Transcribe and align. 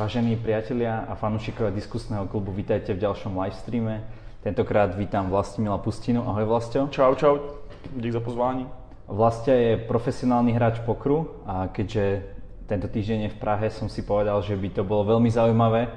Vážení 0.00 0.32
priatelia 0.32 1.04
a 1.04 1.12
fanúšikovia 1.12 1.76
diskusného 1.76 2.24
klubu, 2.24 2.56
vítajte 2.56 2.96
v 2.96 3.04
ďalšom 3.04 3.36
livestreame. 3.36 4.00
Tentokrát 4.40 4.96
vítam 4.96 5.28
Vlastimila 5.28 5.76
Pustinu. 5.76 6.24
Ahoj 6.24 6.48
Vlastio. 6.48 6.88
Čau, 6.88 7.12
čau. 7.20 7.60
Dík 7.92 8.16
za 8.16 8.24
pozvání. 8.24 8.64
Vlastia 9.04 9.52
je 9.52 9.76
profesionálny 9.76 10.56
hráč 10.56 10.80
pokru 10.88 11.44
a 11.44 11.68
keďže 11.68 12.24
tento 12.64 12.88
týždeň 12.88 13.28
je 13.28 13.34
v 13.36 13.40
Prahe, 13.44 13.68
som 13.68 13.92
si 13.92 14.00
povedal, 14.00 14.40
že 14.40 14.56
by 14.56 14.72
to 14.72 14.88
bolo 14.88 15.04
veľmi 15.04 15.28
zaujímavé, 15.28 15.92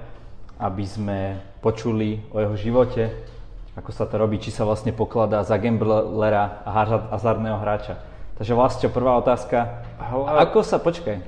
aby 0.60 0.84
sme 0.84 1.40
počuli 1.64 2.28
o 2.36 2.44
jeho 2.44 2.60
živote, 2.60 3.08
ako 3.80 3.96
sa 3.96 4.04
to 4.04 4.20
robí, 4.20 4.36
či 4.36 4.52
sa 4.52 4.68
vlastne 4.68 4.92
pokladá 4.92 5.48
za 5.48 5.56
gamblera 5.56 6.60
a 6.68 6.92
hazardného 7.16 7.56
hráča. 7.56 8.04
Takže 8.36 8.52
Vlastio, 8.52 8.92
prvá 8.92 9.16
otázka. 9.16 9.88
Hele. 9.96 10.28
Ako 10.44 10.60
sa, 10.60 10.76
počkaj, 10.76 11.24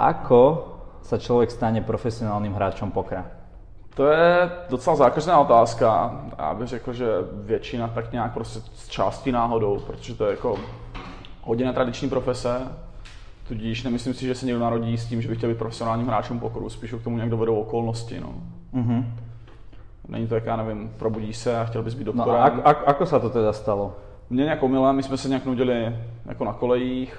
ako 0.00 0.69
sa 1.10 1.18
člověk 1.18 1.50
stane 1.50 1.82
profesionálním 1.82 2.54
hráčem 2.54 2.90
pokra? 2.90 3.26
To 3.98 4.06
je 4.06 4.50
docela 4.70 4.96
zákeřná 4.96 5.38
otázka. 5.40 6.20
Já 6.38 6.54
bych 6.54 6.68
řekl, 6.68 6.92
že 6.92 7.06
většina 7.32 7.88
tak 7.88 8.12
nějak 8.12 8.32
prostě 8.32 8.60
z 8.74 8.88
části 8.88 9.32
náhodou, 9.32 9.80
protože 9.86 10.14
to 10.14 10.24
je 10.24 10.30
jako 10.30 10.58
hodně 11.42 11.64
netradiční 11.64 12.08
profese, 12.08 12.62
tudíž 13.48 13.82
nemyslím 13.82 14.14
si, 14.14 14.26
že 14.26 14.34
se 14.34 14.46
někdo 14.46 14.60
narodí 14.60 14.98
s 14.98 15.06
tím, 15.06 15.22
že 15.22 15.28
by 15.28 15.36
chtěl 15.36 15.50
být 15.50 15.58
profesionálním 15.58 16.06
hráčem 16.06 16.38
pokoru, 16.38 16.70
spíš 16.70 16.94
k 16.94 17.02
tomu 17.02 17.16
nějak 17.16 17.30
dovedou 17.30 17.60
okolnosti. 17.60 18.20
No. 18.20 18.34
Uh-huh. 18.74 19.04
Není 20.08 20.26
to, 20.26 20.34
jak 20.34 20.46
já 20.46 20.56
nevím, 20.56 20.90
probudíš 20.98 21.36
se 21.36 21.58
a 21.58 21.64
chtěl 21.64 21.82
bys 21.82 21.94
být 21.94 22.06
No 22.06 22.12
doktorem. 22.12 22.42
a 22.42 22.44
ak, 22.44 22.54
ak, 22.64 22.78
ako 22.88 23.06
sa 23.06 23.18
to 23.18 23.30
teda 23.30 23.52
stalo? 23.52 23.94
Mně 24.30 24.44
nějak 24.44 24.62
omylem, 24.62 24.96
my 24.96 25.02
jsme 25.02 25.16
se 25.16 25.28
nějak 25.28 25.46
nudili 25.46 25.96
jako 26.26 26.44
na 26.44 26.52
kolejích. 26.52 27.18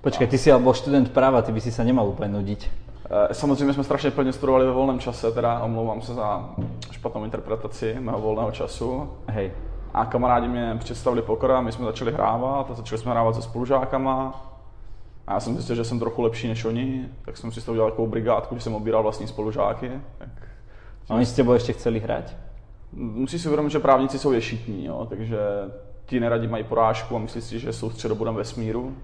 Počkej, 0.00 0.26
ty 0.26 0.38
si 0.38 0.52
ale 0.52 0.62
bol 0.62 0.74
študent 0.74 1.10
práva, 1.10 1.42
ty 1.42 1.52
by 1.52 1.60
si 1.60 1.70
sa 1.70 1.82
nemal 1.82 2.06
úplne 2.06 2.34
nudiť. 2.38 2.70
Eh, 3.10 3.34
Samozřejmě 3.34 3.74
jsme 3.74 3.84
strašně 3.84 4.10
plně 4.10 4.32
studovali 4.32 4.66
ve 4.66 4.72
volném 4.72 4.98
čase, 4.98 5.32
teda 5.32 5.60
omlouvám 5.60 6.02
se 6.02 6.14
za 6.14 6.50
špatnou 6.90 7.24
interpretaci 7.24 7.96
mého 8.00 8.20
volného 8.20 8.50
času. 8.52 9.10
Hej. 9.26 9.52
A 9.94 10.04
kamarádi 10.04 10.48
mě 10.48 10.76
představili 10.78 11.22
poker 11.22 11.50
a 11.50 11.60
my 11.60 11.72
jsme 11.72 11.84
začali 11.84 12.12
hrávat 12.12 12.70
a 12.70 12.74
začali 12.74 12.98
jsme 12.98 13.10
hrávat 13.10 13.34
se 13.34 13.42
spolužákama. 13.42 14.44
A 15.26 15.34
já 15.34 15.40
jsem 15.40 15.54
zjistil, 15.54 15.76
že 15.76 15.84
jsem 15.84 15.98
trochu 15.98 16.22
lepší 16.22 16.48
než 16.48 16.64
oni, 16.64 17.08
tak 17.24 17.36
jsem 17.36 17.52
si 17.52 17.60
z 17.60 17.64
toho 17.64 17.72
udělal 17.72 17.90
takovou 17.90 18.08
brigádku, 18.08 18.54
že 18.54 18.60
jsem 18.60 18.74
obíral 18.74 19.02
vlastní 19.02 19.26
spolužáky. 19.26 19.90
Tak 20.18 20.28
A 21.10 21.14
oni 21.14 21.26
s 21.26 21.32
tebou 21.32 21.52
ešte 21.52 21.72
chceli 21.72 22.00
hrať? 22.00 22.36
musí 22.92 23.38
si 23.38 23.48
uvědomit, 23.48 23.70
že 23.70 23.78
právníci 23.78 24.18
jsou 24.18 24.32
ješitní, 24.32 24.84
jo, 24.84 25.06
takže 25.08 25.38
ti 26.06 26.20
neradi 26.20 26.48
mají 26.48 26.64
porážku 26.64 27.16
a 27.16 27.18
myslí 27.18 27.40
si, 27.40 27.58
že 27.58 27.72
jsou 27.72 27.90
středobodem 27.90 28.34
vesmíru. 28.34 28.96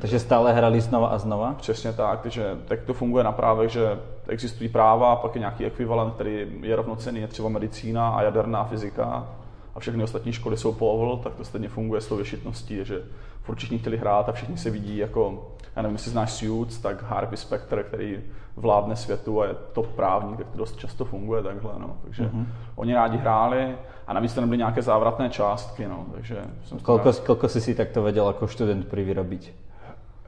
Takže 0.00 0.18
stále 0.18 0.52
hrali 0.52 0.80
znova 0.80 1.08
a 1.08 1.18
znova? 1.18 1.54
Přesně 1.58 1.92
tak, 1.92 2.20
takže 2.20 2.58
tak 2.64 2.82
to 2.82 2.94
funguje 2.94 3.24
na 3.24 3.32
právech, 3.32 3.70
že 3.70 3.98
existují 4.28 4.68
práva 4.68 5.12
a 5.12 5.16
pak 5.16 5.34
je 5.34 5.38
nějaký 5.38 5.64
ekvivalent, 5.64 6.14
který 6.14 6.46
je 6.62 6.76
rovnocený, 6.76 7.20
je 7.20 7.28
třeba 7.28 7.48
medicína 7.48 8.08
a 8.08 8.22
jaderná 8.22 8.64
fyzika 8.64 9.28
a 9.74 9.80
všechny 9.80 10.02
ostatní 10.02 10.32
školy 10.32 10.56
jsou 10.56 10.72
povol, 10.72 11.16
tak 11.16 11.34
to 11.34 11.44
stejně 11.44 11.68
funguje 11.68 12.00
s 12.00 12.06
tou 12.06 12.16
věšitností, 12.16 12.78
že 12.82 13.02
furt 13.42 13.56
všichni 13.56 13.78
chtěli 13.78 13.96
hrát 13.96 14.28
a 14.28 14.32
všichni 14.32 14.58
se 14.58 14.70
vidí 14.70 14.96
jako, 14.96 15.52
já 15.76 15.82
nevím, 15.82 15.94
jestli 15.94 16.10
znáš 16.10 16.32
Suits, 16.32 16.78
tak 16.78 17.02
Harvey 17.02 17.36
Specter, 17.36 17.82
který 17.82 18.20
vládne 18.56 18.96
světu 18.96 19.40
a 19.40 19.46
je 19.46 19.54
to 19.72 19.82
právník, 19.82 20.38
tak 20.38 20.46
to 20.48 20.58
dost 20.58 20.76
často 20.76 21.04
funguje 21.04 21.42
takhle, 21.42 21.72
no. 21.78 21.96
takže 22.04 22.22
mm-hmm. 22.22 22.46
oni 22.76 22.94
rádi 22.94 23.18
hráli 23.18 23.76
a 24.06 24.12
navíc 24.12 24.34
to 24.34 24.40
nebyly 24.40 24.58
nějaké 24.58 24.82
závratné 24.82 25.30
částky, 25.30 25.88
no. 25.88 26.06
takže 26.14 26.44
jsem 26.64 26.78
toho 26.78 26.98
Koľko, 26.98 27.12
koľko 27.26 27.48
si 27.48 27.74
takto 27.74 28.02
vedel 28.02 28.28
ako 28.28 28.46
študent 28.46 28.88
prvý 28.88 29.14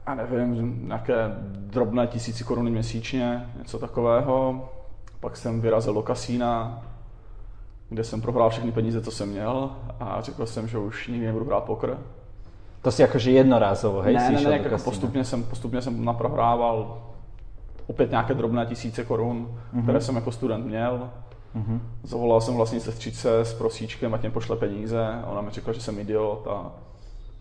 já 0.07 0.15
nevím, 0.15 0.87
nějaké 0.87 1.15
drobné 1.45 2.07
tisíci 2.07 2.43
koruny 2.43 2.71
měsíčně, 2.71 3.49
něco 3.57 3.79
takového. 3.79 4.69
Pak 5.19 5.37
jsem 5.37 5.61
vyrazil 5.61 5.93
do 5.93 6.01
kasína, 6.01 6.81
kde 7.89 8.03
jsem 8.03 8.21
prohrál 8.21 8.49
všechny 8.49 8.71
peníze, 8.71 9.01
co 9.01 9.11
jsem 9.11 9.29
měl 9.29 9.69
a 9.99 10.21
řekl 10.21 10.45
jsem, 10.45 10.67
že 10.67 10.77
už 10.77 11.07
nikdy 11.07 11.25
nebudu 11.25 11.45
hrát 11.45 11.63
poker. 11.63 11.97
To 12.81 12.91
si 12.91 13.03
akože 13.03 13.31
jednorázovo, 13.31 14.01
hej? 14.01 14.13
ne, 14.13 14.27
si 14.27 14.33
ne, 14.33 14.49
ne, 14.49 14.57
jako 14.57 14.77
postupně 14.83 15.23
jsem, 15.23 15.43
postupně 15.43 15.81
jsem 15.81 16.05
naprohrával 16.05 17.01
opět 17.87 18.09
nějaké 18.09 18.33
drobné 18.33 18.65
tisíce 18.65 19.03
korun, 19.05 19.47
mm-hmm. 19.73 19.83
které 19.83 20.01
jsem 20.01 20.15
jako 20.15 20.31
student 20.31 20.65
měl. 20.65 21.09
Mm-hmm. 21.55 21.79
Zavolal 22.03 22.41
jsem 22.41 22.55
vlastní 22.55 22.79
sestřičce 22.79 23.39
s 23.39 23.53
prosíčkem, 23.53 24.13
ať 24.13 24.21
mě 24.21 24.29
pošle 24.29 24.55
peníze. 24.55 25.07
Ona 25.31 25.41
mi 25.41 25.51
řekla, 25.51 25.73
že 25.73 25.81
jsem 25.81 25.99
idiot 25.99 26.47
a 26.47 26.71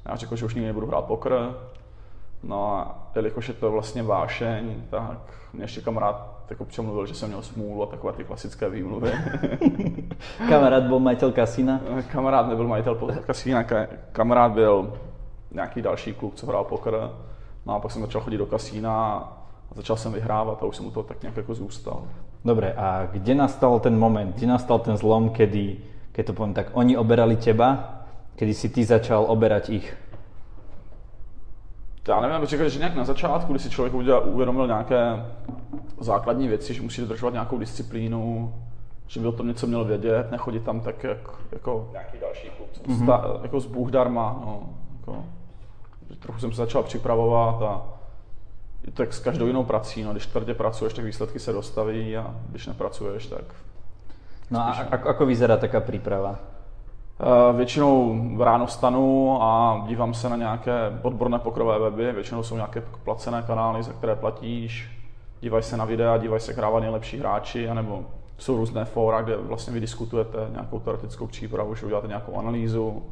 já 0.08 0.16
řekl, 0.16 0.36
že 0.36 0.44
už 0.44 0.54
nikdy 0.54 0.66
nebudu 0.66 0.86
hrát 0.86 1.04
pokr. 1.04 1.34
No 2.42 2.74
a 2.74 3.08
jelikož 3.16 3.48
je 3.48 3.54
to 3.54 3.70
vlastně 3.70 4.02
vášeň, 4.02 4.74
tak 4.90 5.18
mě 5.52 5.64
ještě 5.64 5.80
kamarád 5.80 6.38
jako 6.50 6.64
přemluvil, 6.64 7.06
že 7.06 7.14
jsem 7.14 7.28
měl 7.28 7.42
smůlu 7.42 7.82
a 7.82 7.86
takové 7.86 8.12
ty 8.12 8.24
klasické 8.24 8.68
výmluvy. 8.68 9.12
Kamarát 10.48 10.84
bol 10.88 11.00
majiteľ 11.00 11.32
kasína? 11.32 11.80
kamarád 12.12 12.48
nebyl 12.48 12.68
majitel 12.68 12.94
kasína, 13.26 13.62
ka- 13.62 13.86
kamarád 14.12 14.52
byl 14.52 14.92
nějaký 15.52 15.82
další 15.82 16.12
kluk, 16.14 16.34
co 16.34 16.46
hrál 16.46 16.64
poker. 16.64 17.10
No 17.66 17.74
a 17.74 17.80
pak 17.80 17.90
jsem 17.90 18.02
začal 18.02 18.20
chodit 18.20 18.38
do 18.38 18.46
kasína 18.46 18.92
a 19.70 19.74
začal 19.74 19.96
jsem 19.96 20.12
vyhrávat 20.12 20.62
a 20.62 20.66
už 20.66 20.76
jsem 20.76 20.86
u 20.86 20.90
toho 20.90 21.04
tak 21.04 21.22
nějak 21.22 21.36
jako 21.36 21.54
zůstal. 21.54 22.02
Dobre, 22.44 22.72
a 22.72 23.06
kde 23.12 23.34
nastal 23.34 23.80
ten 23.80 23.98
moment, 23.98 24.36
kde 24.36 24.46
nastal 24.46 24.78
ten 24.78 24.96
zlom, 24.96 25.30
kedy, 25.30 25.76
keď 26.12 26.26
to 26.26 26.32
poviem 26.32 26.54
tak, 26.54 26.70
oni 26.72 26.96
oberali 26.96 27.36
teba, 27.36 28.00
kedy 28.36 28.54
si 28.54 28.68
ty 28.68 28.84
začal 28.84 29.24
oberať 29.28 29.68
ich? 29.70 29.96
Já 32.08 32.20
nevím, 32.20 32.40
bych 32.40 32.48
řekl, 32.48 32.68
že 32.68 32.78
nějak 32.78 32.94
na 32.94 33.04
začátku, 33.04 33.52
kdy 33.52 33.58
si 33.58 33.70
člověk 33.70 33.94
udělal, 33.94 34.22
uvědomil 34.26 34.66
nějaké 34.66 35.26
základní 36.00 36.48
věci, 36.48 36.74
že 36.74 36.82
musí 36.82 37.00
dodržovat 37.00 37.32
nějakou 37.32 37.58
disciplínu, 37.58 38.54
že 39.06 39.20
by 39.20 39.26
o 39.26 39.32
tom 39.32 39.48
něco 39.48 39.66
měl 39.66 39.84
vědět, 39.84 40.30
nechodit 40.30 40.62
tam 40.62 40.80
tak 40.80 41.04
jak, 41.04 41.18
jako 41.52 41.88
nějaký 41.92 42.18
další 42.20 42.48
klub, 42.56 42.68
mm-hmm. 42.88 43.42
jako 43.42 43.60
z 43.60 43.66
Bůh 43.66 43.90
darma. 43.90 44.42
No, 44.46 44.62
jako, 45.00 45.24
trochu 46.18 46.40
jsem 46.40 46.50
se 46.50 46.56
začal 46.56 46.82
připravovat 46.82 47.62
a 47.62 47.82
je 48.86 48.92
to 48.92 49.02
jak 49.02 49.12
s 49.12 49.20
každou 49.20 49.46
jinou 49.46 49.64
prací, 49.64 50.02
no, 50.02 50.12
když 50.12 50.26
tvrdě 50.26 50.54
pracuješ, 50.54 50.94
tak 50.94 51.04
výsledky 51.04 51.38
se 51.38 51.52
dostaví 51.52 52.16
a 52.16 52.34
když 52.50 52.66
nepracuješ, 52.66 53.26
tak 53.26 53.44
No 54.50 54.64
a 54.64 54.72
ako, 54.72 55.12
ako 55.12 55.22
vyzerá 55.28 55.60
taká 55.60 55.84
príprava? 55.84 56.40
Eh, 57.20 57.52
Většinou 57.56 58.18
ráno 58.38 58.66
vstanu 58.66 59.38
a 59.42 59.84
dívám 59.86 60.14
se 60.14 60.28
na 60.28 60.36
nějaké 60.36 60.98
odborné 61.02 61.38
pokrové 61.38 61.78
weby, 61.78 62.12
většinou 62.12 62.42
jsou 62.42 62.54
nějaké 62.54 62.82
placené 63.04 63.42
kanály, 63.42 63.82
za 63.82 63.92
které 63.92 64.16
platíš, 64.16 64.90
dívaj 65.40 65.62
se 65.62 65.76
na 65.76 65.84
videa, 65.84 66.16
dívaj 66.16 66.40
se, 66.40 66.50
jak 66.50 66.58
hrávají 66.58 66.82
nejlepší 66.82 67.18
hráči, 67.18 67.68
anebo 67.68 68.04
jsou 68.38 68.56
různé 68.56 68.84
fóra, 68.84 69.22
kde 69.22 69.36
vlastně 69.36 69.72
vy 69.72 69.80
diskutujete 69.80 70.38
nějakou 70.52 70.78
teoretickou 70.78 71.26
přípravu, 71.26 71.74
že 71.74 71.86
uděláte 71.86 72.08
nějakou 72.08 72.36
analýzu. 72.36 73.02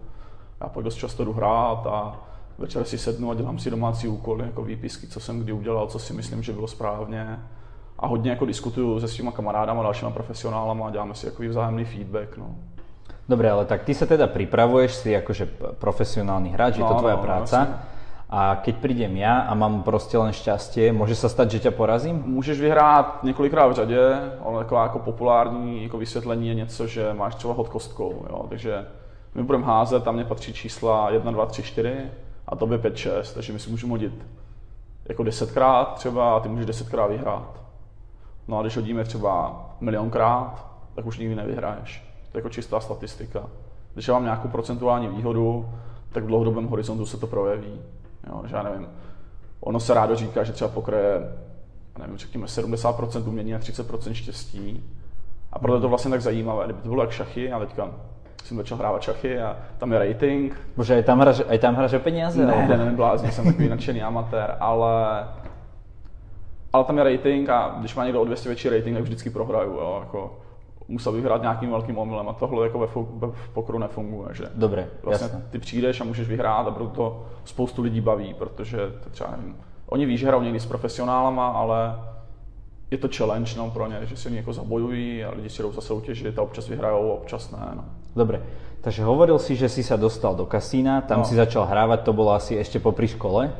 Já 0.61 0.69
pak 0.69 0.84
dost 0.84 0.94
často 0.94 1.25
jdu 1.25 1.33
hrát 1.33 1.87
a 1.87 2.17
večer 2.59 2.84
si 2.84 2.99
sednu 2.99 3.31
a 3.31 3.34
dělám 3.34 3.59
si 3.59 3.71
domácí 3.71 4.09
úkoly, 4.09 4.44
jako 4.44 4.62
výpisky, 4.65 5.06
co 5.06 5.21
jsem 5.21 5.41
kdy 5.41 5.53
udělal, 5.53 5.87
co 5.87 5.99
si 5.99 6.12
myslím, 6.12 6.43
že 6.43 6.53
bylo 6.53 6.67
správně. 6.67 7.38
A 7.99 8.06
hodně 8.06 8.31
jako 8.31 8.47
diskutuju 8.47 9.00
se 9.00 9.09
svýma 9.09 9.33
kamarádama, 9.33 9.83
dalšíma 9.83 10.11
profesionálama 10.11 10.87
a 10.87 10.91
děláme 10.91 11.15
si 11.15 11.27
jako 11.27 11.43
vzájemný 11.43 11.84
feedback. 11.84 12.37
No. 12.37 12.55
Dobre, 13.28 13.50
ale 13.50 13.64
tak 13.66 13.82
ty 13.82 13.94
sa 13.94 14.06
teda 14.06 14.31
pripravuješ 14.31 15.03
si 15.03 15.10
akože 15.10 15.47
profesionálny 15.82 16.54
hráč, 16.54 16.78
je 16.78 16.87
to 16.87 16.94
No, 16.94 17.00
tvoja 17.03 17.19
no, 17.19 17.22
práca. 17.22 17.59
jasne. 17.59 17.94
A 18.26 18.59
keď 18.59 18.75
prídem 18.82 19.14
ja 19.22 19.47
a 19.47 19.54
mám 19.54 19.82
proste 19.87 20.19
len 20.19 20.34
šťastie, 20.34 20.91
môže 20.91 21.14
sa 21.14 21.31
stať, 21.31 21.59
že 21.59 21.70
ťa 21.70 21.72
porazím? 21.78 22.22
Můžeš 22.26 22.59
vyhrát 22.60 23.22
několikrát 23.22 23.66
v 23.66 23.72
řadě, 23.72 24.03
ale 24.44 24.59
taková 24.64 24.82
jako 24.82 24.98
populární 24.98 25.82
jako 25.82 25.98
vysvětlení 25.98 26.48
je 26.48 26.54
něco, 26.54 26.87
že 26.87 27.14
máš 27.14 27.34
třeba 27.34 27.54
hod 27.54 27.69
kostkou. 27.69 28.26
Jo? 28.31 28.47
Takže 28.48 28.87
my 29.34 29.43
budeme 29.43 29.64
házet, 29.66 30.03
tam 30.04 30.14
mě 30.14 30.25
patří 30.25 30.53
čísla 30.53 31.10
1, 31.10 31.31
2, 31.31 31.47
3, 31.47 31.62
4 31.62 32.11
a 32.46 32.56
tobě 32.56 32.78
5, 32.78 32.96
6, 32.96 33.32
takže 33.32 33.52
my 33.52 33.58
si 33.58 33.70
můžeme 33.70 33.90
hodit 33.90 34.26
jako 35.08 35.23
desetkrát 35.23 35.94
třeba 35.94 36.37
a 36.37 36.40
ty 36.40 36.49
můžeš 36.49 36.67
desetkrát 36.67 37.11
vyhrát. 37.11 37.61
No 38.49 38.58
a 38.58 38.62
když 38.62 38.76
hodíme 38.76 39.05
třeba 39.05 39.61
milionkrát, 39.81 40.67
tak 40.94 41.06
už 41.06 41.19
nikdy 41.19 41.34
nevyhraješ. 41.34 42.02
To 42.37 42.38
je 42.38 42.41
jako 42.41 42.55
čistá 42.55 42.81
statistika. 42.81 43.43
Když 43.94 44.09
já 44.09 44.15
mám 44.15 44.25
nějakou 44.25 44.49
procentuální 44.49 45.09
výhodu, 45.09 45.69
tak 46.12 46.25
v 46.25 46.27
dlouhodobém 46.27 46.67
horizontu 46.67 47.06
se 47.06 47.17
to 47.17 47.27
projeví. 47.27 47.81
Jo, 48.27 48.43
že 48.47 48.56
já 48.56 48.62
nevím, 48.62 48.88
ono 49.61 49.81
se 49.81 49.94
rádo 49.94 50.17
říká, 50.17 50.44
že 50.44 50.53
třeba 50.53 50.71
pokr 50.71 50.94
je, 50.94 51.21
já 51.99 52.03
nevím, 52.03 52.17
řekněme 52.17 52.47
70% 52.47 53.29
umění 53.29 53.55
a 53.55 53.59
30% 53.59 54.12
štěstí. 54.12 54.85
A 55.53 55.59
proto 55.59 55.75
je 55.75 55.81
to 55.81 55.88
vlastně 55.88 56.11
tak 56.11 56.21
zajímavé. 56.21 56.65
Kdyby 56.65 56.83
to 56.83 56.88
bylo 56.88 57.03
jak 57.03 57.11
šachy, 57.11 57.53
a 57.53 57.59
teďka 57.59 57.91
jsem 58.44 58.56
začal 58.56 58.79
hrávat 58.79 59.03
šachy 59.03 59.41
a 59.41 59.56
tam 59.79 59.93
je 59.93 59.99
rating. 59.99 60.61
Bože, 60.77 60.94
aj 60.94 61.03
tam 61.03 61.21
hráš, 61.21 61.43
aj 61.49 61.59
tam 61.59 61.75
hráš 61.75 61.93
o 61.93 61.99
peniaze? 61.99 62.47
Ne, 62.47 62.67
ne, 62.69 62.77
ne, 62.77 62.93
blázni, 62.93 63.33
jsem 63.33 63.44
takový 63.44 63.69
nadšený 63.69 64.03
amatér, 64.03 64.56
ale 64.61 65.25
ale 66.73 66.85
tam 66.85 66.99
je 66.99 67.05
rating 67.05 67.49
a 67.49 67.77
když 67.81 67.94
má 67.94 68.05
někdo 68.05 68.23
o 68.23 68.25
200 68.25 68.49
větší 68.49 68.69
rating, 68.69 68.97
tak 68.97 69.05
vždycky 69.05 69.31
prohraju, 69.31 69.73
jo, 69.73 69.97
jako 70.00 70.38
musel 70.88 71.12
bych 71.12 71.25
hrát 71.25 71.43
nějakým 71.43 71.71
velkým 71.71 71.99
omylem 71.99 72.29
a 72.29 72.33
tohle 72.33 72.67
jako 72.67 72.79
ve, 72.79 72.87
fo- 72.87 73.06
ve 73.19 73.27
v 73.29 73.49
pokru 73.49 73.79
nefunguje, 73.79 74.29
že 74.33 74.44
Dobre, 74.55 74.88
vlastně 75.03 75.25
jasné. 75.25 75.43
ty 75.50 75.59
přijdeš 75.59 76.00
a 76.00 76.05
můžeš 76.05 76.29
vyhrát 76.29 76.67
a 76.69 76.71
proto 76.71 76.91
to 76.94 77.25
spoustu 77.44 77.83
lidí 77.83 78.00
baví, 78.00 78.35
protože 78.35 78.77
to 79.05 79.11
třeba 79.11 79.31
nevím, 79.37 79.56
oni 79.88 80.06
ví, 80.06 80.17
že 80.17 80.27
hrajou 80.27 80.43
někdy 80.43 80.61
s 80.61 80.67
profesionálama, 80.67 81.49
ale 81.49 81.94
je 82.91 82.99
to 82.99 83.09
challenge 83.17 83.53
no, 83.59 83.71
pro 83.71 83.87
ně, 83.87 83.99
že 84.03 84.17
si 84.17 84.29
oni 84.29 84.37
jako 84.37 84.53
zabojují 84.53 85.25
a 85.25 85.31
lidi 85.35 85.49
si 85.50 85.62
jdou 85.62 85.73
za 85.73 85.81
soutěžit 85.81 86.38
a 86.38 86.43
občas 86.43 86.69
vyhrajou, 86.69 87.09
občas 87.11 87.50
ne. 87.50 87.59
No. 87.75 87.85
Dobre, 88.17 88.43
takže 88.81 89.03
hovoril 89.05 89.38
si, 89.38 89.56
že 89.56 89.69
si 89.69 89.83
sa 89.83 89.97
dostal 89.97 90.35
do 90.35 90.47
kasína, 90.47 91.00
tam 91.00 91.19
No. 91.19 91.25
si 91.25 91.35
začal 91.35 91.67
hrávať, 91.67 92.00
to 92.06 92.12
bolo 92.12 92.33
asi 92.33 92.55
ešte 92.56 92.79
popri 92.79 93.09
škole. 93.09 93.50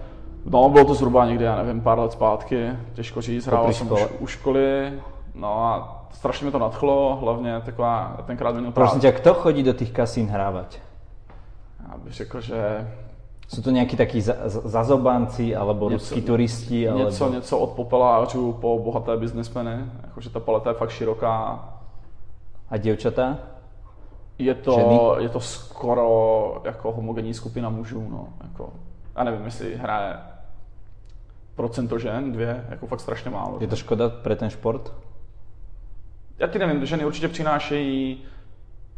No, 0.46 0.69
bylo 0.70 0.84
to 0.84 0.94
zhruba 0.94 1.26
někdy, 1.26 1.44
já 1.44 1.56
nevím, 1.62 1.81
pár 1.81 1.99
let 1.99 2.12
zpátky, 2.12 2.70
těžko 2.94 3.20
říct, 3.20 3.46
hrál 3.46 3.73
jsem 3.73 3.93
už, 3.93 4.00
u 4.20 4.26
školy, 4.26 4.93
no 5.34 5.64
a 5.64 5.95
strašně 6.12 6.44
mě 6.44 6.52
to 6.52 6.58
nadchlo, 6.58 7.18
hlavně 7.20 7.60
taková, 7.64 8.16
tenkrát 8.26 8.52
měl 8.54 8.72
Prosím 8.72 9.00
právě, 9.00 9.12
ťa, 9.12 9.20
kto 9.20 9.34
chodí 9.34 9.62
do 9.62 9.74
tých 9.74 9.92
kasín 9.92 10.26
hrávať? 10.28 10.78
já 11.90 11.98
bych 11.98 12.12
řekl, 12.12 12.40
že 12.40 12.88
Sú 13.48 13.62
to 13.62 13.70
za- 14.20 14.34
za- 14.48 14.60
zazobanci, 14.68 15.56
alebo 15.56 15.90
Něco- 15.90 15.94
ruskí 16.04 16.22
turisti, 16.22 16.88
alebo... 16.88 17.04
něco, 17.04 17.32
něco 17.32 17.58
od 17.58 17.70
popelářů 17.70 18.52
po 18.52 18.78
bohaté 18.78 19.16
biznesmeny, 19.16 19.84
jakože 20.02 20.30
ta 20.30 20.40
paleta 20.40 20.70
je 20.70 20.74
fakt 20.76 20.90
široká, 20.90 21.64
A 22.70 22.76
dievčatá? 22.76 23.38
je 24.38 24.54
to, 24.54 24.72
Ženy? 24.72 24.98
je 25.18 25.28
to 25.28 25.40
skoro 25.40 26.60
jako 26.64 26.92
homogenní 26.92 27.34
skupina 27.34 27.68
mužů, 27.68 28.08
no, 28.10 28.28
jako, 28.44 28.72
já 29.16 29.24
nevím, 29.24 29.44
jestli 29.44 29.76
hraje 29.76 30.16
procento 31.54 31.98
žen, 31.98 32.32
dvě, 32.32 32.64
jako 32.68 32.86
fakt 32.86 33.00
strašně 33.00 33.30
málo. 33.30 33.58
Je 33.60 33.66
to 33.68 33.76
škoda 33.76 34.08
pre 34.08 34.36
ten 34.36 34.50
šport? 34.50 34.92
Já 36.38 36.46
ti 36.46 36.58
nevím, 36.58 36.86
ženy 36.86 37.04
určitě 37.04 37.28
přinášejí 37.28 38.22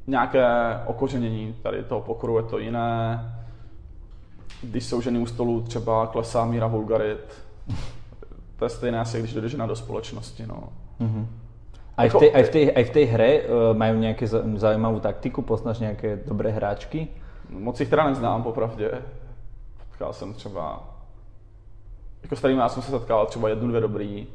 nějaké 0.06 0.44
okořenění 0.86 1.54
tady 1.62 1.82
toho 1.84 2.00
pokoru, 2.00 2.36
je 2.36 2.42
to 2.42 2.58
jiné. 2.58 3.20
Když 4.62 4.84
jsou 4.84 5.00
ženy 5.00 5.18
u 5.18 5.26
stolu, 5.26 5.62
třeba 5.62 6.06
klesá 6.06 6.44
míra 6.44 6.66
vulgarit. 6.66 7.42
To 8.56 8.64
je 8.64 8.68
stejné 8.68 9.00
asi, 9.00 9.18
když 9.18 9.32
jde 9.34 9.48
žena 9.48 9.66
do 9.66 9.76
společnosti. 9.76 10.46
No. 10.46 10.68
Aj 11.96 12.08
v 12.08 12.14
Ako- 12.14 12.18
tej, 12.18 12.30
aj 12.34 12.42
v 12.42 12.50
tej, 12.50 12.64
aj 12.76 12.84
v 12.84 12.90
tej 12.90 13.04
hre 13.10 13.30
uh, 13.42 13.74
majú 13.74 13.98
nejaké 13.98 14.22
za- 14.22 14.46
zaujímavú 14.54 15.02
taktiku? 15.02 15.42
Poznáš 15.42 15.82
nejaké 15.82 16.22
dobré 16.22 16.54
hráčky? 16.54 17.10
Moc 17.50 17.74
jich 17.80 17.90
teda 17.90 18.06
neznám, 18.06 18.42
popravdě. 18.42 19.02
Potkal 19.82 20.12
jsem 20.12 20.34
třeba, 20.34 20.86
jako 22.22 22.36
s 22.36 22.38
kterými 22.38 22.60
já 22.60 22.68
jsem 22.68 22.82
se 22.82 22.90
setkal, 22.90 23.26
třeba 23.26 23.48
jednu, 23.48 23.68
dvě 23.68 23.80
dobrý. 23.80 24.26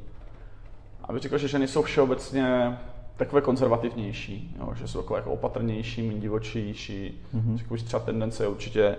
A 1.04 1.14
bych 1.14 1.22
řekl, 1.22 1.38
že 1.38 1.48
ženy 1.48 1.68
jsou 1.68 1.82
všeobecně 1.82 2.78
takové 3.26 3.42
konzervativnější, 3.42 4.56
jo, 4.60 4.74
že 4.76 4.88
jsou 4.88 5.02
takové 5.02 5.20
jako 5.20 5.32
opatrnější, 5.32 6.08
méně 6.08 6.20
divočejší. 6.20 7.22
Mm-hmm. 7.36 7.84
Třeba 7.84 8.04
tendence 8.04 8.44
je 8.44 8.48
určitě 8.48 8.96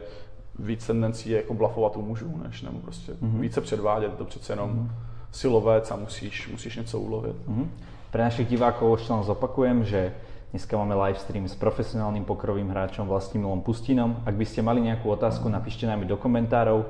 víc 0.58 0.86
tendencí 0.86 1.30
je 1.30 1.36
jako 1.36 1.54
blafovat 1.54 1.96
u 1.96 2.02
mužů, 2.02 2.40
než 2.44 2.62
nebo 2.62 2.78
prostě 2.78 3.12
mm-hmm. 3.12 3.40
více 3.40 3.60
předvádět, 3.60 4.10
je 4.10 4.16
to 4.16 4.24
přece 4.24 4.52
jenom 4.52 4.70
mm-hmm. 4.70 4.90
silovec 5.30 5.90
a 5.90 5.96
musíš, 5.96 6.48
musíš 6.48 6.76
něco 6.76 7.00
ulovit. 7.00 7.36
Mhm. 7.48 7.70
Pre 8.14 8.22
našich 8.22 8.46
divákov 8.46 9.02
ešte 9.02 9.10
len 9.10 9.26
zopakujem, 9.26 9.82
že 9.82 10.14
dneska 10.54 10.78
máme 10.78 10.94
live 10.94 11.18
stream 11.18 11.50
s 11.50 11.58
profesionálnym 11.58 12.22
pokrovým 12.22 12.70
hráčom 12.70 13.10
Vlastimilom 13.10 13.66
Pustinom. 13.66 14.22
Ak 14.22 14.38
by 14.38 14.46
ste 14.46 14.62
mali 14.62 14.86
nejakú 14.86 15.10
otázku, 15.10 15.50
napíšte 15.50 15.82
nám 15.82 16.06
ju 16.06 16.14
do 16.14 16.18
komentárov, 16.22 16.86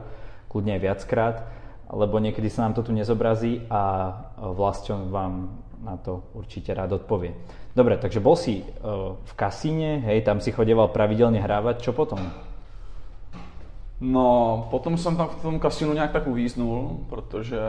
kľudne 0.52 0.76
aj 0.76 0.84
viackrát, 0.84 1.36
lebo 1.88 2.20
niekedy 2.20 2.52
sa 2.52 2.68
nám 2.68 2.76
to 2.76 2.84
tu 2.84 2.92
nezobrazí 2.92 3.64
a 3.72 4.12
Vlaston 4.36 5.08
vám 5.08 5.63
na 5.84 5.96
to 5.96 6.22
určite 6.32 6.74
rád 6.74 6.92
odpovie. 6.92 7.34
Dobre, 7.76 8.00
takže 8.00 8.20
bol 8.20 8.36
si 8.36 8.64
eh, 8.64 8.66
v 9.14 9.32
kasíne, 9.36 10.00
hej, 10.08 10.24
tam 10.24 10.40
si 10.40 10.52
chodeval 10.52 10.88
pravidelne 10.88 11.38
hrávať, 11.38 11.84
čo 11.84 11.92
potom? 11.92 12.18
No, 14.00 14.66
potom 14.70 14.96
jsem 14.96 15.16
tam 15.16 15.28
v 15.28 15.42
tom 15.42 15.60
kasinu 15.60 15.92
nějak 15.92 16.12
tak 16.12 16.26
uvíznul, 16.26 17.06
protože 17.08 17.60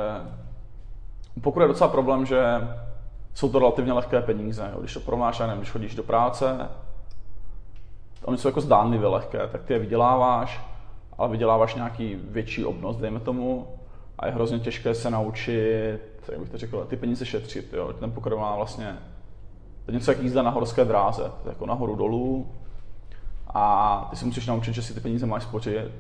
pokud 1.41 1.62
je 1.62 1.67
docela 1.67 1.89
problém, 1.89 2.25
že 2.25 2.41
jsou 3.33 3.50
to 3.50 3.59
relativně 3.59 3.94
lehké 3.94 4.21
peníze. 4.21 4.71
Když 4.79 4.94
to 4.94 5.00
porovnáš, 5.00 5.39
já 5.39 5.47
nevím, 5.47 5.62
když 5.62 5.71
chodíš 5.71 5.95
do 5.95 6.03
práce, 6.03 6.69
oni 8.25 8.38
jsou 8.38 8.47
jako 8.47 8.62
zdánlivě 8.62 9.07
lehké, 9.07 9.47
tak 9.51 9.63
ty 9.63 9.73
je 9.73 9.79
vyděláváš, 9.79 10.62
ale 11.17 11.29
vyděláváš 11.29 11.75
nějaký 11.75 12.15
větší 12.15 12.65
obnos, 12.65 12.97
dejme 12.97 13.19
tomu, 13.19 13.67
a 14.19 14.25
je 14.25 14.31
hrozně 14.31 14.59
těžké 14.59 14.94
se 14.94 15.09
naučit, 15.09 16.00
jak 16.31 16.39
bych 16.39 16.50
to 16.50 16.57
řekl, 16.57 16.85
ty 16.89 16.95
peníze 16.97 17.25
šetřit. 17.25 17.73
Jo. 17.73 17.94
Ten 17.94 18.12
poker 18.12 18.35
má 18.35 18.56
vlastně 18.56 18.97
to 19.85 19.91
je 19.91 19.97
něco 19.97 20.12
jak 20.12 20.21
jízda 20.23 20.41
na 20.41 20.50
horské 20.50 20.85
dráze, 20.85 21.23
to 21.23 21.50
je 21.50 21.51
jako 21.51 21.65
nahoru 21.65 21.95
dolů, 21.95 22.47
a 23.53 24.07
ty 24.09 24.15
si 24.15 24.25
musíš 24.25 24.47
naučit, 24.47 24.73
že 24.73 24.81
si 24.81 24.94
ty 24.94 25.00
peníze 25.00 25.25
máš 25.25 25.44
spořit, 25.44 25.91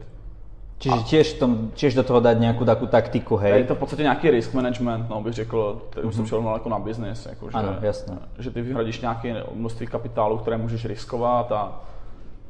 Čiže 0.75 0.95
tiež, 1.07 1.33
tom, 1.39 1.71
tiež 1.71 1.95
do 1.95 2.03
toho 2.03 2.19
dať 2.19 2.35
nejakú 2.35 2.67
takú 2.67 2.83
taktiku, 2.91 3.39
Je 3.39 3.63
hej? 3.63 3.63
to 3.63 3.75
v 3.75 3.77
podstatě 3.79 4.03
nějaký 4.03 4.29
risk 4.29 4.53
management, 4.53 5.09
no, 5.09 5.23
bych 5.23 5.33
řekl, 5.33 5.81
který 5.89 6.07
už 6.07 6.15
jsem 6.15 6.25
přeložil 6.25 6.51
jako 6.51 6.69
na 6.69 6.79
business, 6.79 7.25
jako, 7.25 7.49
že, 7.49 7.57
Ano, 7.57 7.75
jasné. 7.81 8.17
že 8.39 8.51
ty 8.51 8.61
vyhradíš 8.61 9.01
nějaké 9.01 9.43
množství 9.53 9.87
kapitálu, 9.87 10.37
které 10.37 10.57
můžeš 10.57 10.85
riskovat 10.85 11.51
a 11.51 11.79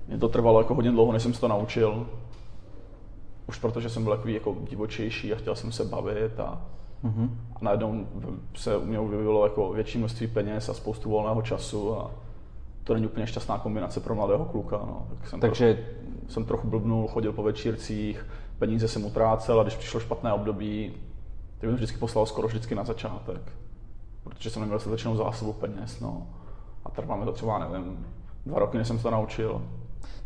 mě 0.07 0.17
to 0.17 0.29
trvalo 0.29 0.59
jako 0.59 0.75
hodně 0.75 0.91
dlouho, 0.91 1.11
než 1.13 1.23
jsem 1.23 1.33
se 1.33 1.41
to 1.41 1.47
naučil. 1.47 2.07
Už 3.47 3.57
protože 3.59 3.89
jsem 3.89 4.03
byl 4.03 4.15
takový 4.15 4.33
jako 4.33 4.55
divočejší 4.69 5.33
a 5.33 5.35
chtěl 5.37 5.55
jsem 5.55 5.71
se 5.71 5.85
bavit 5.85 6.39
a, 6.39 6.61
a 7.55 7.59
najednou 7.61 8.07
se 8.55 8.77
u 8.77 8.85
mě 8.85 8.99
vyvilo 8.99 9.43
jako 9.43 9.73
větší 9.73 9.97
množství 9.97 10.27
peněz 10.27 10.69
a 10.69 10.73
spoustu 10.73 11.09
volného 11.09 11.41
času 11.41 11.99
a 11.99 12.11
to 12.83 12.93
není 12.93 13.05
úplně 13.05 13.27
šťastná 13.27 13.57
kombinace 13.57 13.99
pro 13.99 14.15
mladého 14.15 14.45
kluka. 14.45 14.77
No. 14.77 15.07
Tak 15.19 15.27
jsem 15.27 15.39
Takže 15.39 15.85
jsem 16.27 16.45
trochu 16.45 16.67
blbnul, 16.67 17.07
chodil 17.07 17.33
po 17.33 17.43
večírcích, 17.43 18.25
peníze 18.59 18.87
jsem 18.87 19.05
utrácel 19.05 19.59
a 19.59 19.63
když 19.63 19.75
přišlo 19.75 19.99
špatné 19.99 20.33
období, 20.33 20.93
tak 21.57 21.69
bych 21.69 21.75
vždycky 21.75 21.97
poslal 21.97 22.25
skoro 22.25 22.47
vždycky 22.47 22.75
na 22.75 22.83
začátek. 22.83 23.41
Protože 24.23 24.49
jsem 24.49 24.61
neměl 24.61 24.75
dostatečnou 24.75 25.15
zásobu 25.15 25.53
peněz, 25.53 25.99
no. 25.99 26.27
A 26.85 26.89
trvá 26.89 27.15
mi 27.15 27.25
to 27.25 27.31
třeba, 27.31 27.59
nevím, 27.59 28.05
dva 28.45 28.59
roky, 28.59 28.77
než 28.77 28.87
jsem 28.87 28.97
se 28.97 29.03
to 29.03 29.11
naučil. 29.11 29.61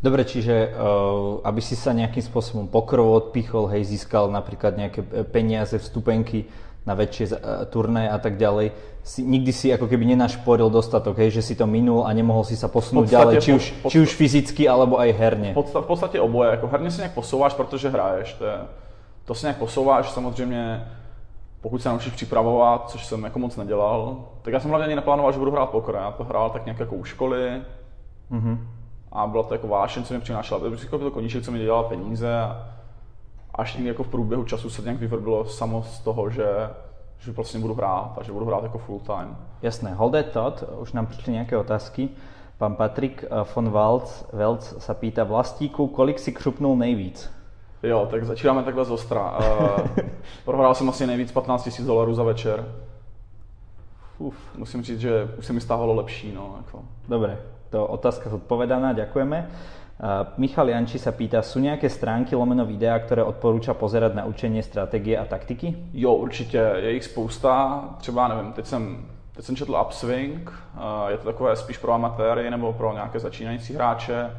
Dobre, 0.00 0.24
čiže 0.24 0.72
uh, 0.72 1.44
aby 1.44 1.60
si 1.60 1.76
sa 1.76 1.92
nejakým 1.92 2.24
spôsobom 2.24 2.72
pokrov 2.72 3.12
odpichol, 3.12 3.68
hej, 3.68 3.84
získal 3.84 4.32
napríklad 4.32 4.80
nejaké 4.80 5.04
peniaze, 5.28 5.76
vstupenky 5.76 6.48
na 6.88 6.96
väčšie 6.96 7.36
uh, 7.36 7.68
turné 7.68 8.08
a 8.08 8.16
tak 8.16 8.40
ďalej, 8.40 8.72
si, 9.04 9.20
nikdy 9.20 9.52
si 9.52 9.68
ako 9.68 9.84
keby 9.84 10.08
nenašporil 10.16 10.72
dostatok, 10.72 11.20
hej, 11.20 11.36
že 11.36 11.42
si 11.44 11.54
to 11.56 11.68
minul 11.68 12.08
a 12.08 12.16
nemohol 12.16 12.48
si 12.48 12.56
sa 12.56 12.72
posunúť 12.72 13.12
podstate 13.12 13.16
ďalej, 13.16 13.34
či 13.44 13.50
už, 13.52 13.64
či 13.92 13.98
už 14.00 14.10
fyzicky, 14.16 14.64
alebo 14.64 14.96
aj 14.96 15.12
herne. 15.12 15.50
V 15.52 15.60
podstatě, 15.60 15.86
podstatě 15.86 16.20
oboje, 16.20 16.50
jako 16.50 16.66
herně 16.66 16.90
se 16.90 17.00
nějak 17.00 17.14
posouváš, 17.14 17.54
protože 17.54 17.88
hraješ, 17.88 18.32
to, 18.34 18.44
je, 18.44 18.58
to 19.24 19.34
se 19.34 19.46
nějak 19.46 19.58
posouváš, 19.58 20.10
samozřejmě 20.10 20.88
pokud 21.60 21.82
se 21.82 21.88
naučíš 21.88 22.12
připravovat, 22.12 22.90
což 22.90 23.06
jsem 23.06 23.24
jako 23.24 23.38
moc 23.38 23.56
nedělal, 23.56 24.24
tak 24.42 24.52
já 24.52 24.60
jsem 24.60 24.70
hlavně 24.70 24.86
ani 24.86 24.96
neplánoval, 24.96 25.32
že 25.32 25.38
budu 25.38 25.50
hrát 25.50 25.70
poker, 25.70 25.94
já 25.94 26.10
to 26.10 26.24
hrál 26.24 26.50
tak 26.50 26.64
nějak 26.64 26.80
jako 26.80 26.94
u 26.94 27.04
školy, 27.04 27.62
a 29.12 29.26
byla 29.26 29.42
to 29.42 29.54
jako 29.54 29.68
vášeň, 29.68 30.04
co 30.04 30.14
mi 30.14 30.20
přinášela. 30.20 30.60
To 30.60 30.70
byl 30.70 30.78
to 30.98 31.10
koníček, 31.10 31.44
co 31.44 31.52
mi 31.52 31.58
dělal 31.58 31.84
peníze 31.84 32.40
a 32.40 32.68
až 33.54 33.74
někdy 33.74 33.88
jako 33.88 34.02
v 34.02 34.08
průběhu 34.08 34.44
času 34.44 34.70
se 34.70 34.82
nějak 34.82 34.98
vyvrbilo 34.98 35.44
samo 35.44 35.82
z 35.82 35.98
toho, 35.98 36.30
že, 36.30 36.46
že 37.18 37.32
vlastně 37.32 37.60
budu 37.60 37.74
hrát 37.74 38.18
a 38.20 38.22
že 38.22 38.32
budu 38.32 38.46
hrát 38.46 38.62
jako 38.62 38.78
full 38.78 39.00
time. 39.00 39.36
Jasné, 39.62 39.94
hold 39.94 40.12
that 40.12 40.26
thought, 40.26 40.64
už 40.80 40.92
nám 40.92 41.06
prišli 41.06 41.32
nejaké 41.32 41.56
otázky. 41.56 42.08
Pán 42.58 42.76
Patrik 42.76 43.24
eh, 43.24 43.28
von 43.54 43.70
Walc, 43.70 44.24
Velc 44.32 44.64
sa 44.78 44.94
pýta, 44.94 45.24
Vlastíku, 45.24 45.86
kolik 45.86 46.18
si 46.18 46.32
křupnul 46.32 46.76
nejvíc? 46.76 47.30
Jo, 47.82 48.08
tak 48.10 48.24
začínáme 48.24 48.62
takhle 48.62 48.84
z 48.84 48.90
ostra. 48.90 49.38
Uh, 49.38 49.86
prohrál 50.44 50.74
jsem 50.74 50.88
asi 50.88 51.06
nejvíc 51.06 51.32
15 51.32 51.78
000 51.78 51.86
dolarů 51.86 52.14
za 52.14 52.22
večer. 52.22 52.74
Uf, 54.18 54.36
musím 54.56 54.82
říct, 54.82 55.00
že 55.00 55.28
už 55.38 55.46
se 55.46 55.52
mi 55.52 55.60
stávalo 55.60 55.94
lepší. 55.94 56.32
No, 56.32 56.54
jako. 56.56 56.82
Dobre, 57.08 57.38
to 57.70 57.86
otázka 57.86 58.30
zodpovedaná, 58.30 58.92
ďakujeme. 58.92 59.46
Michal 60.40 60.68
Janči 60.68 60.96
sa 60.96 61.12
pýta, 61.12 61.44
sú 61.44 61.60
nejaké 61.60 61.92
stránky 61.92 62.32
lomeno 62.32 62.64
videa, 62.64 62.96
ktoré 63.04 63.20
odporúča 63.20 63.76
pozerať 63.76 64.16
na 64.16 64.24
učenie 64.24 64.64
strategie 64.64 65.12
a 65.12 65.28
taktiky? 65.28 65.76
Jo, 65.92 66.14
určitě, 66.14 66.56
je 66.56 66.92
jich 66.92 67.04
spousta. 67.04 67.84
Třeba, 67.98 68.28
nevím, 68.28 68.52
teď 68.52 68.66
jsem, 68.66 69.06
teď 69.36 69.44
jsem 69.44 69.56
četl 69.56 69.78
Upswing, 69.86 70.52
eh, 70.52 71.10
je 71.12 71.18
to 71.18 71.24
takové 71.24 71.56
spíš 71.56 71.78
pro 71.78 71.92
amatéry 71.92 72.50
nebo 72.50 72.72
pro 72.72 72.92
nějaké 72.92 73.18
začínající 73.18 73.74
hráče. 73.74 74.30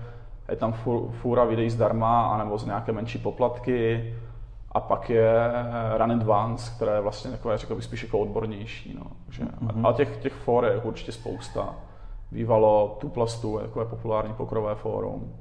Je 0.49 0.55
tam 0.55 0.73
fůra 1.11 1.43
videí 1.43 1.69
zdarma, 1.69 2.33
anebo 2.33 2.57
z 2.57 2.65
nějaké 2.65 2.91
menší 2.91 3.17
poplatky. 3.17 4.13
A 4.71 4.79
pak 4.79 5.09
je 5.09 5.33
Run 5.97 6.11
Advance, 6.11 6.71
které 6.75 6.91
je 6.95 7.01
vlastně 7.01 7.31
takové, 7.31 7.57
řekl 7.57 7.75
bych, 7.75 7.83
spíš 7.83 8.03
jako 8.03 8.19
odbornější. 8.19 8.95
No. 8.99 9.11
Že, 9.29 9.43
mm-hmm. 9.43 9.87
A 9.87 9.93
těch, 9.93 10.17
těch 10.17 10.33
for 10.33 10.65
je 10.65 10.77
určitě 10.77 11.11
spousta. 11.11 11.75
Bývalo 12.31 12.97
tu 13.01 13.09
plus 13.09 13.41
tu, 13.41 13.59
jako 13.61 13.79
je 13.79 13.85
populární 13.85 14.33
pokrové 14.33 14.75
fórum. 14.75 15.33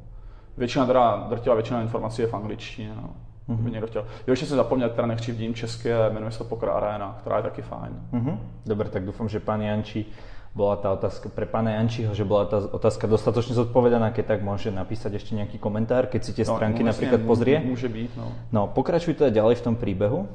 Většina, 0.57 0.87
teda, 0.87 1.27
drtivá 1.29 1.55
většina 1.55 1.83
informací 1.83 2.23
je 2.23 2.29
v 2.29 2.35
angličtině. 2.35 2.93
No. 2.97 3.11
Mm-hmm. 3.49 3.63
By 3.63 3.71
někdo 3.71 3.87
chtěl. 3.87 4.03
Jo, 4.03 4.33
ještě 4.33 4.47
jsem 4.47 4.57
zapomněl, 4.57 4.91
teda 4.91 5.07
nekřivdím 5.07 5.55
české, 5.55 6.11
jmenuje 6.11 6.33
se 6.33 6.39
to 6.39 6.45
Poker 6.45 6.69
Arena, 6.69 7.19
která 7.21 7.37
je 7.37 7.43
taky 7.43 7.63
fajn. 7.63 7.93
Mhm. 8.13 8.39
Dobre, 8.67 8.89
tak 8.89 9.05
dúfam, 9.05 9.29
že 9.29 9.41
pán 9.41 9.63
Janči 9.63 10.07
bola 10.51 10.77
tá 10.77 10.91
otázka 10.91 11.31
pre 11.31 11.47
pána 11.47 11.79
Jančiho, 11.79 12.11
že 12.11 12.27
bola 12.27 12.51
tá 12.51 12.59
otázka 12.59 13.07
dostatočne 13.07 13.55
zodpovedaná, 13.55 14.11
keď 14.11 14.35
tak 14.35 14.41
môže 14.43 14.75
napísať 14.75 15.23
ešte 15.23 15.39
nejaký 15.39 15.63
komentár, 15.63 16.11
keď 16.11 16.21
si 16.27 16.33
tie 16.35 16.43
stránky 16.43 16.83
no, 16.83 16.91
napríklad 16.91 17.23
jasně, 17.23 17.27
pozrie. 17.27 17.61
Může 17.65 17.89
být, 17.89 18.11
no. 18.17 18.33
No, 18.53 18.67
pokračuj 18.67 19.15
teda 19.15 19.31
ďalej 19.31 19.55
v 19.55 19.63
tom 19.63 19.75
príbehu. 19.77 20.29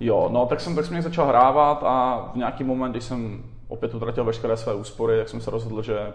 Jo, 0.00 0.28
no 0.32 0.46
tak 0.46 0.60
jsem, 0.60 0.76
tak 0.76 0.84
jsem 0.84 1.02
začal 1.02 1.26
hrávat 1.26 1.82
a 1.82 2.28
v 2.34 2.36
nějaký 2.36 2.64
moment, 2.64 2.90
když 2.90 3.04
jsem 3.04 3.42
opět 3.68 3.94
utratil 3.94 4.24
veškeré 4.24 4.56
své 4.56 4.74
úspory, 4.74 5.18
tak 5.18 5.28
jsem 5.28 5.40
se 5.40 5.50
rozhodl, 5.50 5.82
že 5.82 6.12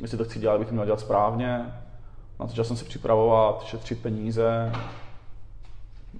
jestli 0.00 0.18
to 0.18 0.24
chci 0.24 0.38
dělat, 0.38 0.58
bych 0.58 0.68
to 0.68 0.74
měl 0.74 0.84
dělat 0.84 1.00
správně. 1.00 1.72
Na 2.40 2.46
začal 2.46 2.64
jsem 2.64 2.76
se 2.76 2.84
připravovat, 2.84 3.64
šetřit 3.64 4.02
peníze. 4.02 4.72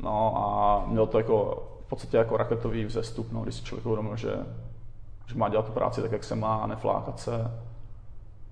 No 0.01 0.37
a 0.37 0.85
měl 0.87 1.07
to 1.07 1.19
jako 1.19 1.67
v 1.87 1.89
podstatě 1.89 2.17
jako 2.17 2.37
raketový 2.37 2.85
vzestup, 2.85 3.33
no, 3.33 3.41
když 3.41 3.55
si 3.55 3.65
člověk 3.65 3.87
uvědomil, 3.87 4.17
že, 4.17 4.37
že 5.27 5.35
má 5.35 5.49
dělat 5.49 5.67
tu 5.67 5.73
práci 5.73 6.03
tak, 6.03 6.13
jak 6.13 6.25
se 6.25 6.35
má 6.35 6.57
a 6.57 6.67
neflákat 6.67 7.21
se. 7.21 7.51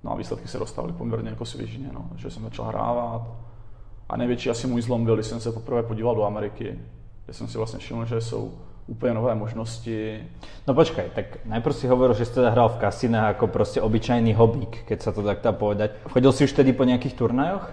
No 0.04 0.12
a 0.12 0.14
výsledky 0.14 0.48
se 0.48 0.58
dostavily 0.58 0.92
poměrně 0.92 1.30
jako 1.30 1.44
svěžně, 1.44 1.90
no. 1.92 2.08
že 2.16 2.30
jsem 2.30 2.42
začal 2.42 2.64
hrávat. 2.64 3.22
A 4.08 4.16
největší 4.16 4.50
asi 4.50 4.66
můj 4.66 4.82
zlom 4.82 5.04
byl, 5.04 5.14
když 5.14 5.26
jsem 5.26 5.40
se 5.40 5.52
poprvé 5.52 5.82
podíval 5.82 6.14
do 6.14 6.24
Ameriky, 6.24 6.78
kde 7.24 7.34
jsem 7.34 7.48
si 7.48 7.58
vlastně 7.58 7.78
všiml, 7.78 8.04
že 8.04 8.20
jsou 8.20 8.52
úplně 8.86 9.14
nové 9.14 9.34
možnosti. 9.34 10.20
No 10.66 10.74
počkaj, 10.74 11.04
tak 11.14 11.24
najprv 11.44 11.76
si 11.76 11.86
hovoril, 11.88 12.14
že 12.14 12.24
si 12.24 12.34
teda 12.34 12.50
hral 12.50 12.68
v 12.68 12.76
kasinách 12.76 13.28
jako 13.28 13.46
prostě 13.46 13.82
obyčajný 13.82 14.34
hobík, 14.34 14.84
keď 14.84 15.02
sa 15.02 15.12
to 15.12 15.22
tak 15.22 15.40
dá 15.42 15.52
povedať. 15.52 15.90
Chodil 16.08 16.32
si 16.32 16.44
už 16.44 16.52
tedy 16.52 16.72
po 16.72 16.84
nějakých 16.84 17.14
turnajoch? 17.14 17.72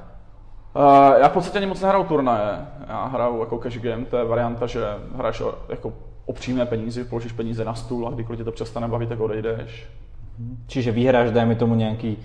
Uh, 0.76 1.20
já 1.22 1.28
v 1.30 1.32
podstatě 1.32 1.58
ani 1.58 1.68
moc 1.68 1.82
nehraju 1.82 2.04
turnaje. 2.04 2.58
Já 2.88 3.06
hraju 3.06 3.40
jako 3.40 3.58
cash 3.58 3.78
game, 3.78 4.06
to 4.06 4.18
je 4.18 4.26
varianta, 4.26 4.68
že 4.68 4.80
hraješ 5.16 5.44
jako 5.70 5.94
opřímné 6.26 6.66
peníze, 6.66 7.04
položíš 7.04 7.32
peníze 7.32 7.66
na 7.66 7.76
stůl 7.76 8.08
a 8.08 8.12
kdykoliv 8.12 8.38
tě 8.38 8.44
to 8.44 8.52
přestane 8.52 8.88
bavit, 8.88 9.10
tak 9.10 9.20
odejdeš. 9.20 9.88
Čiže 10.68 10.92
vyhráš, 10.92 11.32
dajme 11.32 11.56
tomu 11.56 11.76
nějaký, 11.76 12.18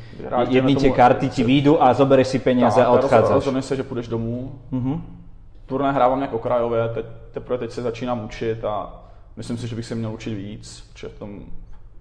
jedný 0.49 0.77
tie 0.77 0.91
karty 0.91 1.29
ti 1.29 1.45
výjdu 1.45 1.83
a 1.83 1.95
zobereš 1.95 2.27
si 2.27 2.39
peníze 2.39 2.85
a 2.85 2.91
odchádzaš. 2.91 3.35
Rozhodneš 3.35 3.65
se, 3.65 3.77
že 3.77 3.83
půjdeš 3.83 4.09
domů. 4.09 4.53
Uh-huh. 4.73 5.01
Turnaj 5.67 5.95
hrávám 5.95 6.23
jako 6.23 6.37
okrajové, 6.37 6.89
teď, 6.89 7.07
teprve 7.33 7.59
teď 7.59 7.71
se 7.71 7.83
začínám 7.83 8.25
učit 8.25 8.65
a 8.65 9.03
myslím 9.37 9.59
si, 9.59 9.69
že 9.69 9.77
bych 9.77 9.87
se 9.87 9.95
měl 9.95 10.13
učit 10.13 10.35
víc, 10.35 10.91
protože 10.93 11.09
v 11.09 11.19
tom, 11.19 11.41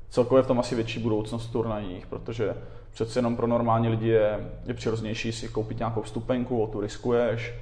celkově 0.09 0.43
v 0.43 0.47
tom 0.47 0.59
asi 0.59 0.75
větší 0.75 0.99
budoucnost 0.99 1.47
v 1.47 1.51
turnajích, 1.51 2.07
protože 2.07 2.55
přece 2.93 3.19
jenom 3.19 3.35
pro 3.35 3.47
normální 3.47 3.89
lidi 3.89 4.07
je, 4.07 4.49
je 4.65 4.73
přirozenější 4.73 5.31
si 5.31 5.47
koupit 5.47 5.79
nějakou 5.79 6.01
vstupenku, 6.01 6.63
o 6.63 6.67
tu 6.67 6.81
riskuješ 6.81 7.53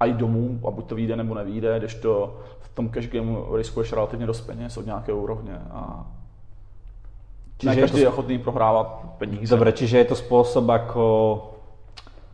a 0.00 0.04
jít 0.04 0.16
domů 0.16 0.60
a 0.68 0.70
buď 0.70 0.86
to 0.86 0.94
vyjde 0.94 1.16
nebo 1.16 1.34
nevíde, 1.34 1.78
když 1.78 1.94
to 1.94 2.40
v 2.60 2.74
tom 2.74 2.88
cash 2.88 3.08
gameu 3.08 3.56
riskuješ 3.56 3.92
relativně 3.92 4.26
dost 4.26 4.40
peněz 4.40 4.76
od 4.76 4.86
nějaké 4.86 5.12
úrovně 5.12 5.58
a 5.70 6.06
Čiže 7.58 7.74
ne 7.74 7.80
každý 7.80 7.98
je, 7.98 8.00
to... 8.00 8.06
je 8.06 8.08
ochotný 8.08 8.38
prohrávat 8.38 9.04
peníze. 9.18 9.54
Dobre, 9.54 9.72
čiže 9.72 9.98
je 9.98 10.04
to 10.04 10.16
způsob, 10.16 10.68
jako 10.68 11.54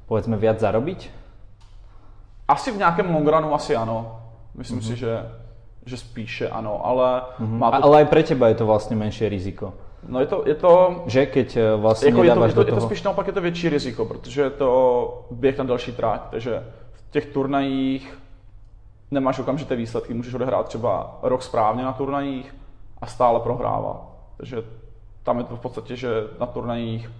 povedzme 0.07 0.37
viac 0.37 0.59
zarobiť? 0.61 1.11
Asi 2.49 2.73
v 2.73 2.76
nějakém 2.76 3.14
longrunu 3.14 3.55
asi 3.55 3.76
ano. 3.76 4.21
Myslím 4.55 4.78
mm-hmm. 4.78 4.87
si, 4.87 4.97
že, 4.97 5.31
že 5.87 5.97
spíše 5.97 6.49
ano, 6.49 6.87
ale... 6.87 7.23
Mm-hmm. 7.40 7.59
Má 7.59 7.71
to... 7.71 7.85
Ale 7.85 8.02
i 8.02 8.05
pro 8.05 8.23
teba 8.23 8.49
je 8.49 8.55
to 8.55 8.67
vlastně 8.67 8.97
menší 8.97 9.28
riziko. 9.28 9.73
No 10.09 10.21
je 10.21 10.26
to, 10.26 10.43
je 10.47 10.55
to... 10.55 11.02
Že 11.07 11.26
keď 11.26 11.59
vlastně 11.76 12.09
jako 12.09 12.23
je 12.23 12.35
to, 12.35 12.45
je 12.45 12.52
to, 12.52 12.61
je 12.61 12.73
to 12.73 12.81
spíš 12.81 13.02
naopak 13.02 13.26
je 13.26 13.33
to 13.33 13.40
větší 13.40 13.69
riziko, 13.69 14.05
protože 14.05 14.43
je 14.43 14.50
to 14.50 15.26
běh 15.31 15.59
na 15.59 15.64
další 15.64 15.93
trať, 15.93 16.21
takže 16.31 16.64
v 16.93 17.11
těch 17.11 17.26
turnajích 17.26 18.19
nemáš 19.11 19.38
okamžité 19.38 19.76
výsledky, 19.76 20.14
můžeš 20.14 20.35
odehrát 20.35 20.67
třeba 20.67 21.19
rok 21.23 21.43
správně 21.43 21.85
na 21.85 21.93
turnajích 21.93 22.55
a 23.00 23.07
stále 23.07 23.40
prohrávat. 23.40 24.02
Takže 24.37 24.62
tam 25.23 25.38
je 25.38 25.45
to 25.45 25.57
v 25.57 25.61
podstatě, 25.61 25.97
že 25.97 26.09
na 26.40 26.47
turnajích 26.47 27.11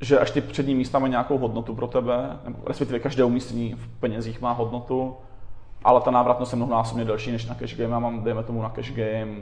že 0.00 0.18
až 0.18 0.30
ty 0.30 0.40
přední 0.40 0.74
místa 0.74 0.98
mají 0.98 1.10
nějakou 1.10 1.38
hodnotu 1.38 1.74
pro 1.74 1.86
tebe, 1.86 2.38
nebo 2.44 2.58
respektive 2.66 2.98
každé 2.98 3.24
umístění 3.24 3.74
v 3.74 3.88
penězích 3.88 4.40
má 4.40 4.52
hodnotu, 4.52 5.16
ale 5.84 6.00
ta 6.00 6.10
návratnost 6.10 6.52
je 6.52 6.56
mnohonásobně 6.56 7.04
delší 7.04 7.32
než 7.32 7.46
na 7.46 7.54
cash 7.54 7.76
game. 7.76 7.92
Já 7.92 7.98
mám, 7.98 8.24
dejme 8.24 8.42
tomu, 8.42 8.62
na 8.62 8.68
cash 8.68 8.92
game 8.92 9.36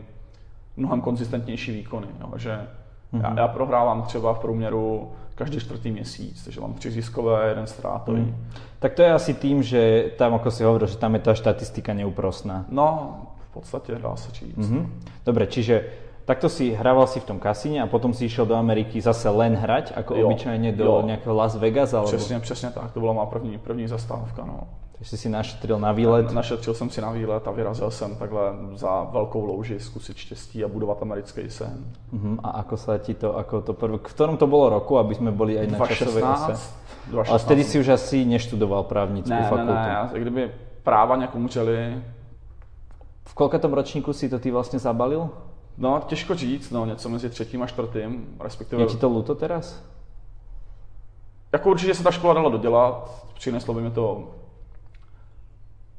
mnohem 0.76 1.00
konzistentnější 1.00 1.72
výkony. 1.72 2.06
Jo, 2.20 2.32
že 2.36 2.66
mm-hmm. 3.12 3.22
já, 3.22 3.34
já, 3.40 3.48
prohrávám 3.48 4.02
třeba 4.02 4.34
v 4.34 4.38
průměru 4.38 5.12
každý 5.34 5.60
čtvrtý 5.60 5.90
měsíc, 5.90 6.44
takže 6.44 6.60
mám 6.60 6.74
tři 6.74 6.90
ziskové, 6.90 7.48
jeden 7.48 7.66
ztrátový. 7.66 8.20
Mm. 8.20 8.46
Tak 8.78 8.94
to 8.94 9.02
je 9.02 9.12
asi 9.12 9.34
tím, 9.34 9.62
že 9.62 10.10
tam, 10.18 10.32
jako 10.32 10.50
si 10.50 10.64
hovoril, 10.64 10.88
že 10.88 10.96
tam 10.96 11.14
je 11.14 11.20
ta 11.20 11.34
štatistika 11.34 11.94
neúprostná. 11.94 12.64
No, 12.68 13.16
v 13.50 13.52
podstatě 13.52 13.94
dá 13.94 14.16
se 14.16 14.32
říct. 14.32 14.58
Mm-hmm. 14.58 14.86
Dobre, 15.26 15.46
čiže 15.46 15.84
Takto 16.28 16.52
si 16.52 16.76
hrával 16.76 17.08
si 17.08 17.24
v 17.24 17.24
tom 17.24 17.38
kasíne 17.40 17.80
a 17.80 17.88
potom 17.88 18.12
si 18.12 18.28
išiel 18.28 18.44
do 18.44 18.52
Ameriky 18.52 19.00
zase 19.00 19.32
len 19.32 19.56
hrať, 19.56 19.96
ako 19.96 20.12
jo, 20.12 20.28
obyčajne 20.28 20.76
do 20.76 20.84
jo. 20.84 21.00
nejakého 21.00 21.32
Las 21.32 21.56
Vegas? 21.56 21.96
Alebo... 21.96 22.12
Přesně, 22.12 22.40
přesně 22.40 22.70
tak, 22.70 22.92
to 22.92 23.00
byla 23.00 23.12
má 23.12 23.26
první, 23.26 23.58
první 23.58 23.88
zastávka. 23.88 24.44
No. 24.44 24.68
Takže 24.92 25.10
jsi 25.10 25.16
si 25.16 25.28
našetřil 25.28 25.80
na 25.80 25.92
výlet? 25.92 26.32
Našetřil 26.32 26.74
jsem 26.74 26.90
si 26.90 27.00
na 27.00 27.10
výlet 27.10 27.48
a 27.48 27.50
vyrazil 27.50 27.90
jsem 27.90 28.16
takhle 28.16 28.42
za 28.74 29.02
velkou 29.02 29.44
louži 29.44 29.80
zkusit 29.80 30.16
štěstí 30.16 30.64
a 30.64 30.68
budovat 30.68 31.02
americký 31.02 31.50
sen. 31.50 31.84
Uh-huh. 32.12 32.36
A 32.44 32.50
ako 32.60 32.76
sa 32.76 32.98
ti 32.98 33.14
to, 33.14 33.32
ako 33.32 33.62
to 33.64 33.72
prv... 33.72 33.96
v 33.96 34.12
ktorom 34.12 34.36
to 34.36 34.46
bylo 34.46 34.68
roku, 34.68 34.98
aby 34.98 35.14
jsme 35.14 35.32
byli 35.32 35.58
aj 35.58 35.66
na 35.66 35.78
2016, 35.78 35.98
časové 35.98 36.22
ose? 36.22 36.68
2016. 37.08 37.30
Ale 37.30 37.38
vtedy 37.38 37.64
si 37.64 37.80
už 37.80 37.88
asi 37.88 38.24
neštudoval 38.24 38.82
právnickou 38.84 39.32
ne, 39.32 39.48
fakultu. 39.48 39.72
Ne, 39.72 39.86
ne, 39.86 39.88
já, 39.88 40.10
kdyby 40.12 40.50
práva 40.82 41.16
nějak 41.16 41.34
umřeli. 41.34 42.02
V 43.24 43.34
kolkatom 43.34 43.72
ročníku 43.72 44.12
si 44.12 44.28
to 44.28 44.38
ty 44.38 44.50
vlastně 44.50 44.78
zabalil? 44.78 45.30
No, 45.78 46.02
těžko 46.06 46.34
říct, 46.34 46.70
no, 46.70 46.86
něco 46.86 47.08
mezi 47.08 47.30
třetím 47.30 47.62
a 47.62 47.66
čtvrtým, 47.66 48.36
respektive... 48.40 48.82
Je 48.82 48.86
ti 48.86 48.96
to 48.96 49.08
luto 49.08 49.34
teraz? 49.34 49.82
Jako 51.52 51.70
určitě 51.70 51.94
se 51.94 52.02
ta 52.02 52.10
škola 52.10 52.34
dala 52.34 52.50
dodělat, 52.50 53.24
přineslo 53.34 53.74
by 53.74 53.80
mi 53.80 53.90
to 53.90 54.28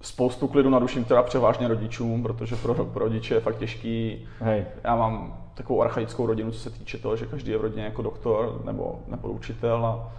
spoustu 0.01 0.48
klidu 0.48 0.69
na 0.69 0.79
duším, 0.79 1.03
teda 1.03 1.24
převážně 1.24 1.67
rodičům, 1.67 2.24
protože 2.24 2.55
pro, 2.55 2.74
pro 2.74 3.05
rodiče 3.05 3.33
je 3.33 3.39
fakt 3.39 3.57
těžký. 3.57 4.27
Hej. 4.39 4.65
Já 4.83 4.95
mám 4.95 5.38
takovou 5.53 5.81
archaickou 5.81 6.25
rodinu, 6.25 6.51
co 6.51 6.59
se 6.59 6.69
týče 6.69 6.98
toho, 6.98 7.15
že 7.15 7.25
každý 7.25 7.51
je 7.51 7.57
v 7.57 7.62
rodině 7.62 7.83
jako 7.83 8.01
doktor 8.01 8.62
nebo, 8.65 9.00
nebo 9.07 9.27
učitel 9.27 9.86
a 9.86 10.12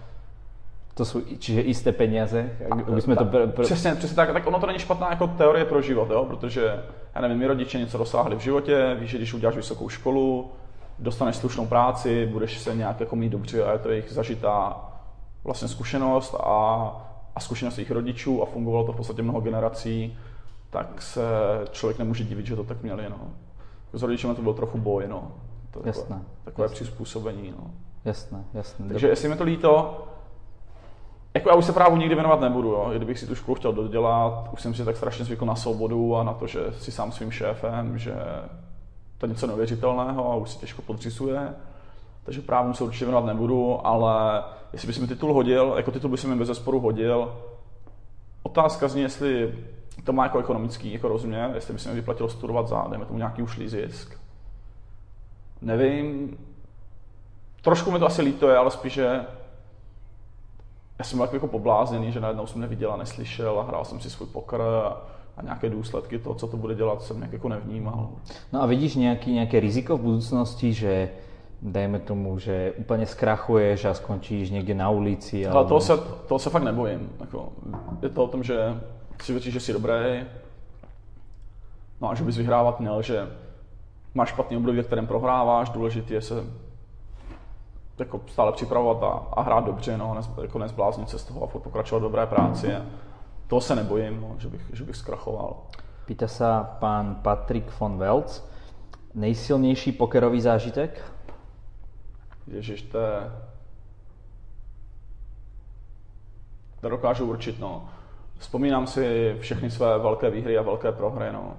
to 1.01 1.05
jsou, 1.05 1.21
čiže 1.39 1.61
jisté 1.61 1.91
peníze, 1.91 2.49
aby 2.87 3.01
jsme 3.01 3.15
to... 3.15 3.25
Pr- 3.25 3.51
pr- 3.51 3.63
přesně, 3.63 3.95
přesně 3.95 4.15
tak, 4.15 4.33
tak 4.33 4.47
ono 4.47 4.59
to 4.59 4.67
není 4.67 4.79
špatná 4.79 5.09
jako 5.09 5.27
teorie 5.27 5.65
pro 5.65 5.81
život, 5.81 6.09
jo? 6.09 6.25
protože, 6.25 6.83
já 7.15 7.21
nevím, 7.21 7.37
my 7.37 7.47
rodiče 7.47 7.79
něco 7.79 7.97
dosáhli 7.97 8.35
v 8.35 8.39
životě, 8.39 8.97
víš, 8.99 9.09
že 9.09 9.17
když 9.17 9.33
uděláš 9.33 9.55
vysokou 9.55 9.89
školu, 9.89 10.51
dostaneš 10.99 11.35
slušnou 11.35 11.65
práci, 11.65 12.25
budeš 12.25 12.59
se 12.59 12.75
nějak 12.75 12.99
jako 12.99 13.15
mít 13.15 13.29
dobře 13.29 13.63
a 13.63 13.71
je 13.71 13.79
to 13.79 13.89
jejich 13.89 14.11
zažitá 14.11 14.85
vlastně 15.43 15.67
zkušenost 15.67 16.33
a, 16.33 16.55
a 17.35 17.39
zkušenost 17.39 17.77
jejich 17.77 17.91
rodičů 17.91 18.43
a 18.43 18.45
fungovalo 18.45 18.85
to 18.85 18.91
v 18.91 18.95
podstatě 18.95 19.21
mnoho 19.21 19.41
generací, 19.41 20.17
tak 20.69 21.01
se 21.01 21.21
člověk 21.71 21.99
nemůže 21.99 22.23
divit, 22.23 22.45
že 22.45 22.55
to 22.55 22.63
tak 22.63 22.83
měli. 22.83 23.03
No. 23.09 23.19
S 23.93 24.03
rodičem 24.03 24.35
to 24.35 24.41
byl 24.41 24.53
trochu 24.53 24.77
boj, 24.77 25.07
no. 25.07 25.31
To 25.71 25.81
jasné. 25.85 26.03
Takové, 26.03 26.25
takové 26.43 26.65
jasné. 26.65 26.75
přizpůsobení. 26.75 27.53
No. 27.57 27.71
Jasné, 28.05 28.43
jasné. 28.53 28.87
Takže 28.87 29.07
jestli 29.07 29.29
mi 29.29 29.35
to 29.35 29.43
líto, 29.43 30.07
jako 31.33 31.49
já 31.49 31.55
už 31.55 31.65
se 31.65 31.73
právu 31.73 31.97
nikdy 31.97 32.15
věnovat 32.15 32.41
nebudu, 32.41 32.67
jo. 32.69 32.91
Kdybych 32.95 33.19
si 33.19 33.27
tu 33.27 33.35
školu 33.35 33.55
chtěl 33.55 33.73
dodělat, 33.73 34.49
už 34.53 34.61
jsem 34.61 34.73
si 34.73 34.85
tak 34.85 34.97
strašně 34.97 35.25
zvykl 35.25 35.45
na 35.45 35.55
svobodu 35.55 36.15
a 36.15 36.23
na 36.23 36.33
to, 36.33 36.47
že 36.47 36.59
si 36.71 36.91
sám 36.91 37.11
svým 37.11 37.31
šéfem, 37.31 37.97
že 37.97 38.15
to 39.17 39.25
je 39.25 39.29
něco 39.29 39.47
neuvěřitelného 39.47 40.31
a 40.31 40.35
už 40.35 40.49
si 40.49 40.59
těžko 40.59 40.81
podřizuje. 40.81 41.53
Takže 42.23 42.41
právu 42.41 42.73
se 42.73 42.83
určitě 42.83 43.05
věnovat 43.05 43.25
nebudu, 43.25 43.87
ale 43.87 44.43
jestli 44.73 44.87
bys 44.87 44.99
mi 44.99 45.07
titul 45.07 45.33
hodil, 45.33 45.73
jako 45.77 45.91
titul 45.91 46.09
bys 46.09 46.25
mi 46.25 46.35
bez 46.35 46.47
zesporu 46.47 46.79
hodil, 46.79 47.33
otázka 48.43 48.87
zní, 48.87 49.01
jestli 49.01 49.55
to 50.03 50.13
má 50.13 50.23
jako 50.23 50.39
ekonomický 50.39 50.93
jako 50.93 51.07
rozměr, 51.07 51.51
jestli 51.55 51.73
by 51.73 51.79
se 51.79 51.89
mi 51.89 51.95
vyplatilo 51.95 52.29
studovat 52.29 52.67
za, 52.67 52.85
dejme 52.89 53.05
tomu 53.05 53.17
nějaký 53.17 53.41
ušlý 53.41 53.67
zisk. 53.69 54.19
Nevím, 55.61 56.37
trošku 57.61 57.91
mi 57.91 57.99
to 57.99 58.05
asi 58.05 58.21
líto 58.21 58.49
je, 58.49 58.57
ale 58.57 58.71
spíš, 58.71 58.93
že 58.93 59.25
já 61.01 61.05
jsem 61.05 61.17
byl 61.17 61.29
jako 61.33 61.47
poblázněný, 61.47 62.11
že 62.11 62.19
najednou 62.19 62.47
jsem 62.47 62.61
neviděl 62.61 62.93
a 62.93 62.97
neslyšel 62.97 63.59
a 63.59 63.63
hrál 63.63 63.85
jsem 63.85 63.99
si 63.99 64.09
svůj 64.09 64.27
pokr 64.27 64.61
a, 64.61 65.01
a 65.37 65.43
nějaké 65.43 65.69
důsledky 65.69 66.19
toho, 66.19 66.35
co 66.35 66.47
to 66.47 66.57
bude 66.57 66.75
dělat, 66.75 67.01
jsem 67.01 67.17
nějak 67.17 67.33
jako 67.33 67.49
nevnímal. 67.49 68.09
No 68.53 68.61
a 68.61 68.65
vidíš 68.65 68.95
nějaký, 68.95 69.33
nějaké 69.33 69.59
riziko 69.59 69.97
v 69.97 70.01
budoucnosti, 70.01 70.73
že 70.73 71.09
dejme 71.61 71.99
tomu, 71.99 72.39
že 72.39 72.73
úplně 72.77 73.05
zkrachuješ 73.05 73.85
a 73.85 73.93
skončíš 73.93 74.49
někde 74.49 74.73
na 74.73 74.89
ulici? 74.89 75.47
Ale 75.47 75.65
toho 75.65 75.81
se, 75.81 75.97
toho 76.27 76.39
se 76.39 76.49
fakt 76.49 76.63
nebojím. 76.63 77.09
Jako, 77.19 77.49
je 78.01 78.09
to 78.09 78.23
o 78.23 78.27
tom, 78.27 78.43
že 78.43 78.81
si 79.23 79.31
věří, 79.31 79.51
že 79.51 79.59
jsi 79.59 79.73
dobrý, 79.73 80.23
no 82.01 82.09
a 82.09 82.15
že 82.15 82.23
bys 82.23 82.37
vyhrávat 82.37 82.79
měl, 82.79 83.01
že 83.01 83.27
máš 84.13 84.29
špatný 84.29 84.57
období, 84.57 84.77
ve 84.77 84.83
kterém 84.83 85.07
prohráváš, 85.07 85.69
důležité 85.69 86.13
je 86.13 86.21
se 86.21 86.43
jako 88.01 88.21
stále 88.27 88.51
připravovat 88.51 89.03
a, 89.03 89.27
a 89.33 89.41
hrát 89.41 89.65
dobře, 89.65 89.97
no, 89.97 90.13
nez, 90.13 90.29
jako 90.41 90.59
nezbláznit 90.59 91.09
se 91.09 91.19
z 91.19 91.23
toho 91.23 91.43
a 91.43 91.47
pokračovat 91.47 91.99
v 91.99 92.01
dobré 92.01 92.25
práci. 92.25 92.75
A 92.75 92.85
toho 93.47 93.61
se 93.61 93.75
nebojím, 93.75 94.21
no, 94.21 94.35
že, 94.37 94.47
bych, 94.47 94.61
že 94.73 94.83
bych 94.83 94.95
zkrachoval. 94.95 95.57
Pýta 96.05 96.27
se 96.27 96.45
pán 96.79 97.15
Patrik 97.15 97.79
von 97.79 97.97
Welz. 97.97 98.49
Nejsilnější 99.13 99.91
pokerový 99.91 100.41
zážitek? 100.41 101.11
Ježiš, 102.47 102.81
to 102.81 102.97
je... 102.97 103.31
To 106.81 106.89
dokážu 106.89 107.25
určit, 107.25 107.59
no. 107.59 107.89
Vzpomínám 108.37 108.87
si 108.87 109.35
všechny 109.39 109.71
své 109.71 109.97
velké 109.99 110.29
výhry 110.29 110.57
a 110.57 110.61
velké 110.61 110.91
prohry. 110.91 111.31
No. 111.31 111.53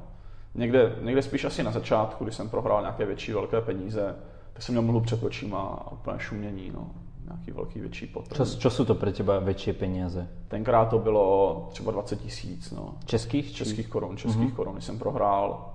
Někde, 0.55 0.97
někde 1.01 1.23
spíš 1.23 1.45
asi 1.45 1.63
na 1.63 1.71
začátku, 1.71 2.25
když 2.25 2.37
jsem 2.37 2.49
prohrál 2.49 2.81
nějaké 2.81 3.07
větší 3.07 3.33
velké 3.33 3.61
peníze, 3.61 4.17
tak 4.53 4.63
jsem 4.63 4.73
měl 4.73 4.83
mlhu 4.83 5.01
před 5.01 5.23
očima 5.23 5.61
a 5.61 5.93
úplně 5.93 6.19
šumění. 6.19 6.71
No. 6.75 6.87
Nějaký 7.25 7.51
velký 7.51 7.81
větší 7.81 8.07
potrm. 8.07 8.37
Čo, 8.37 8.57
čo 8.57 8.71
jsou 8.71 8.85
to 8.85 8.95
pro 8.95 9.11
těba 9.11 9.39
větší 9.39 9.73
peníze? 9.73 10.29
Tenkrát 10.49 10.85
to 10.85 10.99
bylo 10.99 11.69
třeba 11.73 11.93
20 11.93 12.21
tisíc. 12.21 12.71
No. 12.71 12.95
Českých? 13.05 13.53
Českých 13.53 13.89
korun, 13.89 14.17
českých 14.17 14.49
mm-hmm. 14.49 14.55
korun, 14.55 14.81
jsem 14.81 14.99
prohrál. 14.99 15.73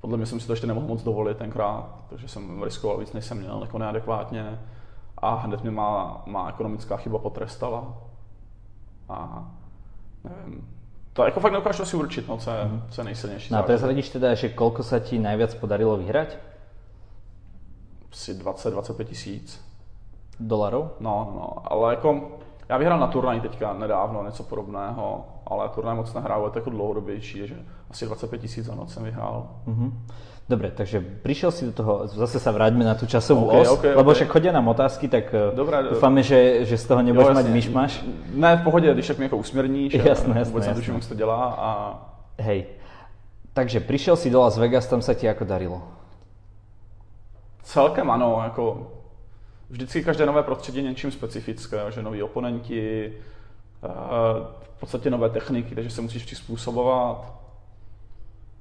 Podle 0.00 0.16
mě 0.16 0.26
jsem 0.26 0.40
si 0.40 0.46
to 0.46 0.52
ještě 0.52 0.66
nemohl 0.66 0.86
moc 0.86 1.02
dovolit 1.02 1.36
tenkrát, 1.36 2.04
protože 2.08 2.28
jsem 2.28 2.62
riskoval 2.62 2.98
víc, 2.98 3.12
než 3.12 3.24
jsem 3.24 3.38
měl, 3.38 3.58
jako 3.62 3.78
neadekvátně. 3.78 4.60
A 5.18 5.34
hned 5.34 5.62
mě 5.62 5.70
má, 5.70 6.22
má 6.26 6.48
ekonomická 6.48 6.96
chyba 6.96 7.18
potrestala. 7.18 7.96
A 9.08 9.50
nevím, 10.24 10.68
to 11.12 11.24
jako 11.24 11.40
fakt 11.40 11.52
nedokážu 11.52 11.84
si 11.84 11.96
určit, 11.96 12.28
no, 12.28 12.36
co 12.36 12.50
je, 12.50 12.64
mm. 12.64 12.82
co 12.90 13.00
je 13.00 13.04
nejsilnější. 13.04 13.52
No 13.52 13.58
a 13.58 13.62
prezradíš 13.62 14.08
teda, 14.08 14.34
že 14.34 14.48
kolko 14.48 14.82
se 14.82 15.00
ti 15.00 15.18
nejvíc 15.18 15.54
podarilo 15.54 15.96
vyhrať? 15.96 16.36
Asi 18.12 18.34
20-25 18.34 19.04
tisíc. 19.04 19.60
Dolarů? 20.40 20.90
No, 21.00 21.32
no, 21.34 21.72
ale 21.72 21.92
jako 21.92 22.38
já 22.68 22.76
vyhrál 22.76 22.98
na 22.98 23.06
turnaj 23.06 23.40
teďka 23.40 23.72
nedávno, 23.72 24.24
něco 24.24 24.42
podobného, 24.42 25.24
ale 25.46 25.68
turnaj 25.68 25.96
moc 25.96 26.14
nehrál, 26.14 26.44
je 26.44 26.50
to 26.50 26.58
jako 26.58 26.70
dlouhodobější, 26.70 27.46
že 27.46 27.54
asi 27.90 28.06
25 28.06 28.38
tisíc 28.38 28.66
za 28.66 28.74
noc 28.74 28.94
jsem 28.94 29.04
vyhrál. 29.04 29.48
Mm-hmm. 29.68 29.92
Dobre, 30.50 30.70
takže 30.70 30.98
prišiel 31.22 31.50
si 31.54 31.62
do 31.66 31.70
toho, 31.70 32.10
zase 32.10 32.42
sa 32.42 32.50
vráťme 32.50 32.82
na 32.82 32.98
tú 32.98 33.06
časovú 33.06 33.54
okay, 33.54 33.62
os, 33.62 33.70
okay, 33.70 33.94
lebo 33.94 34.10
okay. 34.10 34.18
však 34.18 34.28
chodia 34.34 34.50
nám 34.50 34.66
otázky, 34.66 35.06
tak 35.06 35.30
eh, 35.30 35.54
Dobre, 35.54 35.94
dúfame, 35.94 36.26
že, 36.26 36.66
že 36.66 36.74
z 36.74 36.84
toho 36.90 37.06
nebudeš 37.06 37.38
mať 37.38 37.46
myšmaš. 37.54 37.92
Ne, 38.34 38.58
v 38.58 38.62
pohodě, 38.66 38.90
když 38.90 39.06
tak 39.06 39.18
mi 39.18 39.24
jako 39.30 39.36
usměrníš. 39.36 39.94
Jasné, 39.94 40.38
jasné. 40.38 40.44
Vůbec 40.50 40.66
netuším, 40.66 40.94
jak 40.94 41.06
to 41.06 41.14
dělá. 41.14 41.54
A... 41.54 41.70
Hej, 42.38 42.66
takže 43.54 43.78
prišiel 43.80 44.18
si 44.18 44.30
do 44.30 44.42
Las 44.42 44.58
Vegas, 44.58 44.90
tam 44.90 44.98
sa 44.98 45.14
ti 45.14 45.30
ako 45.30 45.46
darilo? 45.46 45.86
Celkem 47.62 48.10
ano, 48.10 48.40
jako 48.44 48.92
vždycky 49.70 50.04
každé 50.04 50.26
nové 50.26 50.42
prostředí 50.42 50.78
je 50.78 50.84
něčím 50.84 51.12
specifické, 51.12 51.92
že 51.92 52.02
noví 52.02 52.22
oponenti, 52.22 53.12
eh, 53.84 53.88
v 54.76 54.80
podstatě 54.80 55.10
nové 55.10 55.30
techniky, 55.30 55.74
takže 55.74 55.90
se 55.90 56.00
musíš 56.00 56.24
přizpůsobovat 56.24 57.40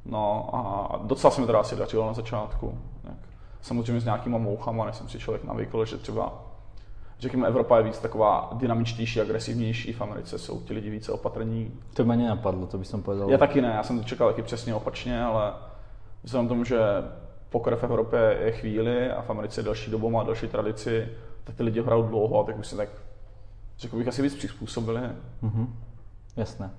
No 0.05 0.49
a 0.55 0.97
docela 1.03 1.31
se 1.31 1.41
mi 1.41 1.47
teda 1.47 1.59
asi 1.59 1.75
dařilo 1.75 2.07
na 2.07 2.13
začátku. 2.13 2.77
Tak. 3.03 3.17
Samozřejmě 3.61 4.01
s 4.01 4.05
nějakýma 4.05 4.37
mouchama, 4.37 4.85
než 4.85 4.95
jsem 4.95 5.09
si 5.09 5.19
člověk 5.19 5.43
navykl, 5.43 5.85
že 5.85 5.97
třeba 5.97 6.43
řekněme, 7.19 7.47
Evropa 7.47 7.77
je 7.77 7.83
víc 7.83 7.99
taková 7.99 8.49
dynamičtější, 8.53 9.21
agresivnější, 9.21 9.93
v 9.93 10.01
Americe 10.01 10.39
jsou 10.39 10.61
ti 10.61 10.73
lidi 10.73 10.89
více 10.89 11.11
opatrní. 11.11 11.71
To 11.93 12.05
mě 12.05 12.17
nenapadlo, 12.17 12.67
to 12.67 12.77
bych 12.77 12.87
povedal. 13.01 13.29
Já 13.29 13.37
taky 13.37 13.61
ne, 13.61 13.67
já 13.67 13.83
jsem 13.83 13.99
to 13.99 14.03
čekal 14.03 14.29
taky 14.29 14.43
přesně 14.43 14.75
opačně, 14.75 15.23
ale 15.23 15.53
vzhledem 16.23 16.47
tomu, 16.47 16.63
že 16.63 16.79
poker 17.49 17.75
v 17.75 17.83
Evropě 17.83 18.37
je 18.43 18.51
chvíli 18.51 19.11
a 19.11 19.21
v 19.21 19.29
Americe 19.29 19.59
je 19.59 19.65
další 19.65 19.91
dobu, 19.91 20.09
má 20.09 20.23
další 20.23 20.47
tradici, 20.47 21.07
tak 21.43 21.55
ty 21.55 21.63
lidi 21.63 21.81
hrajou 21.81 22.03
dlouho 22.03 22.39
a 22.39 22.43
tak 22.43 22.59
už 22.59 22.67
se 22.67 22.75
tak, 22.75 22.89
řekl 23.79 23.97
bych, 23.97 24.07
asi 24.07 24.21
víc 24.21 24.35
přizpůsobili. 24.35 25.01
Mm-hmm. 25.43 25.67
Jasné. 26.37 26.71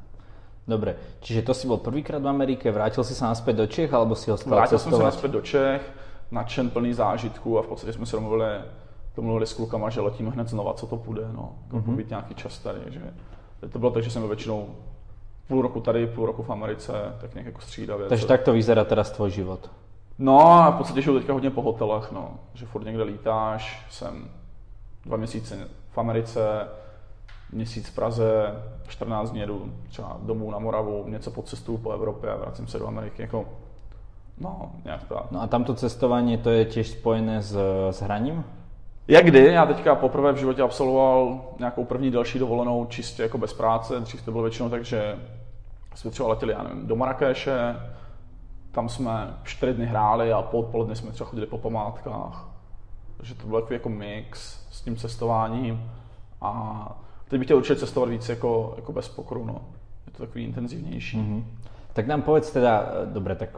Dobre, 0.69 0.95
čiže 1.21 1.43
to 1.43 1.55
si 1.55 1.67
bol 1.67 1.83
prvýkrát 1.83 2.23
v 2.23 2.31
Amerike, 2.31 2.71
vrátil 2.71 3.03
si 3.03 3.11
sa 3.11 3.27
naspäť 3.27 3.55
do 3.57 3.67
Čech, 3.67 3.91
alebo 3.91 4.15
si 4.15 4.31
ostal 4.31 4.55
Vrátil 4.55 4.79
cestovať? 4.79 4.93
jsem 4.93 5.01
se 5.01 5.05
naspäť 5.05 5.31
do 5.31 5.41
Čech, 5.41 5.83
nadšen 6.31 6.71
plný 6.71 6.95
zážitků 6.95 7.59
a 7.59 7.63
v 7.63 7.67
podstatě 7.67 7.93
jsme 7.93 8.07
se 8.07 8.17
domluvili, 8.17 8.61
domluvili 9.17 9.47
s 9.47 9.53
klukama, 9.53 9.91
že 9.91 10.01
letíme 10.01 10.31
hned 10.31 10.49
znova, 10.49 10.75
co 10.75 10.87
to 10.87 10.97
půjde, 10.97 11.27
no. 11.33 11.59
To 11.71 11.77
mm-hmm. 11.77 11.97
být 11.97 12.11
nějaký 12.11 12.35
čas 12.35 12.59
tady, 12.59 12.81
že 12.89 13.03
to 13.73 13.79
bylo 13.79 13.91
tak, 13.91 14.03
že 14.03 14.11
jsem 14.11 14.29
většinou 14.29 14.69
půl 15.49 15.63
roku 15.63 15.81
tady, 15.81 16.07
půl 16.07 16.27
roku 16.27 16.43
v 16.43 16.51
Americe, 16.51 16.93
tak 17.21 17.35
nějak 17.35 17.47
jako 17.47 17.61
střídavě. 17.61 18.09
Takže 18.09 18.27
tak 18.27 18.43
to 18.43 18.53
vyzerá 18.53 18.85
teraz 18.85 19.11
tvůj 19.11 19.31
život? 19.31 19.71
No 20.21 20.41
a 20.41 20.71
v 20.71 20.77
podstatě 20.77 21.03
žiju 21.03 21.19
teďka 21.19 21.33
hodně 21.33 21.51
po 21.51 21.63
hotelech, 21.63 22.13
no. 22.13 22.31
Že 22.55 22.67
furt 22.67 22.85
někde 22.85 23.03
lítáš, 23.03 23.87
jsem 23.91 24.31
dva 25.07 25.17
měsíce 25.17 25.69
v 25.91 25.99
Americe, 25.99 26.69
měsíc 27.53 27.89
v 27.89 27.95
Praze, 27.95 28.63
14 28.89 29.31
dní 29.31 29.41
jedu 29.41 29.73
třeba 29.89 30.17
domů 30.23 30.51
na 30.51 30.59
Moravu, 30.59 31.05
něco 31.09 31.31
po 31.31 31.43
cestu 31.43 31.79
po 31.79 31.93
Evropě 31.93 32.31
a 32.31 32.37
vracím 32.37 32.67
se 32.67 32.79
do 32.79 32.87
Ameriky. 32.87 33.23
Jako, 33.23 33.45
no, 34.39 34.71
nějak 34.85 35.05
tak. 35.05 35.31
No 35.31 35.43
a 35.43 35.47
tamto 35.47 35.75
cestování, 35.75 36.39
to 36.39 36.51
je 36.51 36.65
těž 36.65 36.91
spojené 36.91 37.43
s, 37.43 37.59
s 37.91 38.03
hraním? 38.03 38.45
Jak 39.09 39.25
kdy, 39.25 39.45
já 39.45 39.67
teďka 39.67 39.95
poprvé 39.95 40.33
v 40.33 40.37
životě 40.37 40.63
absolvoval 40.63 41.41
nějakou 41.59 41.85
první 41.85 42.11
další 42.11 42.39
dovolenou 42.39 42.87
čistě 42.87 43.23
jako 43.23 43.39
bez 43.39 43.53
práce, 43.53 44.01
dřív 44.01 44.23
to 44.23 44.31
bylo 44.31 44.43
většinou 44.43 44.69
tak, 44.69 44.85
že 44.85 45.19
jsme 45.95 46.11
třeba 46.11 46.29
letěli, 46.29 46.53
já 46.53 46.63
nevím, 46.63 46.87
do 46.87 46.97
Marrakeše, 46.97 47.77
tam 48.73 48.89
jsme 48.89 49.35
čtyři 49.45 49.75
dny 49.75 49.87
hráli 49.87 50.33
a 50.33 50.43
po 50.43 50.59
odpoledne 50.59 50.97
jsme 50.97 51.11
třeba 51.11 51.31
chodili 51.31 51.47
po 51.47 51.59
památkách. 51.59 52.49
Takže 53.17 53.35
to 53.35 53.47
byl 53.47 53.61
takový 53.61 53.75
jako 53.75 53.89
mix 53.89 54.67
s 54.71 54.81
tím 54.81 54.97
cestováním 54.97 55.91
a 56.41 56.51
Teď 57.31 57.39
bych 57.39 57.47
chtěl 57.47 57.57
určitě 57.57 57.81
cestovat 57.81 58.09
víc 58.09 58.29
jako, 58.29 58.73
jako 58.77 58.93
bez 58.93 59.09
pokru, 59.09 59.45
no. 59.45 59.61
Je 60.07 60.13
to 60.13 60.27
takový 60.27 60.45
intenzivnější. 60.45 61.19
Mm-hmm. 61.19 61.45
Tak 61.93 62.07
nám 62.07 62.23
povedz 62.23 62.51
teda, 62.51 62.87
dobre, 63.07 63.35
tak 63.35 63.51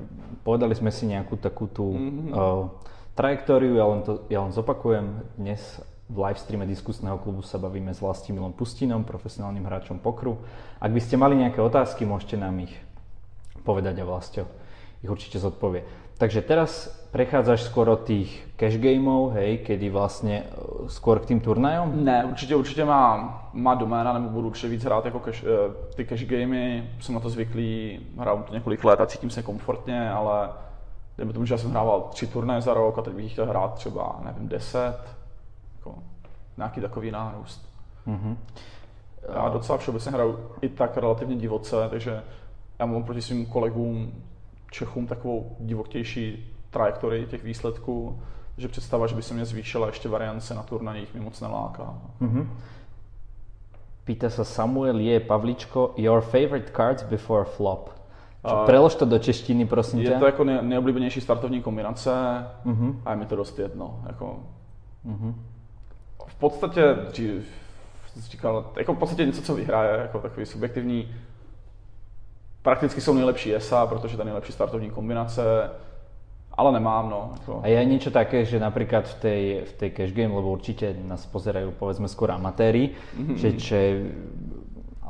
povedali 0.42 0.72
sme 0.76 0.92
si 0.92 1.04
nejakú 1.08 1.36
takú 1.36 1.68
tú 1.68 1.92
mm-hmm. 1.92 2.32
uh, 2.32 2.68
trajektóriu, 3.12 3.76
ja 3.76 3.84
len, 3.88 4.00
to, 4.04 4.24
ja 4.28 4.40
len 4.44 4.52
zopakujem. 4.52 5.24
Dnes 5.36 5.60
v 6.08 6.16
live 6.20 6.40
streame 6.40 6.64
diskusného 6.68 7.16
klubu 7.20 7.40
sa 7.40 7.60
bavíme 7.60 7.92
s 7.92 8.00
Vlastimilom 8.00 8.52
Pustinom, 8.52 9.04
profesionálnym 9.04 9.64
hráčom 9.64 10.00
pokru. 10.00 10.40
Ak 10.80 10.92
by 10.92 11.00
ste 11.00 11.16
mali 11.16 11.36
nejaké 11.40 11.60
otázky, 11.60 12.04
môžete 12.04 12.40
nám 12.40 12.56
ich 12.60 12.72
povedať 13.64 14.00
a 14.00 14.08
Vlastio 14.08 14.44
ich 15.02 15.10
určite 15.10 15.38
zodpovie. 15.38 15.82
Takže 16.18 16.42
teraz 16.42 16.86
prechádzaš 17.10 17.66
skôr 17.66 17.90
od 17.90 18.06
tých 18.06 18.30
cash 18.56 18.78
gameov, 18.78 19.32
hej, 19.32 19.58
kedy 19.58 19.90
vlastně 19.90 20.42
eh, 20.46 20.88
skôr 20.88 21.18
k 21.18 21.26
tým 21.26 21.40
turnajům? 21.40 22.04
Ne, 22.04 22.24
určitě, 22.24 22.56
určitě 22.56 22.84
má, 22.84 23.50
má 23.52 23.74
doména, 23.74 24.12
nebo 24.12 24.28
budu 24.28 24.46
určitě 24.46 24.68
víc 24.68 24.84
hrát 24.84 25.04
jako 25.04 25.18
cash, 25.18 25.44
eh, 25.44 25.94
ty 25.94 26.04
cash 26.04 26.24
gamey, 26.24 26.82
jsem 27.00 27.14
na 27.14 27.20
to 27.20 27.30
zvyklý, 27.30 28.00
hraju 28.18 28.42
to 28.42 28.54
několik 28.54 28.84
let 28.84 29.00
a 29.00 29.06
cítím 29.06 29.30
se 29.30 29.42
komfortně, 29.42 30.10
ale 30.10 30.50
dejme 31.18 31.32
tomu, 31.32 31.46
že 31.46 31.54
já 31.54 31.58
jsem 31.58 31.70
hrával 31.70 32.00
tři 32.10 32.26
turnaje 32.26 32.60
za 32.60 32.74
rok 32.74 32.98
a 32.98 33.02
teď 33.02 33.14
bych 33.14 33.32
chtěl 33.32 33.46
hrát 33.46 33.74
třeba, 33.74 34.20
nevím, 34.24 34.48
deset, 34.48 34.98
jako 35.78 35.94
nějaký 36.56 36.80
takový 36.80 37.10
nárůst. 37.10 37.68
Mm-hmm. 38.06 38.36
Já 39.34 39.48
docela 39.48 39.78
všeobecně 39.78 40.10
hraju 40.10 40.38
i 40.60 40.68
tak 40.68 40.96
relativně 40.96 41.36
divoce, 41.36 41.76
takže 41.90 42.22
já 42.78 42.86
mám 42.86 43.04
proti 43.04 43.22
svým 43.22 43.46
kolegům 43.46 44.12
Čechům 44.72 45.06
takovou 45.06 45.56
divotější 45.60 46.54
trajektorii 46.70 47.26
těch 47.26 47.44
výsledků, 47.44 48.22
že 48.58 48.68
představa, 48.68 49.06
že 49.06 49.14
by 49.14 49.22
se 49.22 49.34
mě 49.34 49.44
zvýšila 49.44 49.86
ještě 49.86 50.08
variance 50.08 50.54
na 50.54 50.62
turnajích, 50.62 51.14
mi 51.14 51.20
moc 51.20 51.40
neláká. 51.40 51.94
Mm-hmm. 52.20 52.46
Pýta 54.04 54.30
se 54.30 54.44
Samuel 54.44 54.98
je 54.98 55.20
Pavličko, 55.20 55.94
your 55.96 56.20
favorite 56.20 56.72
cards 56.76 57.02
before 57.02 57.44
flop. 57.44 57.90
Uh, 58.44 58.66
prelož 58.66 58.94
to 58.94 59.04
do 59.04 59.18
češtiny, 59.18 59.66
prosím 59.66 59.98
je 59.98 60.06
tě. 60.06 60.12
Je 60.12 60.18
to 60.18 60.26
jako 60.26 60.44
nej, 60.44 60.58
nejoblíbenější 60.62 61.20
startovní 61.20 61.62
kombinace 61.62 62.10
uh-huh. 62.66 62.96
a 63.04 63.10
je 63.10 63.16
mi 63.16 63.26
to 63.26 63.36
dost 63.36 63.58
jedno. 63.58 64.02
Jako, 64.06 64.36
uh-huh. 65.06 65.34
V 66.26 66.34
podstatě, 66.34 66.96
říkal, 68.16 68.72
jako 68.76 68.94
v 68.94 68.98
podstatě 68.98 69.26
něco, 69.26 69.42
co 69.42 69.54
vyhraje, 69.54 69.98
jako 69.98 70.18
takový 70.18 70.46
subjektivní 70.46 71.14
Prakticky 72.62 73.00
jsou 73.00 73.14
nejlepší 73.14 73.54
ESA, 73.54 73.86
protože 73.86 74.16
ta 74.16 74.24
nejlepší 74.24 74.52
startovní 74.52 74.90
kombinace, 74.90 75.70
ale 76.54 76.72
nemám, 76.72 77.10
no. 77.10 77.30
Jako. 77.40 77.60
A 77.62 77.66
je 77.66 77.84
něco 77.84 78.10
také, 78.10 78.44
že 78.44 78.60
například 78.60 79.08
v 79.08 79.14
té, 79.14 79.64
v 79.64 79.72
té 79.72 79.90
cash 79.90 80.12
game, 80.12 80.34
lebo 80.34 80.50
určitě 80.50 80.96
nás 81.04 81.26
pozerají, 81.26 81.72
povedzme, 81.78 82.08
skôr 82.08 82.30
amatéri, 82.30 82.90
mm-hmm. 83.18 83.34
že, 83.34 83.58
že 83.58 83.78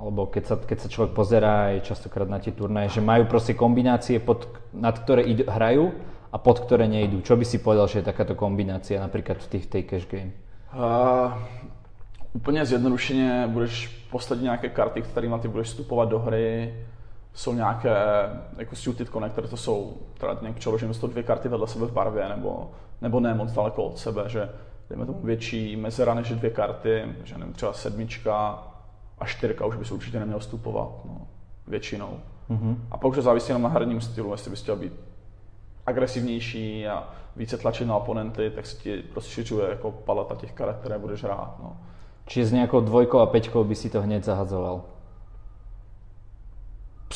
alebo 0.03 0.27
keď 0.27 0.45
sa, 0.47 0.55
keď 0.59 0.79
sa 0.83 0.89
človek 0.91 1.13
pozerá 1.15 1.71
aj 1.71 1.87
častokrát 1.87 2.27
na 2.27 2.43
tie 2.43 2.51
turnaje, 2.51 2.99
že 2.99 3.01
majú 3.05 3.31
proste 3.31 3.55
kombinácie, 3.55 4.19
pod, 4.19 4.51
nad 4.75 4.99
ktoré 4.99 5.23
id, 5.23 5.47
hrajú 5.47 5.95
a 6.35 6.37
pod 6.43 6.59
ktoré 6.67 6.91
nejdú. 6.91 7.23
Čo 7.23 7.39
by 7.39 7.45
si 7.47 7.63
povedal, 7.63 7.87
že 7.87 8.03
je 8.03 8.11
takáto 8.11 8.35
kombinácia 8.35 8.99
napríklad 8.99 9.39
v 9.39 9.47
těch, 9.47 9.67
tej 9.71 9.83
cash 9.87 10.07
game? 10.11 10.35
Uh, 10.75 11.33
úplně 12.33 12.67
zjednodušeně 12.67 13.47
budeš 13.47 14.07
poslední 14.11 14.45
nějaké 14.45 14.69
karty, 14.69 15.03
kterými 15.03 15.35
ty 15.43 15.49
budeš 15.49 15.67
vstupovat 15.67 16.09
do 16.09 16.19
hry, 16.19 16.75
jsou 17.35 17.53
nějaké 17.53 17.97
jako 18.57 18.77
suited 18.77 19.09
connector, 19.09 19.49
to 19.49 19.57
jsou 19.57 19.97
teda 20.19 20.39
nějak 20.41 20.57
přeloženo, 20.57 20.95
to 20.95 21.07
dvě 21.07 21.23
karty 21.23 21.49
vedle 21.49 21.69
sebe 21.69 21.87
v 21.87 21.93
barvě, 21.93 22.29
nebo, 22.29 22.71
nebo 23.01 23.21
ne 23.21 23.35
moc 23.35 23.53
daleko 23.53 23.85
od 23.85 23.99
sebe, 23.99 24.25
že 24.27 24.51
dejme 24.89 25.07
tomu 25.07 25.21
větší 25.23 25.77
mezera 25.77 26.15
než 26.15 26.29
dvě 26.29 26.51
karty, 26.51 27.05
že 27.25 27.39
nevím, 27.39 27.55
třeba 27.55 27.73
sedmička 27.73 28.63
a 29.19 29.27
čtyřka 29.27 29.67
už 29.67 29.77
by 29.77 29.85
se 29.85 29.95
určitě 29.95 30.21
neměl 30.21 30.39
vstupovat, 30.39 30.89
no, 31.05 31.27
většinou. 31.67 32.19
Mm-hmm. 32.51 32.77
A 32.91 32.97
pak 32.97 33.11
už 33.11 33.17
to 33.17 33.23
závisí 33.23 33.51
jenom 33.51 33.63
na 33.63 33.69
herním 33.69 34.01
stylu, 34.01 34.33
jestli 34.33 34.51
bys 34.51 34.63
chtěl 34.63 34.77
být 34.77 34.93
agresivnější 35.87 36.87
a 36.87 37.09
více 37.37 37.59
tlačit 37.59 37.85
na 37.85 37.97
oponenty, 37.97 38.51
tak 38.51 38.67
se 38.67 38.77
ti 38.77 39.03
rozšiřuje 39.15 39.69
jako 39.69 39.91
paleta 39.91 40.35
těch 40.35 40.53
karet, 40.53 40.77
které 40.77 40.99
budeš 40.99 41.25
hrát. 41.25 41.55
No. 41.63 41.77
Čiže 42.27 42.47
s 42.47 42.53
nějakou 42.53 42.81
dvojkou 42.81 43.19
a 43.19 43.27
peťkou 43.27 43.65
by 43.65 43.75
si 43.75 43.91
to 43.91 44.03
hned 44.03 44.25
zahazoval? 44.25 44.83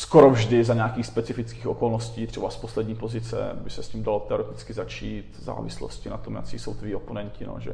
Skoro 0.06 0.30
vždy 0.30 0.64
za 0.64 0.74
nějakých 0.74 1.06
specifických 1.06 1.66
okolností, 1.66 2.26
třeba 2.26 2.50
z 2.50 2.56
poslední 2.56 2.94
pozice, 2.94 3.50
by 3.54 3.70
se 3.70 3.82
s 3.82 3.88
tím 3.88 4.02
dalo 4.02 4.20
teoreticky 4.20 4.72
začít 4.72 5.36
v 5.38 5.42
závislosti 5.42 6.08
na 6.08 6.16
tom, 6.16 6.34
jaký 6.34 6.58
jsou 6.58 6.74
tví 6.74 6.94
oponenti. 6.94 7.46
No, 7.46 7.60
že 7.60 7.70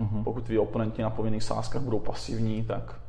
uh-huh. 0.00 0.24
Pokud 0.24 0.44
tví 0.44 0.58
oponenti 0.58 1.02
na 1.02 1.10
povinných 1.10 1.42
sázkách 1.42 1.82
budou 1.82 1.98
pasivní, 1.98 2.64
tak 2.64 3.00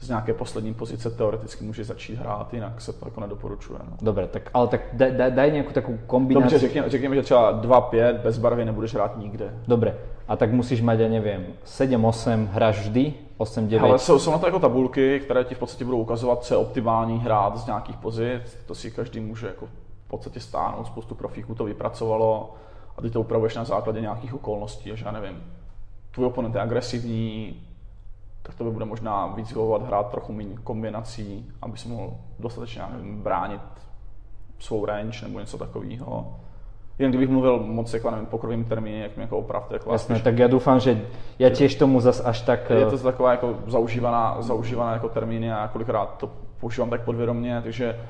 z 0.00 0.08
nějaké 0.08 0.34
poslední 0.34 0.74
pozice 0.74 1.10
teoreticky 1.10 1.64
může 1.64 1.84
začít 1.84 2.14
hrát, 2.14 2.54
jinak 2.54 2.80
se 2.80 2.92
to 2.92 3.06
jako 3.06 3.20
nedoporučuje. 3.20 3.78
No. 3.90 3.96
Dobre, 4.02 4.26
tak, 4.26 4.50
ale 4.54 4.68
tak 4.68 4.80
daj, 4.92 5.12
daj, 5.12 5.30
daj 5.30 5.52
nějakou 5.52 5.72
takovou 5.72 5.98
kombinaci. 6.06 6.44
Dobře, 6.44 6.58
řekněme, 6.58 6.88
řekněme, 6.88 7.16
že 7.16 7.22
třeba 7.22 7.62
2-5 7.62 8.18
bez 8.18 8.38
barvy 8.38 8.64
nebudeš 8.64 8.94
hrát 8.94 9.18
nikde. 9.18 9.54
Dobre, 9.68 9.94
a 10.28 10.36
tak 10.36 10.52
musíš 10.52 10.78
mať, 10.78 10.98
ja 10.98 11.08
neviem, 11.10 11.58
7-8 11.66 12.54
hráš 12.54 12.86
vždy, 12.86 13.14
8-9. 13.38 13.82
Ale 13.82 13.98
jsou, 13.98 14.18
jsou 14.18 14.30
na 14.30 14.38
to 14.38 14.46
jako 14.46 14.58
tabulky, 14.58 15.20
které 15.20 15.44
ti 15.44 15.54
v 15.54 15.58
podstatě 15.58 15.84
budou 15.84 15.98
ukazovat, 15.98 16.44
co 16.44 16.54
je 16.54 16.58
optimální 16.58 17.18
hrát 17.18 17.56
z 17.58 17.66
nějakých 17.66 17.96
pozic. 17.96 18.42
To 18.66 18.74
si 18.74 18.90
každý 18.90 19.20
může 19.20 19.46
jako 19.46 19.66
v 19.66 20.08
podstatě 20.08 20.40
stáhnout, 20.40 20.86
spoustu 20.86 21.14
profíků 21.14 21.54
to 21.54 21.64
vypracovalo 21.64 22.54
a 22.98 23.02
ty 23.02 23.10
to 23.10 23.20
upravuješ 23.20 23.56
na 23.56 23.64
základě 23.64 24.00
nějakých 24.00 24.34
okolností, 24.34 24.90
že 24.94 25.04
já 25.04 25.12
nevím, 25.12 25.42
tvůj 26.10 26.26
oponent 26.26 26.54
je 26.54 26.60
agresivní, 26.60 27.60
tak 28.42 28.54
to 28.54 28.64
by 28.64 28.70
bude 28.70 28.84
možná 28.84 29.26
víc 29.26 29.48
vyhovovat 29.48 29.86
hrát 29.86 30.10
trochu 30.10 30.32
méně 30.32 30.56
kombinací, 30.64 31.52
aby 31.62 31.78
si 31.78 31.88
mohl 31.88 32.14
dostatečně 32.38 32.82
nevím, 32.92 33.22
bránit 33.22 33.60
svou 34.58 34.84
range 34.84 35.26
nebo 35.26 35.40
něco 35.40 35.58
takového. 35.58 36.36
Jen 36.98 37.10
kdybych 37.10 37.28
mluvil 37.28 37.58
moc 37.58 37.94
jako 37.94 38.10
nevím, 38.10 38.26
pokrovým 38.26 38.64
termíny, 38.64 39.00
jak 39.00 39.16
mi 39.16 39.22
jako 39.22 39.38
opravte. 39.38 39.74
Jako 39.74 39.92
Jasné, 39.92 40.20
tak 40.20 40.38
já 40.38 40.46
doufám, 40.46 40.80
že 40.80 41.02
já 41.38 41.50
těž 41.50 41.74
tomu 41.74 42.00
zas 42.00 42.22
až 42.24 42.40
tak... 42.40 42.70
Je 42.70 42.86
to 42.86 42.98
taková 42.98 43.30
jako 43.30 43.54
zaužívaná, 43.66 44.42
zaužívaná 44.42 44.92
jako 44.92 45.08
termíny 45.08 45.52
a 45.52 45.68
kolikrát 45.68 46.16
to 46.18 46.30
používám 46.60 46.90
tak 46.90 47.04
podvědomě, 47.04 47.60
takže 47.62 48.00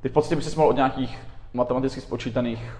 ty 0.00 0.08
v 0.08 0.12
podstatě 0.12 0.36
by 0.36 0.42
si 0.42 0.56
mohl 0.56 0.68
od 0.68 0.76
nějakých 0.76 1.18
matematicky 1.54 2.00
spočítaných 2.00 2.76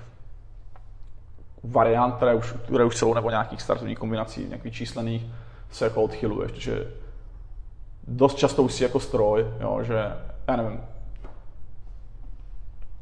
variant, 1.65 2.15
které 2.15 2.35
už, 2.35 2.53
které 2.53 2.85
už 2.85 2.97
jsou, 2.97 3.15
nebo 3.15 3.31
nějakých 3.31 3.63
startovních 3.63 3.99
kombinací, 3.99 4.47
nějakých 4.49 4.75
číslených, 4.75 5.27
se 5.71 5.85
jako 5.85 6.03
odchyluješ, 6.03 6.53
takže 6.53 6.93
dost 8.09 8.35
často 8.35 8.63
už 8.63 8.73
si 8.73 8.83
jako 8.83 9.01
stroj, 9.01 9.47
jo, 9.61 9.79
že 9.83 10.13
já 10.49 10.57
nevím, 10.57 10.81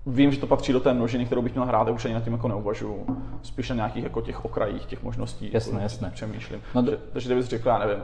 vím, 0.06 0.32
že 0.32 0.40
to 0.40 0.46
patří 0.46 0.72
do 0.72 0.80
té 0.80 0.94
množiny, 0.94 1.26
kterou 1.26 1.42
bych 1.42 1.54
měl 1.54 1.66
hrát, 1.66 1.88
a 1.88 1.90
už 1.90 2.04
ani 2.04 2.14
na 2.14 2.20
tím 2.20 2.32
jako 2.32 2.48
neuvažuju. 2.48 3.06
Spíš 3.42 3.68
na 3.68 3.76
nějakých 3.76 4.04
jako 4.04 4.20
těch 4.20 4.44
okrajích, 4.44 4.86
těch 4.86 5.02
možností. 5.02 5.50
Jasné, 5.52 5.72
jako, 5.72 5.82
jasné. 5.82 6.10
Přemýšlím. 6.10 6.60
No, 6.74 6.82
do... 6.82 6.92
takže 7.12 7.28
kdybys 7.28 7.46
řekl, 7.46 7.68
já 7.68 7.78
nevím, 7.78 8.02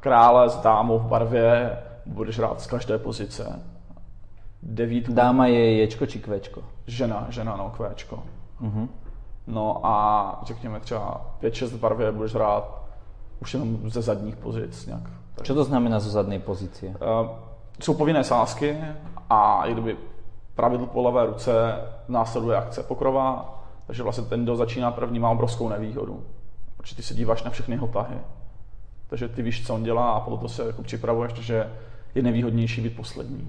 krále 0.00 0.50
s 0.50 0.56
dámou 0.56 0.98
v 0.98 1.06
barvě, 1.06 1.78
budeš 2.06 2.38
hrát 2.38 2.60
z 2.60 2.66
každé 2.66 2.98
pozice. 2.98 3.62
Devítku. 4.62 5.12
Dáma 5.12 5.46
je 5.46 5.76
ječko 5.76 6.06
či 6.06 6.18
kvéčko? 6.18 6.62
Žena, 6.86 7.26
žena, 7.28 7.56
no, 7.56 7.70
kvéčko. 7.76 8.22
Uh-huh. 8.62 8.88
No 9.46 9.86
a 9.86 10.40
řekněme 10.44 10.80
třeba 10.80 11.34
5-6 11.42 11.66
v 11.66 11.80
barvě 11.80 12.12
budeš 12.12 12.34
hrát 12.34 12.85
už 13.40 13.54
jenom 13.54 13.90
ze 13.90 14.02
zadních 14.02 14.36
pozic 14.36 14.86
nějak. 14.86 15.10
Co 15.42 15.54
to 15.54 15.64
znamená 15.64 16.00
zo 16.00 16.10
zadní 16.10 16.40
pozice? 16.40 16.86
Uh, 16.86 16.94
jsou 17.80 17.94
povinné 17.94 18.24
sázky 18.24 18.78
a 19.30 19.62
kdyby 19.72 19.96
pravidlo 20.54 20.86
po 20.86 21.02
levé 21.02 21.26
ruce 21.26 21.74
následuje 22.08 22.56
akce 22.56 22.82
pokrova, 22.82 23.54
takže 23.86 24.02
vlastně 24.02 24.24
ten, 24.24 24.42
kdo 24.42 24.56
začíná 24.56 24.90
první, 24.90 25.18
má 25.18 25.30
obrovskou 25.30 25.68
nevýhodu. 25.68 26.24
Protože 26.76 26.96
ty 26.96 27.02
se 27.02 27.14
díváš 27.14 27.42
na 27.42 27.50
všechny 27.50 27.74
jeho 27.74 27.86
tahy. 27.86 28.16
Takže 29.08 29.28
ty 29.28 29.42
víš, 29.42 29.66
co 29.66 29.74
on 29.74 29.82
dělá 29.82 30.12
a 30.12 30.20
podle 30.20 30.38
toho 30.38 30.48
se 30.48 30.66
jako 30.66 30.82
připravuješ, 30.82 31.32
že 31.32 31.72
je 32.14 32.22
nevýhodnější 32.22 32.80
být 32.80 32.96
poslední. 32.96 33.48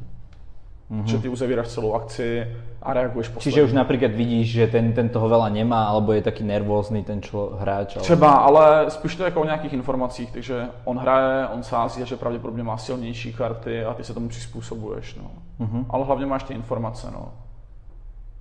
Mm-hmm. 0.91 1.05
Že 1.05 1.17
ty 1.17 1.29
uzavíráš 1.29 1.67
celou 1.67 1.93
akci 1.93 2.47
a 2.81 2.93
reaguješ 2.93 3.27
posledně. 3.27 3.43
Čiže 3.43 3.63
už 3.63 3.73
například 3.73 4.11
vidíš, 4.11 4.51
že 4.51 4.67
ten, 4.67 4.93
ten 4.93 5.09
toho 5.09 5.27
veľa 5.29 5.51
nemá, 5.51 5.83
alebo 5.83 6.13
je 6.13 6.21
taky 6.21 6.43
nervózny 6.43 7.03
ten 7.03 7.21
člo, 7.21 7.59
hráč. 7.59 7.95
Ale... 7.95 8.03
Třeba, 8.03 8.31
ale 8.31 8.91
spíš 8.91 9.15
to 9.15 9.23
jako 9.23 9.41
o 9.41 9.45
nějakých 9.45 9.73
informacích, 9.73 10.31
takže 10.31 10.67
on 10.85 10.97
hraje, 10.97 11.47
on 11.47 11.63
sází 11.63 12.01
a 12.01 12.05
že 12.05 12.15
pravděpodobně 12.15 12.63
má 12.63 12.77
silnější 12.77 13.33
karty 13.33 13.85
a 13.85 13.93
ty 13.93 14.03
se 14.03 14.13
tomu 14.13 14.29
přizpůsobuješ. 14.29 15.15
No. 15.15 15.31
Mm-hmm. 15.65 15.85
Ale 15.89 16.05
hlavně 16.05 16.25
máš 16.25 16.43
ty 16.43 16.53
informace. 16.53 17.07
No. 17.11 17.31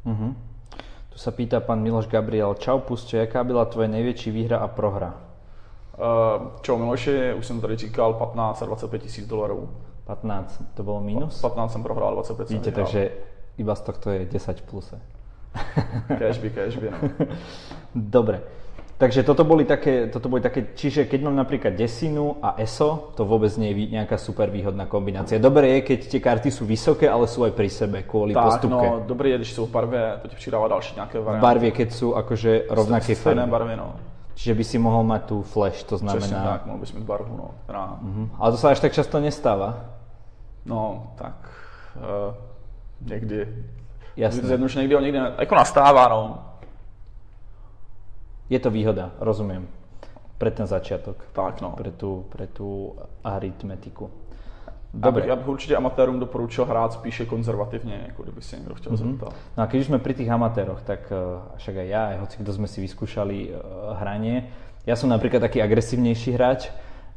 Mm-hmm. 0.07 0.35
Tu 1.13 1.19
se 1.19 1.31
pýta 1.31 1.61
pan 1.61 1.83
Miloš 1.83 2.07
Gabriel. 2.07 2.55
Čau, 2.55 2.79
Pustě, 2.79 3.17
jaká 3.17 3.45
byla 3.45 3.65
tvoje 3.65 3.89
největší 3.89 4.31
výhra 4.31 4.59
a 4.59 4.69
prohra? 4.69 5.15
Uh, 5.99 6.47
čau 6.61 6.77
Miloši, 6.77 7.35
už 7.35 7.47
jsem 7.47 7.61
tady 7.61 7.77
říkal 7.77 8.15
15 8.15 8.63
a 8.63 8.67
25 8.67 9.03
tisíc 9.03 9.27
dolarů. 9.27 9.69
15, 10.07 10.63
to 10.75 10.83
bylo 10.83 11.01
minus? 11.01 11.41
15 11.41 11.73
jsem 11.73 11.83
prohrál, 11.83 12.15
25 12.15 12.51
Víte, 12.51 12.73
takže 12.73 13.11
iba 13.59 13.75
z 13.75 13.81
tohto 13.81 14.11
je 14.11 14.25
10 14.25 14.61
pluse. 14.61 15.01
cashby, 16.19 16.51
cashby, 16.51 16.91
no. 16.91 17.27
Dobre. 17.95 18.41
Takže 18.97 19.29
toto 19.29 19.45
boli 19.45 19.69
také, 19.69 20.09
toto 20.09 20.33
boli 20.33 20.41
také, 20.41 20.73
čiže 20.73 21.05
keď 21.05 21.29
mám 21.29 21.37
napríklad 21.37 21.77
desinu 21.77 22.41
a 22.41 22.57
ESO, 22.57 23.13
to 23.13 23.29
vôbec 23.29 23.53
nie 23.61 23.77
je 23.77 23.93
nejaká 23.93 24.17
super 24.17 24.49
výhodná 24.49 24.89
kombinácia. 24.89 25.37
Dobre 25.37 25.69
je, 25.69 25.79
keď 25.85 25.99
tie 26.09 26.21
karty 26.21 26.49
sú 26.49 26.65
vysoké, 26.65 27.05
ale 27.05 27.29
sú 27.29 27.45
aj 27.45 27.53
pri 27.53 27.69
sebe 27.69 28.09
kvôli 28.09 28.33
tak, 28.33 28.57
postupke. 28.57 28.89
no, 28.89 29.05
dobré 29.05 29.37
je, 29.37 29.45
když 29.45 29.53
sú 29.53 29.69
v 29.69 29.71
barve, 29.71 30.01
to 30.25 30.29
ti 30.29 30.37
přidává 30.37 30.69
další 30.69 30.95
nějaké 30.95 31.21
varianty. 31.21 31.41
V 31.41 31.49
barvě, 31.49 31.71
keď 31.71 31.89
sú 31.93 32.17
akože 32.17 32.53
rovnaké 32.73 33.15
farby. 33.15 33.51
barvy, 33.51 33.77
no. 33.77 33.89
Čiže 34.37 34.55
by 34.55 34.65
si 34.65 34.77
mohol 34.79 35.05
mať 35.05 35.23
tu 35.25 35.43
flash, 35.43 35.83
to 35.85 35.97
znamená... 35.97 36.21
Přesně 36.21 36.37
tak, 36.37 36.67
mohl 36.67 36.79
bys 36.79 36.93
mít 36.93 37.05
barvu, 37.05 37.37
no. 37.37 37.51
Která... 37.65 38.01
Uh-huh. 38.01 38.29
Ale 38.39 38.53
to 38.53 38.57
sa 38.57 38.69
až 38.69 38.81
tak 38.81 38.93
často 38.93 39.21
nestáva. 39.21 39.96
No, 40.67 41.13
tak 41.15 41.35
uh, 41.97 42.35
někdy. 43.01 43.65
Jasné. 44.17 44.43
Zjednodušeně 44.43 44.83
někdy, 44.83 45.05
někdy 45.05 45.19
jako 45.39 45.55
nastává, 45.55 46.09
no. 46.09 46.39
Je 48.51 48.59
to 48.59 48.71
výhoda, 48.71 49.11
rozumím. 49.21 49.69
Pre 50.39 50.51
ten 50.51 50.67
začiatok. 50.67 51.17
Tak, 51.33 51.61
no. 51.61 51.71
Pre 51.71 51.91
tu, 51.91 52.27
pre 52.29 52.47
tu 52.47 52.97
aritmetiku. 53.25 54.11
Dobre. 54.95 55.27
Já 55.27 55.37
bych 55.37 55.49
určitě 55.49 55.77
amatérům 55.77 56.21
doporučil 56.21 56.65
hrát 56.65 56.93
spíše 56.93 57.27
konzervativně, 57.27 58.05
jako 58.07 58.23
kdyby 58.23 58.43
si 58.43 58.57
někdo 58.57 58.75
chtěl 58.75 58.93
mm-hmm. 58.93 59.11
zeptat. 59.13 59.35
No 59.57 59.63
a 59.63 59.67
keď 59.67 59.81
už 59.81 59.87
sme 59.87 59.99
pri 59.99 60.15
tých 60.17 60.31
amatéroch, 60.33 60.81
tak 60.89 61.13
uh, 61.13 61.53
však 61.61 61.75
aj 61.77 61.89
ja, 61.89 62.03
aj 62.09 62.17
hoci 62.25 62.37
kdo 62.41 62.53
sme 62.57 62.69
si 62.71 62.81
vyskúšali 62.81 63.39
uh, 63.53 63.53
hranie. 64.01 64.49
Ja 64.89 64.97
som 64.97 65.13
napríklad 65.13 65.45
taký 65.45 65.61
agresívnejší 65.61 66.33
hráč, 66.33 66.73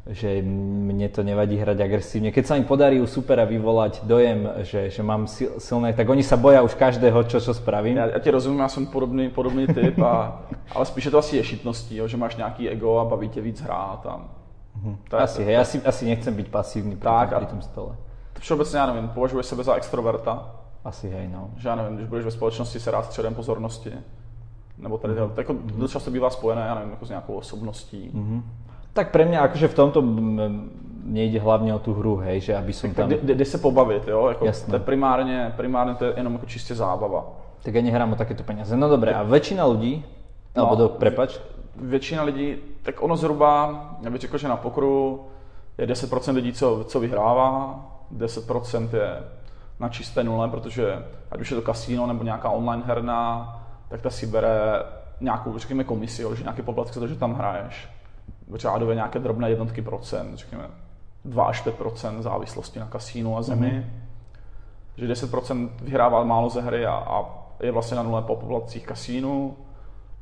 že 0.08 0.40
mne 0.42 1.08
to 1.12 1.20
nevadí 1.20 1.60
hrať 1.60 1.76
agresívne. 1.76 2.32
Keď 2.32 2.44
sa 2.46 2.56
im 2.56 2.64
podarí 2.64 3.04
u 3.04 3.06
supera 3.06 3.44
vyvolať 3.44 4.08
dojem, 4.08 4.48
že, 4.64 4.88
že 4.88 5.02
mám 5.04 5.28
sil, 5.28 5.60
silné, 5.60 5.92
tak 5.92 6.08
oni 6.08 6.24
sa 6.24 6.40
boja 6.40 6.64
už 6.64 6.72
každého, 6.72 7.20
čo, 7.28 7.36
čo 7.36 7.52
spravím. 7.52 7.96
Já, 7.96 8.06
já 8.06 8.18
ti 8.18 8.30
rozumím, 8.30 8.60
já 8.60 8.68
jsem 8.68 8.86
podobný, 8.86 9.28
podobný 9.28 9.66
typ, 9.66 9.98
a, 9.98 10.42
ale 10.72 10.86
spíše 10.86 11.10
to 11.10 11.18
asi 11.18 11.36
je 11.36 11.44
šitností, 11.44 11.96
jo, 11.96 12.08
že 12.08 12.16
máš 12.16 12.36
nějaký 12.36 12.68
ego 12.68 12.98
a 12.98 13.04
baví 13.04 13.28
tě 13.28 13.40
víc 13.40 13.60
hrát. 13.60 14.06
A, 14.06 14.24
mhm. 14.76 14.96
to 15.08 15.16
je, 15.16 15.22
asi, 15.22 15.44
hej, 15.44 15.56
asi, 15.56 15.82
asi 15.84 16.06
nechcem 16.06 16.34
být 16.34 16.48
pasívny 16.48 16.96
tak, 16.96 17.36
pri 17.36 17.46
tom 17.46 17.62
stole. 17.62 17.96
To 18.32 18.40
všeobecně, 18.40 18.78
já 18.78 18.86
nevím, 18.86 19.08
považuješ 19.08 19.46
sebe 19.46 19.64
za 19.64 19.74
extroverta? 19.74 20.54
Asi 20.84 21.10
hej, 21.10 21.28
no. 21.28 21.50
Že 21.56 21.68
já 21.68 21.74
nevím, 21.74 21.96
když 21.96 22.08
budeš 22.08 22.24
ve 22.24 22.30
společnosti 22.30 22.80
se 22.80 22.90
rád 22.90 23.04
středem 23.04 23.34
pozornosti, 23.34 23.92
nebo 24.78 24.98
tady 24.98 25.14
to, 25.14 25.32
jako 25.36 25.52
mm-hmm. 25.52 25.76
dost 25.76 25.90
často 25.90 26.10
bývá 26.10 26.30
spojené, 26.30 26.62
já 26.62 26.74
nevím, 26.74 26.90
jako 26.90 27.06
s 27.06 27.08
nějakou 27.08 27.34
osobností. 27.34 28.10
Mm-hmm. 28.14 28.42
Tak 28.92 29.10
pre 29.10 29.24
mňa 29.24 29.40
akože 29.46 29.68
v 29.68 29.74
tomto 29.74 30.02
nejde 31.04 31.40
hlavně 31.40 31.74
o 31.74 31.78
tu 31.78 31.94
hru, 31.94 32.16
hej, 32.16 32.40
že 32.40 32.56
aby 32.56 32.72
som 32.72 32.94
tam... 32.94 33.10
Jde, 33.10 33.44
se 33.44 33.58
pobavit, 33.58 34.08
jo, 34.08 34.28
jako 34.28 34.44
Jasné. 34.44 34.70
to 34.70 34.76
je 34.76 34.80
primárně, 34.80 35.52
primárně 35.56 35.94
to 35.94 36.04
je 36.04 36.12
jenom 36.16 36.32
jako 36.32 36.46
čistě 36.46 36.74
zábava. 36.74 37.26
Tak 37.62 37.74
ja 37.74 37.82
nehrám 37.84 38.12
o 38.12 38.16
takéto 38.16 38.40
peniaze. 38.40 38.72
No 38.72 38.88
dobré, 38.88 39.12
a 39.12 39.20
väčšina 39.20 39.68
ľudí, 39.68 40.00
no, 40.56 40.64
alebo 40.64 40.76
do, 40.76 40.88
prepač? 40.88 41.36
Většina 41.76 42.22
lidí, 42.22 42.56
tak 42.82 43.02
ono 43.02 43.16
zhruba, 43.16 43.52
já 44.02 44.10
bych 44.10 44.20
řekl, 44.20 44.38
že 44.38 44.48
na 44.48 44.56
pokru 44.56 45.20
je 45.78 45.86
10% 45.86 46.34
lidí, 46.34 46.52
co, 46.52 46.84
co 46.84 47.00
vyhrává, 47.00 47.80
10% 48.16 48.88
je 48.96 49.22
na 49.80 49.88
čisté 49.88 50.24
nule, 50.24 50.48
protože 50.48 51.04
ať 51.30 51.40
už 51.40 51.50
je 51.50 51.56
to 51.56 51.62
kasíno 51.62 52.06
nebo 52.06 52.24
nějaká 52.24 52.50
online 52.50 52.82
herna, 52.86 53.56
tak 53.88 54.00
ta 54.00 54.10
si 54.10 54.26
bere 54.26 54.82
nějakou, 55.20 55.58
řekněme, 55.58 55.84
komisi, 55.84 56.24
že 56.34 56.42
nějaký 56.42 56.62
poplatek 56.62 56.94
za 56.94 57.00
to, 57.00 57.06
že 57.06 57.16
tam 57.16 57.34
hraješ 57.34 57.88
řádově 58.58 58.94
nějaké 58.94 59.18
drobné 59.18 59.50
jednotky 59.50 59.82
procent, 59.82 60.36
řekněme 60.36 60.64
2 61.24 61.44
až 61.44 61.60
5 61.60 61.74
procent 61.76 62.22
závislosti 62.22 62.78
na 62.78 62.86
kasínu 62.86 63.36
a 63.36 63.42
zemi. 63.42 63.70
Mm-hmm. 63.70 64.00
Že 64.96 65.06
10 65.06 65.30
procent 65.30 65.80
vyhrává 65.80 66.24
málo 66.24 66.50
ze 66.50 66.60
hry 66.60 66.86
a, 66.86 66.94
a 66.94 67.24
je 67.60 67.72
vlastně 67.72 67.96
na 67.96 68.02
nule 68.02 68.22
po 68.22 68.36
poplatcích 68.36 68.86
kasínu. 68.86 69.56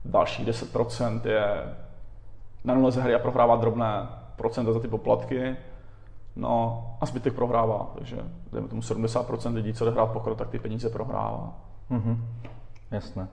Dalších 0.04 0.46
10 0.46 0.72
procent 0.72 1.26
je 1.26 1.74
na 2.64 2.74
nule 2.74 2.92
ze 2.92 3.02
hry 3.02 3.14
a 3.14 3.18
prohrává 3.18 3.56
drobné 3.56 4.08
procenta 4.36 4.72
za 4.72 4.80
ty 4.80 4.88
poplatky. 4.88 5.56
No 6.36 6.84
a 7.00 7.06
zbytek 7.06 7.34
prohrává, 7.34 7.90
takže 7.94 8.16
dejme 8.52 8.68
tomu 8.68 8.80
70% 8.80 9.54
lidí, 9.54 9.72
co 9.72 9.84
jde 9.84 9.90
hrát 9.90 10.06
pokrok, 10.06 10.38
tak 10.38 10.48
ty 10.48 10.58
peníze 10.58 10.90
prohrává. 10.90 11.52
Mm-hmm. 11.90 12.16
Jasné. 12.90 13.28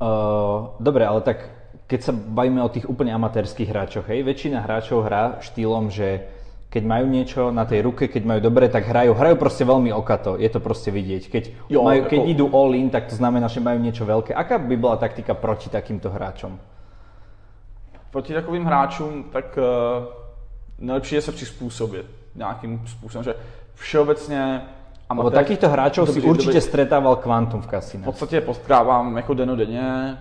Uh, 0.00 0.66
dobre, 0.80 1.06
ale 1.06 1.20
tak 1.20 1.50
keď 1.84 2.00
sa 2.00 2.12
bavíme 2.12 2.64
o 2.64 2.68
tých 2.68 2.88
úplne 2.88 3.12
amatérských 3.12 3.68
hráčoch, 3.68 4.06
hej, 4.08 4.24
väčšina 4.24 4.64
hráčov 4.64 5.04
hrá 5.04 5.36
štýlom, 5.40 5.92
že 5.92 6.24
keď 6.72 6.82
majú 6.84 7.06
niečo 7.06 7.54
na 7.54 7.62
tej 7.62 7.86
ruke, 7.86 8.10
keď 8.10 8.22
majú 8.26 8.40
dobre, 8.42 8.66
tak 8.66 8.82
hrajú, 8.88 9.14
hrajú 9.14 9.36
proste 9.38 9.62
veľmi 9.62 9.94
okato, 9.94 10.34
je 10.40 10.50
to 10.50 10.58
proste 10.58 10.90
vidieť. 10.90 11.22
Keď, 11.30 11.42
Jo, 11.70 11.86
majú, 11.86 12.10
keď 12.10 12.18
ako- 12.18 12.30
idú 12.34 12.44
all 12.50 12.74
in, 12.74 12.90
tak 12.90 13.06
to 13.06 13.14
znamená, 13.14 13.46
že 13.46 13.62
majú 13.62 13.78
niečo 13.78 14.02
veľké. 14.02 14.34
Aká 14.34 14.58
by 14.58 14.74
bola 14.74 14.96
taktika 14.98 15.38
proti 15.38 15.70
takýmto 15.70 16.10
hráčom? 16.10 16.58
Proti 18.10 18.32
takovým 18.34 18.64
hráčům, 18.64 19.24
tak 19.32 19.58
uh, 19.58 19.64
nejlepší 20.78 21.14
je 21.14 21.20
se 21.22 21.32
přizpůsobit 21.32 22.06
nějakým 22.34 22.82
způsobem, 22.86 23.24
že 23.24 23.34
všeobecně 23.74 24.62
amatér- 25.10 25.30
takýchto 25.30 25.68
hráčov 25.68 26.10
si 26.10 26.20
určite 26.20 26.58
dobrý- 26.58 26.60
stretával 26.60 27.16
kvantum 27.16 27.60
v 27.62 27.66
V 27.66 27.70
kasínach. 27.70 28.04
podstatě 28.04 28.40
potkávám 28.40 29.16
jako 29.16 29.34
denodenně. 29.34 30.18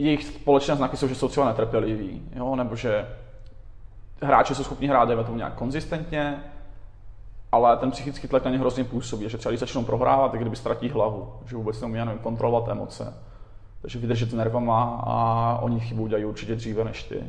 Jejich 0.00 0.24
společné 0.24 0.76
znaky 0.76 0.96
jsou, 0.96 1.08
že 1.08 1.14
jsou 1.14 1.28
třeba 1.28 1.46
netrpěliví, 1.46 2.22
jo? 2.36 2.56
nebo 2.56 2.76
že 2.76 3.06
hráči 4.22 4.54
jsou 4.54 4.64
schopni 4.64 4.88
hrát, 4.88 5.08
dejme 5.08 5.24
tomu 5.24 5.36
nějak 5.36 5.54
konzistentně, 5.54 6.36
ale 7.52 7.76
ten 7.76 7.90
psychický 7.90 8.28
tlak 8.28 8.44
na 8.44 8.50
ně 8.50 8.58
hrozně 8.58 8.84
působí, 8.84 9.28
že 9.28 9.38
třeba 9.38 9.50
když 9.50 9.60
začnou 9.60 9.84
prohrávat, 9.84 10.30
tak 10.30 10.40
kdyby 10.40 10.56
ztratí 10.56 10.88
hlavu, 10.88 11.32
že 11.46 11.56
vůbec 11.56 11.80
neumí 11.80 11.98
nevím, 11.98 12.18
kontrolovat 12.18 12.68
emoce. 12.68 13.14
Takže 13.82 13.98
vydržet 13.98 14.32
nervama 14.32 15.00
a 15.04 15.58
oni 15.62 15.80
chybu 15.80 16.02
udělají 16.02 16.24
určitě 16.24 16.54
dříve 16.56 16.84
než 16.84 17.02
ty. 17.02 17.24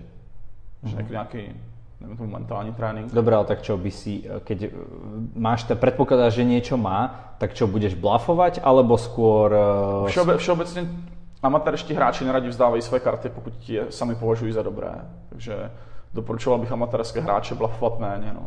Že 0.84 0.96
Mhm. 0.96 1.08
nějaký, 1.12 1.38
nevím 2.02 2.18
tomu, 2.18 2.30
mentální 2.30 2.74
trénink. 2.74 3.14
Dobre, 3.14 3.36
ale 3.36 3.46
tak 3.46 3.62
čo 3.62 3.78
by 3.78 3.92
si, 3.92 4.24
keď 4.44 4.66
máš, 5.36 5.64
te, 5.64 5.76
predpokladáš, 5.76 6.34
že 6.34 6.44
niečo 6.44 6.78
má, 6.78 7.34
tak 7.38 7.54
čo, 7.54 7.68
budeš 7.68 7.94
blafovať, 7.94 8.60
alebo 8.64 8.98
skôr... 8.98 9.54
eh, 9.54 10.10
Všeobe, 10.10 10.38
všeobecně 10.38 10.82
amatérští 11.44 11.94
hráči 11.94 12.26
neradi 12.26 12.48
vzdávají 12.50 12.82
své 12.82 13.00
karty, 13.00 13.30
pokud 13.30 13.54
je 13.70 13.86
sami 13.90 14.16
považují 14.16 14.52
za 14.52 14.62
dobré. 14.64 14.92
Takže 15.30 15.72
doporučoval 16.14 16.60
bych 16.60 16.72
amatérské 16.72 17.22
hráče 17.22 17.56
blafovat 17.56 18.00
méně. 18.00 18.32
No. 18.34 18.46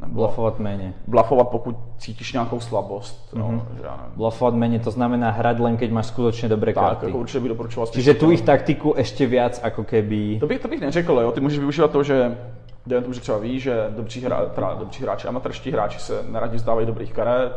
Nebo 0.00 0.14
Blafovať 0.14 0.58
menej. 0.58 0.92
blafovat, 1.06 1.48
pokud 1.48 1.76
cítíš 1.98 2.32
nějakou 2.32 2.60
slabost. 2.60 3.34
No, 3.36 3.48
Mhm. 3.48 3.60
že 3.76 3.82
já 3.84 3.96
nevím. 3.96 4.12
Blafovať 4.16 4.54
menej, 4.54 4.78
to 4.78 4.90
znamená 4.90 5.30
hrať 5.30 5.58
len, 5.60 5.76
keď 5.76 5.90
máš 5.90 6.06
skutočne 6.06 6.48
dobré 6.48 6.74
Tak, 6.74 6.84
karty. 6.84 7.06
jako 7.06 7.18
určitě 7.18 7.40
bych 7.40 7.48
doporučoval. 7.48 7.86
Čiže 7.86 8.14
tu 8.14 8.30
ich 8.30 8.42
taktiku 8.42 8.92
ešte 8.98 9.26
viac 9.26 9.60
ako 9.62 9.84
keby... 9.86 10.38
To 10.42 10.46
bych, 10.46 10.60
to 10.60 10.68
bych 10.68 10.80
neřekl, 10.80 11.12
jo. 11.12 11.32
Ty 11.32 11.40
můžeš 11.40 11.58
využívat 11.58 11.90
to, 11.90 12.02
že 12.02 12.38
dejme 12.86 13.02
tomu, 13.02 13.14
že 13.14 13.20
třeba 13.20 13.38
víš, 13.38 13.62
že 13.62 13.86
dobří, 13.96 14.20
hra, 14.20 14.46
teda 14.46 14.74
dobří 14.74 15.02
hráči, 15.02 15.28
amatérští 15.28 15.70
hráči 15.70 15.98
se 15.98 16.22
neradi 16.28 16.56
vzdávají 16.56 16.86
dobrých 16.86 17.12
karet, 17.12 17.52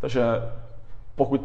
takže 0.00 0.22
pokud 1.14 1.42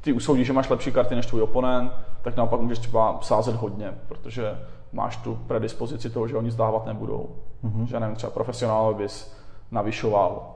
ty 0.00 0.12
usoudíš, 0.12 0.46
že 0.46 0.52
máš 0.52 0.68
lepší 0.68 0.92
karty 0.92 1.14
než 1.14 1.26
tvůj 1.26 1.42
oponent, 1.42 1.92
tak 2.22 2.36
naopak 2.36 2.60
můžeš 2.60 2.78
třeba 2.78 3.18
sázet 3.22 3.56
hodně, 3.56 3.94
protože 4.08 4.58
máš 4.92 5.16
tu 5.16 5.34
predispozici 5.46 6.10
toho, 6.10 6.28
že 6.28 6.36
oni 6.36 6.50
zdávat 6.50 6.86
nebudou. 6.86 7.36
Mm-hmm. 7.64 7.84
Že 7.84 8.00
nevím, 8.00 8.16
třeba 8.16 8.30
profesionál 8.30 8.94
bys 8.94 9.36
navyšoval 9.70 10.54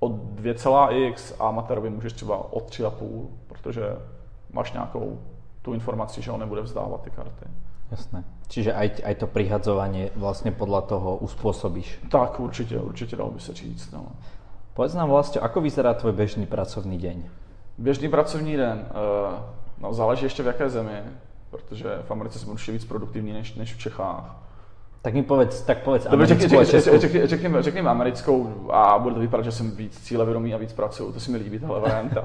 o 0.00 0.08
2,x 0.08 1.34
a 1.38 1.48
amatérovi 1.48 1.90
můžeš 1.90 2.12
třeba 2.12 2.52
o 2.52 2.58
3,5, 2.58 3.26
protože 3.46 3.96
máš 4.52 4.72
nějakou 4.72 5.18
tu 5.62 5.72
informaci, 5.72 6.22
že 6.22 6.30
on 6.30 6.40
nebude 6.40 6.62
vzdávat 6.62 7.02
ty 7.02 7.10
karty. 7.10 7.46
Jasné. 7.90 8.24
Čiže 8.48 8.70
aj, 8.70 9.02
aj 9.02 9.14
to 9.18 9.26
prihadzovanie 9.26 10.14
vlastne 10.14 10.54
podľa 10.54 10.80
toho 10.86 11.18
uspôsobíš. 11.26 12.06
Tak, 12.10 12.40
určitě, 12.40 12.78
určitě 12.78 13.16
dalo 13.16 13.30
by 13.30 13.40
se 13.40 13.54
říct. 13.54 13.90
No. 13.90 14.06
Povedz 14.74 14.94
nám 14.94 15.10
vlastne, 15.10 15.42
ako 15.42 15.60
vyzerá 15.60 15.94
tvoj 15.94 16.14
bežný 16.14 16.46
pracovný 16.46 16.94
deň? 16.98 17.18
Běžný 17.80 18.08
pracovní 18.08 18.56
den, 18.56 18.86
uh, 18.90 19.38
no 19.80 19.94
záleží 19.94 20.24
ještě 20.24 20.42
v 20.42 20.46
jaké 20.46 20.70
zemi, 20.70 20.98
protože 21.50 21.98
v 22.06 22.10
Americe 22.10 22.38
jsem 22.38 22.48
určitě 22.48 22.72
víc 22.72 22.84
produktivní 22.84 23.32
než, 23.32 23.54
než 23.54 23.74
v 23.74 23.78
Čechách. 23.78 24.36
Tak 25.02 25.14
mi 25.14 25.22
povedz, 25.22 25.62
tak 25.62 25.78
povedz 25.78 26.06
Dobře, 26.10 26.26
řekni, 26.26 26.64
řekni, 26.64 26.98
řekni, 26.98 27.26
řekněme, 27.26 27.62
řekněme 27.62 27.90
americkou 27.90 28.68
a 28.72 28.98
bude 28.98 29.14
to 29.14 29.20
vypadat, 29.20 29.42
že 29.42 29.52
jsem 29.52 29.70
víc 29.70 30.00
cílevědomý 30.00 30.54
a 30.54 30.56
víc 30.56 30.72
pracuju. 30.72 31.12
To 31.12 31.20
si 31.20 31.30
mi 31.30 31.38
líbí, 31.38 31.58
tahle 31.58 31.80
varianta. 31.80 32.24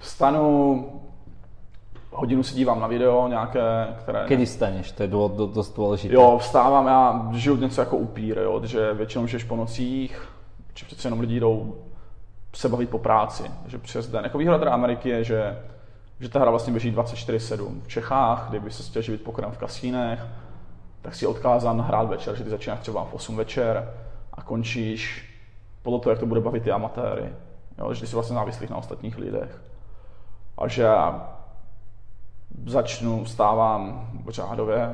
Vstanu, 0.00 0.84
hodinu 2.10 2.42
se 2.42 2.54
dívám 2.54 2.80
na 2.80 2.86
video 2.86 3.28
nějaké, 3.28 3.86
které... 3.98 4.24
Kedy 4.26 4.46
staneš? 4.46 4.92
To 4.92 5.02
je 5.02 5.08
dô, 5.08 5.28
dosť 5.28 5.76
dôležité. 5.76 6.12
Jo, 6.12 6.38
vstávám, 6.38 6.86
já 6.86 7.28
žiju 7.32 7.56
něco 7.56 7.80
jako 7.80 7.96
upír, 7.96 8.38
jo, 8.38 8.60
že 8.64 8.94
většinou 8.94 9.26
žiješ 9.26 9.44
po 9.44 9.56
nocích, 9.56 10.28
že 10.74 10.86
přece 10.86 11.06
jenom 11.06 11.20
lidi 11.20 11.40
jdou 11.40 11.74
se 12.56 12.68
bavit 12.68 12.90
po 12.90 12.98
práci, 12.98 13.50
že 13.66 13.78
přes 13.78 14.08
den. 14.08 14.24
Jako 14.24 14.38
výhoda 14.38 14.72
Ameriky 14.72 15.08
je, 15.08 15.24
že, 15.24 15.58
že 16.20 16.28
ta 16.28 16.40
hra 16.40 16.50
vlastně 16.50 16.72
běží 16.72 16.92
24-7. 16.92 17.80
V 17.82 17.88
Čechách, 17.88 18.46
kdyby 18.48 18.70
se 18.70 18.82
chtěl 18.82 19.02
živit 19.02 19.22
pokrem 19.22 19.50
v 19.50 19.58
kasínech, 19.58 20.26
tak 21.02 21.14
si 21.14 21.26
odkázán 21.26 21.80
hrát 21.80 22.08
večer, 22.08 22.36
že 22.36 22.44
ty 22.44 22.50
začínáš 22.50 22.80
třeba 22.80 23.04
v 23.04 23.14
8 23.14 23.36
večer 23.36 23.94
a 24.32 24.42
končíš 24.42 25.32
podle 25.82 26.00
toho, 26.00 26.10
jak 26.10 26.20
to 26.20 26.26
bude 26.26 26.40
bavit 26.40 26.62
ty 26.62 26.70
amatéry. 26.70 27.32
Jo, 27.78 27.94
že 27.94 28.00
ty 28.00 28.06
jsi 28.06 28.14
vlastně 28.14 28.34
závislý 28.34 28.66
na 28.70 28.76
ostatních 28.76 29.18
lidech. 29.18 29.62
A 30.58 30.68
že 30.68 30.88
začnu, 32.66 33.24
vstávám 33.24 34.10
řádově 34.28 34.92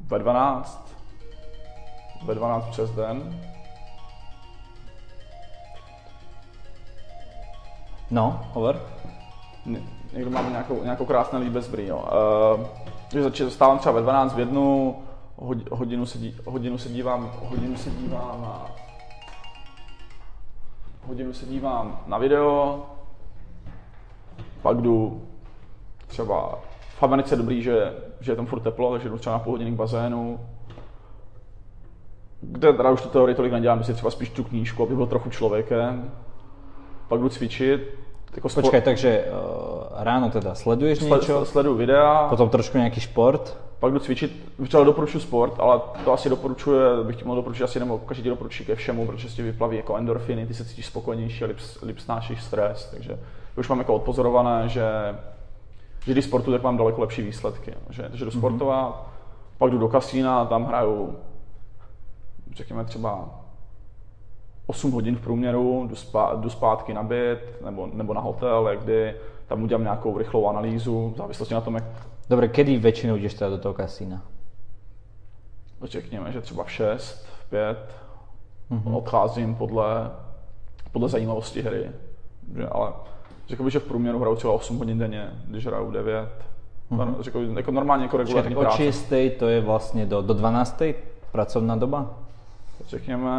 ve 0.00 0.18
12, 0.18 0.96
ve 2.26 2.34
12 2.34 2.68
přes 2.70 2.90
den. 2.90 3.40
No, 8.10 8.40
hovor. 8.52 8.80
Ně- 9.66 9.82
Někdo 10.12 10.30
má 10.30 10.42
nějakou, 10.42 10.82
nějakou 10.82 11.04
krásnou 11.04 11.40
líbez 11.40 11.68
brý, 11.68 11.86
jo. 11.86 12.04
Uh, 12.58 12.64
že 13.12 13.22
začít 13.22 13.48
vstávám 13.48 13.78
třeba 13.78 13.94
ve 13.94 14.02
12 14.02 14.34
v 14.34 14.38
jednu, 14.38 14.96
hod- 15.38 15.68
hodinu 15.76 16.06
se, 16.06 16.18
dí, 16.18 16.36
hodinu 16.46 16.78
se 16.78 16.88
dívám, 16.88 17.30
hodinu 17.42 17.76
se 17.76 17.90
dívám 17.90 18.42
na, 18.42 18.66
hodinu 21.06 21.32
se 21.32 21.46
dívám 21.46 22.00
na 22.06 22.18
video, 22.18 22.82
pak 24.62 24.76
jdu 24.80 25.22
třeba 26.06 26.58
v 26.98 27.02
Americe 27.02 27.32
je 27.34 27.38
dobrý, 27.38 27.62
že, 27.62 27.94
že 28.20 28.32
je 28.32 28.36
tam 28.36 28.46
furt 28.46 28.60
teplo, 28.60 28.92
takže 28.92 29.08
jdu 29.08 29.18
třeba 29.18 29.36
na 29.36 29.44
půl 29.44 29.52
hodiny 29.52 29.70
k 29.70 29.74
bazénu, 29.74 30.40
kde 32.40 32.72
teda 32.72 32.90
už 32.90 33.02
tu 33.02 33.08
teorii 33.08 33.34
tolik 33.34 33.52
nedělám, 33.52 33.78
že 33.78 33.84
si 33.84 33.94
třeba 33.94 34.10
spíš 34.10 34.28
tu 34.30 34.44
knížku, 34.44 34.82
aby 34.82 34.96
byl 34.96 35.06
trochu 35.06 35.30
člověkem, 35.30 36.12
pak 37.08 37.20
jdu 37.20 37.28
cvičit, 37.28 37.94
jako 38.36 38.48
spo- 38.48 38.60
Počkaj, 38.60 38.80
takže 38.82 39.24
uh, 39.24 40.04
ráno 40.04 40.30
teda 40.30 40.54
sleduješ 40.54 40.98
Sle- 40.98 41.18
niečo, 41.18 41.44
sleduju 41.44 41.74
videa, 41.74 42.26
potom 42.28 42.48
trošku 42.48 42.78
nejaký 42.78 43.00
šport. 43.00 43.56
pak 43.80 43.92
jdu 43.92 43.98
cvičit, 43.98 44.32
třeba 44.68 44.84
doporučuji 44.84 45.20
sport, 45.20 45.54
ale 45.58 45.80
to 46.04 46.12
asi 46.12 46.28
doporučuje, 46.28 47.04
bych 47.04 47.16
ti 47.16 47.24
mohl 47.24 47.36
doporučit 47.36 47.64
asi 47.64 47.80
nebo 47.80 47.98
každý 47.98 48.22
ti 48.22 48.28
doporučí 48.28 48.64
ke 48.64 48.74
všemu, 48.74 49.06
protože 49.06 49.30
si 49.30 49.36
ti 49.36 49.42
vyplaví 49.42 49.76
jako 49.76 49.96
endorfiny, 49.96 50.46
ty 50.46 50.54
se 50.54 50.64
cítíš 50.64 50.86
spokojenější 50.86 51.44
líp, 51.44 51.56
líp 51.82 51.98
snášíš 51.98 52.42
stres, 52.42 52.88
takže 52.90 53.18
už 53.56 53.68
mám 53.68 53.78
jako 53.78 53.94
odpozorované, 53.94 54.68
že, 54.68 54.84
že 56.04 56.12
když 56.12 56.24
sportu, 56.24 56.52
tak 56.52 56.62
mám 56.62 56.76
daleko 56.76 57.00
lepší 57.00 57.22
výsledky, 57.22 57.70
no, 57.70 57.92
že, 57.92 58.02
takže 58.02 58.24
jdu 58.24 58.30
sportovat, 58.30 59.06
pak 59.58 59.70
jdu 59.70 59.78
do 59.78 59.88
kasína, 59.88 60.44
tam 60.44 60.64
hraju, 60.64 61.16
řekněme 62.56 62.84
třeba 62.84 63.37
8 64.68 64.92
hodin 64.92 65.16
v 65.16 65.20
průměru, 65.20 65.86
jdu, 65.88 65.96
spá, 65.96 66.34
jdu 66.34 66.50
zpátky 66.50 66.94
na 66.94 67.02
byt 67.02 67.64
nebo, 67.64 67.88
nebo 67.92 68.14
na 68.14 68.20
hotel, 68.20 68.70
kdy 68.80 69.14
tam 69.46 69.62
udělám 69.62 69.82
nějakou 69.82 70.18
rychlou 70.18 70.46
analýzu, 70.46 71.12
v 71.14 71.18
závislosti 71.18 71.54
na 71.54 71.60
tom, 71.60 71.74
jak 71.74 71.84
Dobre, 72.28 72.52
kedy 72.52 72.76
väčšinou 72.76 73.16
ideš 73.16 73.34
teda 73.34 73.56
do 73.56 73.58
toho 73.58 73.74
kasína? 73.74 74.20
řekněme, 75.82 76.32
že 76.32 76.40
třeba 76.40 76.64
v 76.64 76.70
6, 76.70 77.26
v 77.46 77.50
5, 77.50 77.78
mm-hmm. 78.70 78.96
odcházím 78.96 79.54
podle, 79.54 80.10
podle 80.92 81.08
zajímavosti 81.08 81.62
hry. 81.62 81.90
Že, 82.56 82.68
ale 82.68 82.92
řekl 83.48 83.64
bych, 83.64 83.72
že 83.72 83.78
v 83.78 83.88
průměru 83.88 84.18
hraju 84.18 84.36
třeba 84.36 84.52
8 84.52 84.78
hodin 84.78 84.98
denně, 84.98 85.30
když 85.46 85.66
hraju 85.66 85.90
9. 85.90 86.28
Mm-hmm. 86.90 87.14
Řekl 87.20 87.46
bych, 87.46 87.56
jako 87.56 87.70
normálně 87.70 88.04
jako 88.04 88.16
Čiže 88.16 88.24
regulární 88.24 88.54
tak 88.54 88.58
od 88.58 88.62
práce. 88.62 88.92
6. 88.92 89.12
to 89.38 89.48
je 89.48 89.60
vlastne 89.60 90.06
do, 90.06 90.22
do 90.22 90.34
12. 90.34 90.82
pracovná 91.32 91.76
doba? 91.76 92.27
Řekněme, 92.86 93.30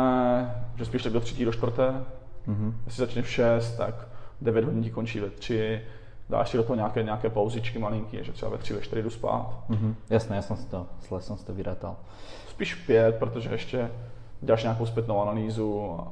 že 0.76 0.86
spíš 0.86 1.04
tak 1.04 1.14
do 1.14 1.20
3. 1.20 1.46
do 1.46 1.52
4. 1.52 1.72
Mm-hmm. 1.72 2.74
Jestli 2.86 3.06
začneš 3.06 3.26
v 3.26 3.30
6, 3.30 3.78
tak 3.78 4.08
9 4.42 4.66
hodin 4.66 4.84
ti 4.84 4.92
končí 4.92 5.20
ve 5.20 5.30
3. 5.30 5.82
Dáš 6.30 6.50
si 6.50 6.58
do 6.58 6.64
toho 6.64 6.76
nějaké, 6.76 7.04
nějaké 7.04 7.30
pauzičky 7.30 7.80
malinký, 7.80 8.18
že 8.22 8.32
třeba 8.32 8.52
ve 8.52 8.58
3, 8.58 8.74
ve 8.74 8.82
4 8.82 9.02
jdu 9.04 9.10
spát. 9.10 9.64
Mhm. 9.70 9.96
Jasné, 10.10 10.36
ja 10.36 10.42
som 10.42 10.58
si 10.58 10.66
to, 10.70 10.86
som 11.20 11.38
si 11.38 11.46
to 11.46 11.54
vyrátal. 11.54 11.96
Spíš 12.50 12.76
5, 12.76 13.16
protože 13.16 13.50
ještě 13.50 13.92
děláš 14.42 14.64
nějakou 14.64 14.86
zpětnou 14.86 15.22
analýzu 15.22 15.98
a 16.00 16.08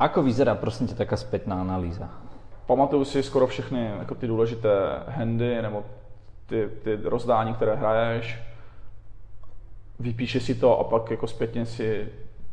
Ako 0.00 0.22
vyzerá, 0.22 0.54
prosím 0.54 0.88
ťa, 0.88 0.94
taká 0.94 1.16
spätná 1.16 1.60
analýza? 1.60 2.08
pamatuju 2.66 3.04
si 3.04 3.22
skoro 3.22 3.46
všechny 3.46 3.90
jako 3.98 4.14
ty 4.14 4.26
důležité 4.26 4.70
handy 5.08 5.62
nebo 5.62 5.84
ty, 6.46 6.68
ty 6.82 6.96
rozdání, 7.04 7.54
které 7.54 7.74
hraješ. 7.74 8.38
Vypíši 9.98 10.40
si 10.40 10.54
to 10.54 10.78
a 10.78 10.84
pak 10.84 11.10
jako 11.10 11.26
zpětně 11.26 11.66
si 11.66 12.08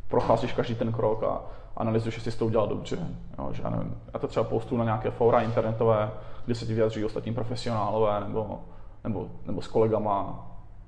procházíš 0.07 0.53
každý 0.53 0.75
ten 0.75 0.91
krok 0.91 1.23
a 1.23 1.41
analyzuješ, 1.77 2.15
jestli 2.15 2.31
jsi 2.31 2.37
to 2.37 2.45
udělal 2.45 2.67
dobře. 2.67 2.97
Jo, 3.39 3.49
že 3.53 3.63
já, 3.63 3.69
nevím, 3.69 3.97
já 4.13 4.19
to 4.19 4.27
třeba 4.27 4.43
postuju 4.43 4.79
na 4.79 4.85
nějaké 4.85 5.11
fora 5.11 5.41
internetové, 5.41 6.11
kde 6.45 6.55
se 6.55 6.65
ti 6.65 6.73
vyjadřují 6.73 7.05
ostatní 7.05 7.33
profesionálové 7.33 8.19
nebo, 8.19 8.59
nebo, 9.03 9.27
nebo 9.45 9.61
s 9.61 9.67
kolegama. 9.67 10.47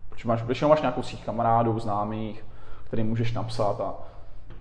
Protože 0.10 0.28
máš, 0.28 0.44
většinou 0.44 0.70
máš 0.70 0.82
nějakou 0.82 1.04
síť 1.04 1.26
kamarádů, 1.26 1.80
známých, 1.80 2.46
který 2.84 3.04
můžeš 3.04 3.34
napsat 3.34 3.82
a 3.82 3.94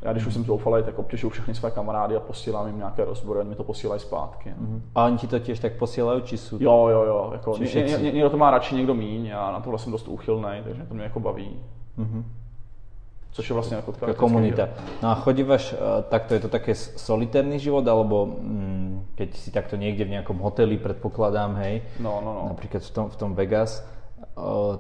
já 0.03 0.13
když 0.13 0.27
už 0.27 0.35
jsem 0.35 0.45
zoufalý, 0.45 0.83
tak 0.83 0.99
obtěžuju 0.99 1.31
všechny 1.31 1.55
své 1.55 1.71
kamarády 1.71 2.17
a 2.17 2.21
posílám 2.21 2.67
jim 2.67 2.77
nějaké 2.77 3.05
rozbory, 3.05 3.41
oni 3.41 3.49
mi 3.49 3.55
to 3.55 3.65
posílají 3.65 4.01
zpátky. 4.01 4.51
Mm-hmm. 4.51 4.81
A 4.95 5.05
oni 5.05 5.19
ti 5.19 5.27
to 5.27 5.39
těž 5.39 5.59
tak 5.59 5.73
posílají, 5.73 6.23
či 6.23 6.39
jsou? 6.39 6.57
Jo, 6.61 6.89
jo, 6.89 7.05
jo. 7.05 7.31
Jako, 7.33 7.57
ně, 7.59 7.75
ně, 7.75 7.99
ně, 7.99 8.13
někdo 8.13 8.31
to 8.31 8.37
má 8.37 8.51
radši, 8.51 8.75
někdo 8.75 8.95
míň, 8.95 9.27
já 9.27 9.53
na 9.53 9.61
tohle 9.61 9.79
jsem 9.79 9.93
dost 9.93 10.09
úchylný, 10.09 10.61
takže 10.65 10.83
to 10.83 10.95
mě 10.95 11.05
jako 11.05 11.21
baví. 11.21 11.61
Mm-hmm. 11.99 12.23
Což 13.31 13.51
je 13.51 13.55
vlastně 13.55 13.77
jako 13.77 13.93
taková 13.93 14.13
komunita. 14.13 14.69
No 15.03 15.09
a 15.09 15.15
chodívaš, 15.15 15.73
eh, 15.73 16.03
takto 16.09 16.35
je 16.35 16.41
to 16.41 16.49
také 16.49 16.75
solitérny 16.75 17.59
život, 17.59 17.89
alebo 17.89 18.27
mm, 18.27 19.07
keď 19.15 19.37
si 19.37 19.51
takto 19.51 19.77
někde 19.77 20.05
v 20.05 20.09
nějakom 20.09 20.39
hoteli, 20.39 20.77
předpokládám, 20.77 21.57
hej, 21.57 21.83
no, 22.01 22.21
no, 22.25 22.35
no. 22.35 22.49
například 22.49 22.83
v 22.83 22.91
tom, 22.91 23.09
v 23.09 23.17
tom 23.17 23.35
Vegas, 23.35 23.87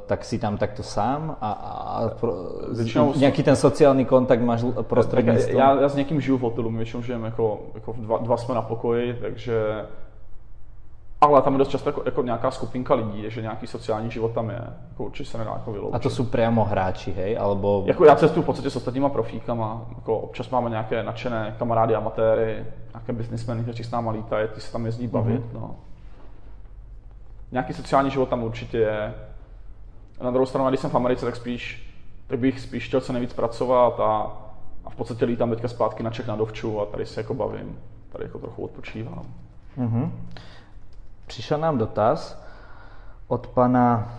tak 0.06 0.24
si 0.24 0.38
tam 0.38 0.56
takto 0.56 0.82
sám 0.82 1.36
a, 1.40 1.50
a 1.52 2.08
pro, 2.08 2.34
většinou 2.76 3.14
nějaký 3.16 3.42
ten 3.42 3.56
sociální 3.56 4.04
kontakt 4.04 4.40
máš 4.40 4.64
prostřednictvím? 4.82 5.58
Já, 5.58 5.80
já 5.80 5.88
s 5.88 5.94
někým 5.94 6.20
žiju 6.20 6.38
v 6.38 6.40
hotelu, 6.40 6.70
my 6.70 6.76
většinou 6.76 7.02
žijeme 7.02 7.26
jako, 7.26 7.60
jako 7.74 7.94
dva, 7.98 8.18
dva 8.18 8.36
jsme 8.36 8.54
na 8.54 8.62
pokoji, 8.62 9.18
takže 9.20 9.84
ale 11.20 11.42
tam 11.42 11.52
je 11.52 11.58
dost 11.58 11.68
často 11.68 11.88
jako, 11.88 12.02
jako 12.04 12.22
nějaká 12.22 12.50
skupinka 12.50 12.94
lidí, 12.94 13.24
že 13.30 13.42
nějaký 13.42 13.66
sociální 13.66 14.10
život 14.10 14.32
tam 14.32 14.50
je. 14.50 14.60
Jako 14.88 15.04
určitě 15.04 15.30
se 15.30 15.38
nedá 15.38 15.50
jako 15.50 15.72
vyloučit. 15.72 15.94
A 15.94 15.98
to 15.98 16.10
jsou 16.10 16.24
přímo 16.24 16.64
hráči, 16.64 17.12
hej? 17.12 17.38
Alebo... 17.38 17.84
Jako 17.86 18.04
já 18.04 18.16
cestuju 18.16 18.42
v 18.42 18.46
podstatě 18.46 18.70
s 18.70 18.76
ostatníma 18.76 19.08
profíkama. 19.08 19.86
Jako 19.94 20.18
občas 20.18 20.50
máme 20.50 20.70
nějaké 20.70 21.02
nadšené 21.02 21.54
kamarády, 21.58 21.94
amatéry, 21.94 22.64
nějaké 22.94 23.12
biznismeny, 23.12 23.62
kteří 23.62 23.84
s 23.84 23.90
náma 23.90 24.10
lítají, 24.10 24.48
ty 24.54 24.60
se 24.60 24.72
tam 24.72 24.86
jezdí 24.86 25.06
bavit. 25.06 25.42
Mm-hmm. 25.42 25.60
No. 25.60 25.76
Nějaký 27.52 27.72
sociální 27.72 28.10
život 28.10 28.28
tam 28.28 28.42
určitě 28.42 28.78
je. 28.78 29.14
Na 30.20 30.30
druhou 30.30 30.46
stranu, 30.46 30.68
když 30.68 30.80
jsem 30.80 30.90
v 30.90 30.94
Americe, 30.94 31.24
tak 31.24 31.36
spíš, 31.36 31.92
tak 32.26 32.38
bych 32.38 32.60
spíš 32.60 32.86
chtěl 32.86 33.00
co 33.00 33.12
nejvíc 33.12 33.32
pracovat 33.32 34.00
a, 34.00 34.36
a 34.84 34.90
v 34.90 34.96
podstatě 34.96 35.24
lítám 35.24 35.50
teďka 35.50 35.68
zpátky 35.68 36.02
na 36.02 36.10
Čech 36.10 36.26
na 36.26 36.36
dovču 36.36 36.80
a 36.80 36.86
tady 36.86 37.06
se 37.06 37.20
jako 37.20 37.34
bavím. 37.34 37.78
Tady 38.12 38.24
jako 38.24 38.38
trochu 38.38 38.64
odpočívám. 38.64 39.24
Mm-hmm. 39.78 40.10
Přišel 41.28 41.58
nám 41.58 41.78
dotaz 41.78 42.42
od 43.28 43.46
pana 43.46 44.12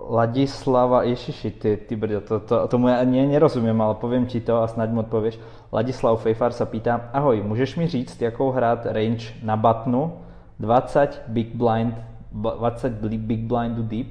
Ladislava, 0.00 1.02
ježiši, 1.02 1.50
ty, 1.50 1.76
ty 1.76 1.96
brdo, 1.96 2.20
to, 2.20 2.40
to, 2.40 2.68
tomu 2.68 2.88
já 2.88 3.00
ani 3.00 3.26
nerozumím, 3.26 3.80
ale 3.80 3.94
povím 3.94 4.26
ti 4.26 4.40
to 4.40 4.62
a 4.62 4.68
snad 4.68 4.90
mu 4.90 5.00
odpověš. 5.00 5.38
Ladislav 5.72 6.22
Fejfar 6.22 6.52
se 6.52 6.66
pýta, 6.66 7.10
ahoj, 7.12 7.42
můžeš 7.42 7.76
mi 7.76 7.86
říct, 7.86 8.22
jakou 8.22 8.50
hrát 8.50 8.86
range 8.86 9.26
na 9.42 9.56
batnu 9.56 10.12
20 10.60 11.22
big 11.28 11.54
blind, 11.54 11.94
20 12.32 12.92
big 13.02 13.40
blindu 13.40 13.82
deep? 13.82 14.06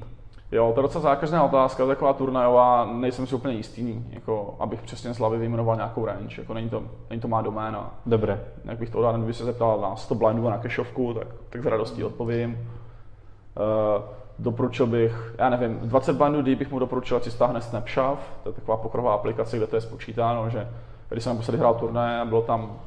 Jo, 0.51 0.71
to 0.75 0.79
je 0.79 0.81
docela 0.81 1.01
zákazná 1.01 1.43
otázka, 1.43 1.85
taková 1.85 2.13
turnajová, 2.13 2.85
nejsem 2.85 3.27
si 3.27 3.35
úplně 3.35 3.55
jistý, 3.55 4.05
jako, 4.09 4.55
abych 4.59 4.81
přesně 4.81 5.13
z 5.13 5.17
hlavy 5.17 5.37
vyjmenoval 5.37 5.75
nějakou 5.75 6.05
range, 6.05 6.41
jako 6.41 6.53
není 6.53 6.69
to, 6.69 6.83
není 7.09 7.21
to 7.21 7.27
má 7.27 7.41
doména. 7.41 7.93
Dobré. 8.05 8.45
Jak 8.65 8.77
bych 8.77 8.89
to 8.89 8.97
odhadl, 8.99 9.17
kdyby 9.17 9.33
se 9.33 9.45
zeptal 9.45 9.81
na 9.81 9.95
100 9.95 10.15
blindů 10.15 10.49
na 10.49 10.57
kešovku, 10.57 11.13
tak, 11.13 11.27
tak 11.49 11.63
s 11.63 11.65
radostí 11.65 12.03
odpovím. 12.03 12.51
Uh, 12.53 14.03
doporučil 14.39 14.87
bych, 14.87 15.35
já 15.39 15.49
nevím, 15.49 15.79
20 15.79 16.13
blindů 16.13 16.41
deep 16.41 16.59
bych 16.59 16.71
mu 16.71 16.79
doporučil, 16.79 17.19
si 17.19 17.31
stáhne 17.31 17.61
Snapshot, 17.61 18.19
to 18.43 18.49
je 18.49 18.53
taková 18.53 18.77
pokrová 18.77 19.13
aplikace, 19.13 19.57
kde 19.57 19.67
to 19.67 19.75
je 19.75 19.81
spočítáno, 19.81 20.49
že 20.49 20.67
když 21.09 21.23
jsem 21.23 21.33
naposledy 21.33 21.57
hrál 21.57 21.73
turné 21.73 22.21
a 22.21 22.25
bylo 22.25 22.41
tam 22.41 22.79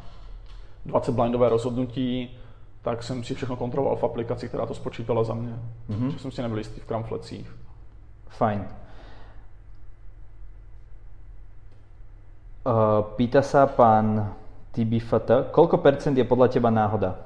20 0.87 1.13
blindové 1.13 1.49
rozhodnutí, 1.49 2.39
tak 2.91 3.03
jsem 3.03 3.25
si 3.25 3.35
všechno 3.35 3.57
kontroloval 3.57 3.97
v 3.97 4.05
aplikaci, 4.05 4.49
která 4.49 4.67
to 4.67 4.75
spočítala 4.75 5.25
za 5.25 5.35
mě. 5.35 5.59
Mm-hmm. 5.91 6.09
Že 6.09 6.19
jsem 6.19 6.31
si 6.31 6.43
nebyl 6.43 6.59
jistý 6.59 6.81
v 6.81 6.85
kramflecích. 6.85 7.57
Fajn. 8.29 8.65
Uh, 12.67 13.05
pýta 13.17 13.43
se 13.43 13.67
pan 13.67 14.35
TBFT, 14.73 15.31
kolko 15.51 15.77
percent 15.79 16.19
je 16.19 16.25
podle 16.25 16.49
těba 16.49 16.71
náhoda? 16.71 17.19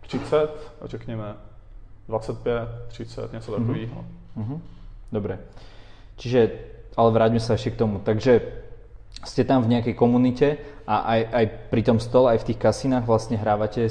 30, 0.00 0.72
řekněme. 0.84 1.34
25, 2.08 2.68
30, 2.88 3.32
něco 3.32 3.52
mhm. 3.52 3.60
takového. 3.60 4.04
Mm-hmm. 4.36 4.44
Mm-hmm. 4.44 4.60
Dobre. 5.12 5.38
Čiže, 6.16 6.50
ale 6.96 7.10
vráťme 7.10 7.40
se 7.40 7.52
ještě 7.52 7.70
k 7.70 7.76
tomu. 7.76 7.98
Takže 7.98 8.40
jste 9.24 9.44
tam 9.44 9.62
v 9.62 9.68
nějaké 9.68 9.92
komunitě 9.92 10.56
a 10.86 10.96
aj, 10.96 11.28
aj 11.32 11.46
pri 11.70 11.82
tom 11.82 12.00
stole, 12.00 12.30
aj 12.32 12.38
v 12.38 12.44
těch 12.44 12.56
kasinách 12.56 13.04
vlastně 13.04 13.36
hrávate 13.36 13.88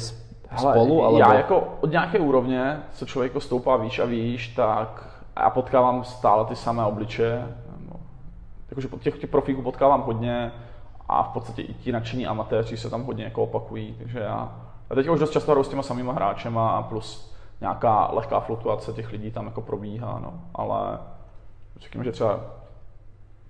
Hele, 0.49 0.73
spolu? 0.73 1.03
Alebo... 1.03 1.19
Já 1.19 1.33
jako 1.33 1.77
od 1.81 1.91
nějaké 1.91 2.19
úrovně, 2.19 2.79
co 2.93 3.05
člověk 3.05 3.33
stoupá 3.39 3.77
výš 3.77 3.99
a 3.99 4.05
výš, 4.05 4.47
tak 4.47 5.09
já 5.39 5.49
potkávám 5.49 6.03
stále 6.03 6.45
ty 6.45 6.55
samé 6.55 6.85
obličeje. 6.85 7.47
Jakože 8.69 8.87
těch, 8.99 9.19
těch 9.19 9.29
profíků 9.29 9.61
potkávám 9.61 10.01
hodně 10.01 10.51
a 11.09 11.23
v 11.23 11.27
podstatě 11.27 11.61
i 11.61 11.73
ti 11.73 11.91
nadšení 11.91 12.27
amatéři 12.27 12.77
se 12.77 12.89
tam 12.89 13.03
hodně 13.03 13.23
jako 13.23 13.43
opakují. 13.43 13.95
Takže 13.97 14.19
já, 14.19 14.51
já 14.89 14.95
teď 14.95 15.07
už 15.07 15.19
dost 15.19 15.31
často 15.31 15.51
hraju 15.51 15.63
s 15.63 15.69
těma 15.69 15.83
samýma 15.83 16.13
hráčema 16.13 16.69
a 16.69 16.81
plus 16.81 17.35
nějaká 17.61 18.09
lehká 18.13 18.39
fluktuace 18.39 18.93
těch 18.93 19.11
lidí 19.11 19.31
tam 19.31 19.45
jako 19.45 19.61
probíhá, 19.61 20.19
no. 20.23 20.33
ale 20.55 20.99
řekněme, 21.79 22.05
že 22.05 22.11
třeba 22.11 22.39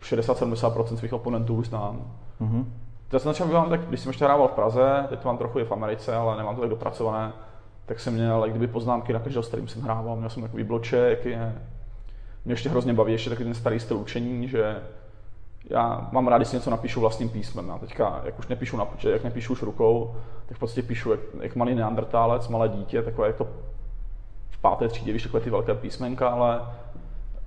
60-70% 0.02 0.96
svých 0.96 1.14
oponentů 1.14 1.56
už 1.56 1.68
znám. 1.68 2.02
Mm-hmm. 2.42 2.66
Já 3.14 3.20
jsem 3.20 3.32
začal 3.32 3.48
bývat, 3.48 3.70
tak 3.70 3.82
když 3.82 4.00
jsem 4.00 4.10
ještě 4.10 4.26
hrával 4.26 4.48
v 4.48 4.52
Praze, 4.52 5.06
teď 5.10 5.20
to 5.20 5.28
mám 5.28 5.38
trochu 5.38 5.60
i 5.60 5.66
v 5.66 5.72
Americe, 5.72 6.16
ale 6.16 6.38
nemám 6.38 6.56
to 6.56 6.62
tak 6.62 6.70
dopracované, 6.70 7.34
tak 7.86 8.00
jsem 8.00 8.14
měl 8.14 8.46
kdyby 8.50 8.68
poznámky 8.68 9.14
na 9.14 9.20
každého, 9.20 9.44
s 9.44 9.48
kterým 9.48 9.68
jsem 9.68 9.82
hrával. 9.82 10.16
Měl 10.16 10.30
jsem 10.30 10.44
takový 10.44 10.64
bloček, 10.64 11.26
je, 11.26 11.56
mě 12.46 12.54
ještě 12.54 12.70
hrozně 12.70 12.94
baví 12.94 13.12
ještě 13.12 13.30
takový 13.30 13.46
ten 13.46 13.54
starý 13.54 13.80
styl 13.80 13.98
učení, 13.98 14.48
že 14.48 14.82
já 15.70 16.10
mám 16.12 16.28
rád, 16.28 16.38
když 16.38 16.48
si 16.48 16.56
něco 16.56 16.70
napíšu 16.70 17.02
vlastním 17.02 17.30
písmem. 17.30 17.72
A 17.72 17.78
teďka, 17.78 18.22
jak 18.24 18.40
už 18.40 18.48
nepíšu 18.48 18.78
na 18.78 18.88
jak 19.10 19.24
nepíšu 19.24 19.54
už 19.54 19.62
rukou, 19.62 20.16
tak 20.46 20.58
v 20.58 20.60
podstatě 20.60 20.88
píšu 20.88 21.12
jak, 21.12 21.20
jak 21.42 21.56
malý 21.56 21.76
neandertálec, 21.76 22.48
malé 22.48 22.70
dítě, 22.70 23.02
takové 23.02 23.28
jak 23.28 23.36
to 23.36 23.48
v 24.50 24.62
páté 24.62 24.88
třídě, 24.88 25.14
víš, 25.14 25.24
takové 25.24 25.44
ty 25.44 25.50
velké 25.50 25.74
písmenka, 25.74 26.30
ale 26.30 26.62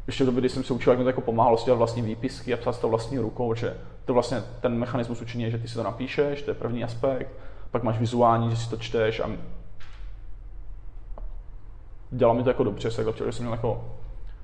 ještě 0.07 0.25
v 0.25 0.27
době, 0.27 0.41
kdy 0.41 0.49
jsem 0.49 0.65
se 0.65 0.75
učil, 0.75 0.93
jak 0.93 0.99
mi 0.99 1.05
to 1.05 1.09
jako 1.09 1.21
pomáhalo 1.21 1.59
si 1.59 1.65
dělat 1.65 1.77
vlastní 1.77 2.03
výpisky 2.03 2.55
a 2.55 2.57
psát 2.57 2.81
to 2.81 2.89
vlastní 2.89 3.19
rukou, 3.19 3.55
že 3.55 3.77
to 4.05 4.15
vlastně 4.15 4.43
ten 4.61 4.79
mechanismus 4.79 5.21
učení 5.21 5.45
je, 5.45 5.51
že 5.51 5.59
ty 5.59 5.69
si 5.69 5.75
to 5.75 5.83
napíšeš, 5.83 6.43
to 6.43 6.51
je 6.51 6.55
první 6.55 6.85
aspekt, 6.85 7.29
pak 7.71 7.83
máš 7.83 7.99
vizuální, 7.99 8.51
že 8.51 8.57
si 8.57 8.71
to 8.71 8.77
čteš 8.77 9.21
a 9.21 9.31
dělá 12.11 12.33
mi 12.33 12.43
to 12.43 12.51
jako 12.51 12.65
dobře, 12.65 12.91
se 12.91 13.05
že 13.27 13.33
jsem 13.33 13.45
měl 13.45 13.55
jako, 13.55 13.85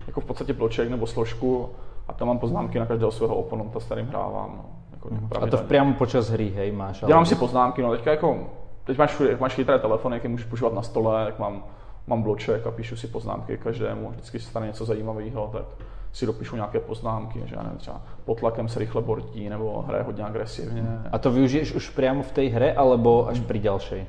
jako 0.06 0.20
v 0.20 0.24
podstatě 0.24 0.52
bloček 0.52 0.90
nebo 0.90 1.06
složku 1.06 1.70
a 2.08 2.12
tam 2.12 2.28
mám 2.28 2.38
poznámky 2.38 2.78
na 2.78 2.86
každého 2.86 3.10
svého 3.10 3.36
oponenta, 3.36 3.80
s 3.80 3.84
kterým 3.84 4.06
hrávám. 4.06 4.52
No. 4.56 4.64
Jako 4.92 5.08
mm. 5.14 5.30
A 5.42 5.46
to 5.46 5.56
přímo 5.56 5.94
počas 5.94 6.30
hry, 6.30 6.50
hej, 6.50 6.72
máš? 6.72 7.00
Dělám 7.00 7.18
ale... 7.18 7.26
si 7.26 7.34
poznámky, 7.34 7.82
no 7.82 7.92
teďka 7.92 8.10
jako, 8.10 8.50
teď 8.84 8.98
máš, 8.98 9.20
jak 9.20 9.40
máš 9.40 9.54
chytré 9.54 9.78
telefony, 9.78 10.16
jak 10.16 10.24
je 10.24 10.30
můžeš 10.30 10.46
používat 10.46 10.74
na 10.74 10.82
stole, 10.82 11.24
jak 11.26 11.38
mám, 11.38 11.64
mám 12.06 12.22
bloček 12.22 12.66
a 12.66 12.70
píšu 12.70 12.96
si 12.96 13.06
poznámky 13.06 13.58
každému, 13.58 14.10
vždycky 14.10 14.40
se 14.40 14.50
stane 14.50 14.66
něco 14.66 14.84
zajímavého, 14.84 15.50
tak 15.52 15.64
si 16.12 16.26
dopíšu 16.26 16.56
nějaké 16.56 16.80
poznámky, 16.80 17.42
že 17.44 17.54
já 17.54 17.62
nevím, 17.62 17.78
třeba 17.78 18.02
pod 18.24 18.38
tlakem 18.38 18.68
se 18.68 18.78
rychle 18.78 19.02
bortí 19.02 19.48
nebo 19.48 19.84
hraje 19.86 20.02
hodně 20.02 20.24
agresivně. 20.24 20.84
A 21.12 21.18
to 21.18 21.30
využiješ 21.30 21.72
už 21.72 21.90
přímo 21.90 22.22
v 22.22 22.32
té 22.32 22.42
hře, 22.42 22.72
alebo 22.72 23.28
až 23.28 23.40
při 23.40 23.58
další? 23.58 24.06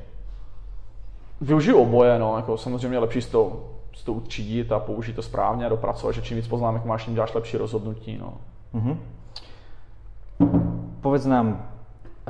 Využiju 1.40 1.78
oboje, 1.78 2.18
no, 2.18 2.36
jako 2.36 2.56
samozřejmě 2.56 2.98
lepší 2.98 3.22
s 3.22 3.28
tou, 3.28 3.64
s 3.94 4.04
tou 4.04 4.20
třídit 4.20 4.72
a 4.72 4.78
použít 4.78 5.16
to 5.16 5.22
správně 5.22 5.66
a 5.66 5.68
dopracovat, 5.68 6.12
že 6.12 6.22
čím 6.22 6.36
víc 6.36 6.48
poznámek 6.48 6.84
máš, 6.84 7.04
tím 7.04 7.14
děláš 7.14 7.34
lepší 7.34 7.56
rozhodnutí, 7.56 8.18
no. 8.18 8.34
Mm-hmm. 8.74 8.96
Povedz 11.00 11.26
nám, 11.26 11.69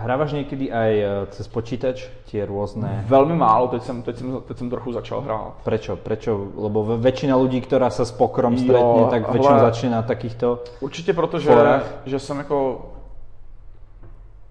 Hráváš 0.01 0.33
někdy 0.33 0.73
aj 0.73 1.03
eh, 1.03 1.09
cez 1.31 1.49
počítač 1.49 2.09
tie 2.31 2.47
různé? 2.47 3.05
Velmi 3.09 3.37
málo, 3.37 3.69
teď 3.69 3.83
jsem, 3.83 4.03
teď 4.03 4.17
jsem, 4.17 4.43
teď 4.49 4.59
jsem 4.59 4.71
trochu 4.71 4.93
začal 4.93 5.21
hrát. 5.21 5.55
Prečo? 5.65 5.97
Prečo? 5.97 6.49
Lebo 6.57 6.97
většina 6.99 7.37
lidí, 7.37 7.61
která 7.61 7.91
se 7.91 8.05
s 8.05 8.13
pokrom 8.13 8.59
stretne, 8.59 9.05
tak 9.11 9.33
většinou 9.33 9.59
začne 9.59 9.91
na 9.91 10.03
takýchto 10.03 10.63
Určitě 10.81 11.13
proto, 11.13 11.39
že, 11.39 11.83
že 12.05 12.19
jsem 12.19 12.39
jako 12.39 12.87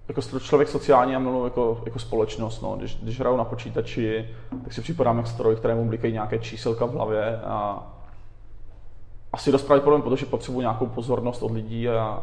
jako 0.08 0.38
člověk 0.38 0.68
sociální 0.68 1.16
a 1.16 1.18
miluji 1.18 1.44
jako, 1.44 1.80
jako 1.84 1.98
společnost. 1.98 2.62
No. 2.62 2.76
Když, 2.76 2.98
když 3.02 3.20
hraju 3.20 3.36
na 3.36 3.44
počítači, 3.44 4.28
tak 4.64 4.72
si 4.72 4.80
připadám 4.80 5.16
jak 5.16 5.26
stroj, 5.26 5.56
kterému 5.56 5.84
blikají 5.84 6.12
nějaké 6.12 6.38
číselka 6.38 6.84
v 6.86 6.90
hlavě 6.90 7.40
a 7.40 7.86
asi 9.32 9.52
dost 9.52 9.62
pravděpodobně, 9.62 10.02
protože 10.02 10.26
potřebuji 10.26 10.60
nějakou 10.60 10.86
pozornost 10.86 11.42
od 11.42 11.50
lidí 11.50 11.88
a, 11.88 12.22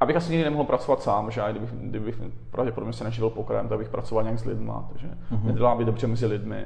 abych 0.00 0.16
asi 0.16 0.32
nikdy 0.32 0.44
nemohl 0.44 0.64
pracovat 0.64 1.02
sám, 1.02 1.30
že 1.30 1.42
kdybych, 1.50 1.70
kdybych 1.72 2.20
pravděpodobně 2.50 2.92
se 2.92 3.04
neživil 3.04 3.30
pokrem, 3.30 3.68
tak 3.68 3.78
bych 3.78 3.88
pracoval 3.88 4.24
nějak 4.24 4.38
s 4.38 4.44
lidma, 4.44 4.88
takže 4.88 5.08
mm-hmm. 5.08 5.44
nedělám 5.44 5.78
být 5.78 5.84
dobře 5.84 6.06
mezi 6.06 6.26
lidmi. 6.26 6.64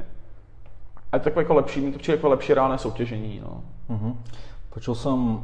A 1.12 1.16
je 1.16 1.20
to 1.20 1.39
jako 1.39 1.55
lepší, 1.55 1.80
mi 1.80 1.93
to 1.93 1.99
přijde 1.99 2.16
jako 2.16 2.28
lepší 2.28 2.55
reálné 2.55 2.78
soutěžení. 2.78 3.43
No. 3.45 3.62
Mm-hmm. 3.91 4.14
Počul 4.70 4.95
jsem, 4.95 5.20
uh, 5.24 5.41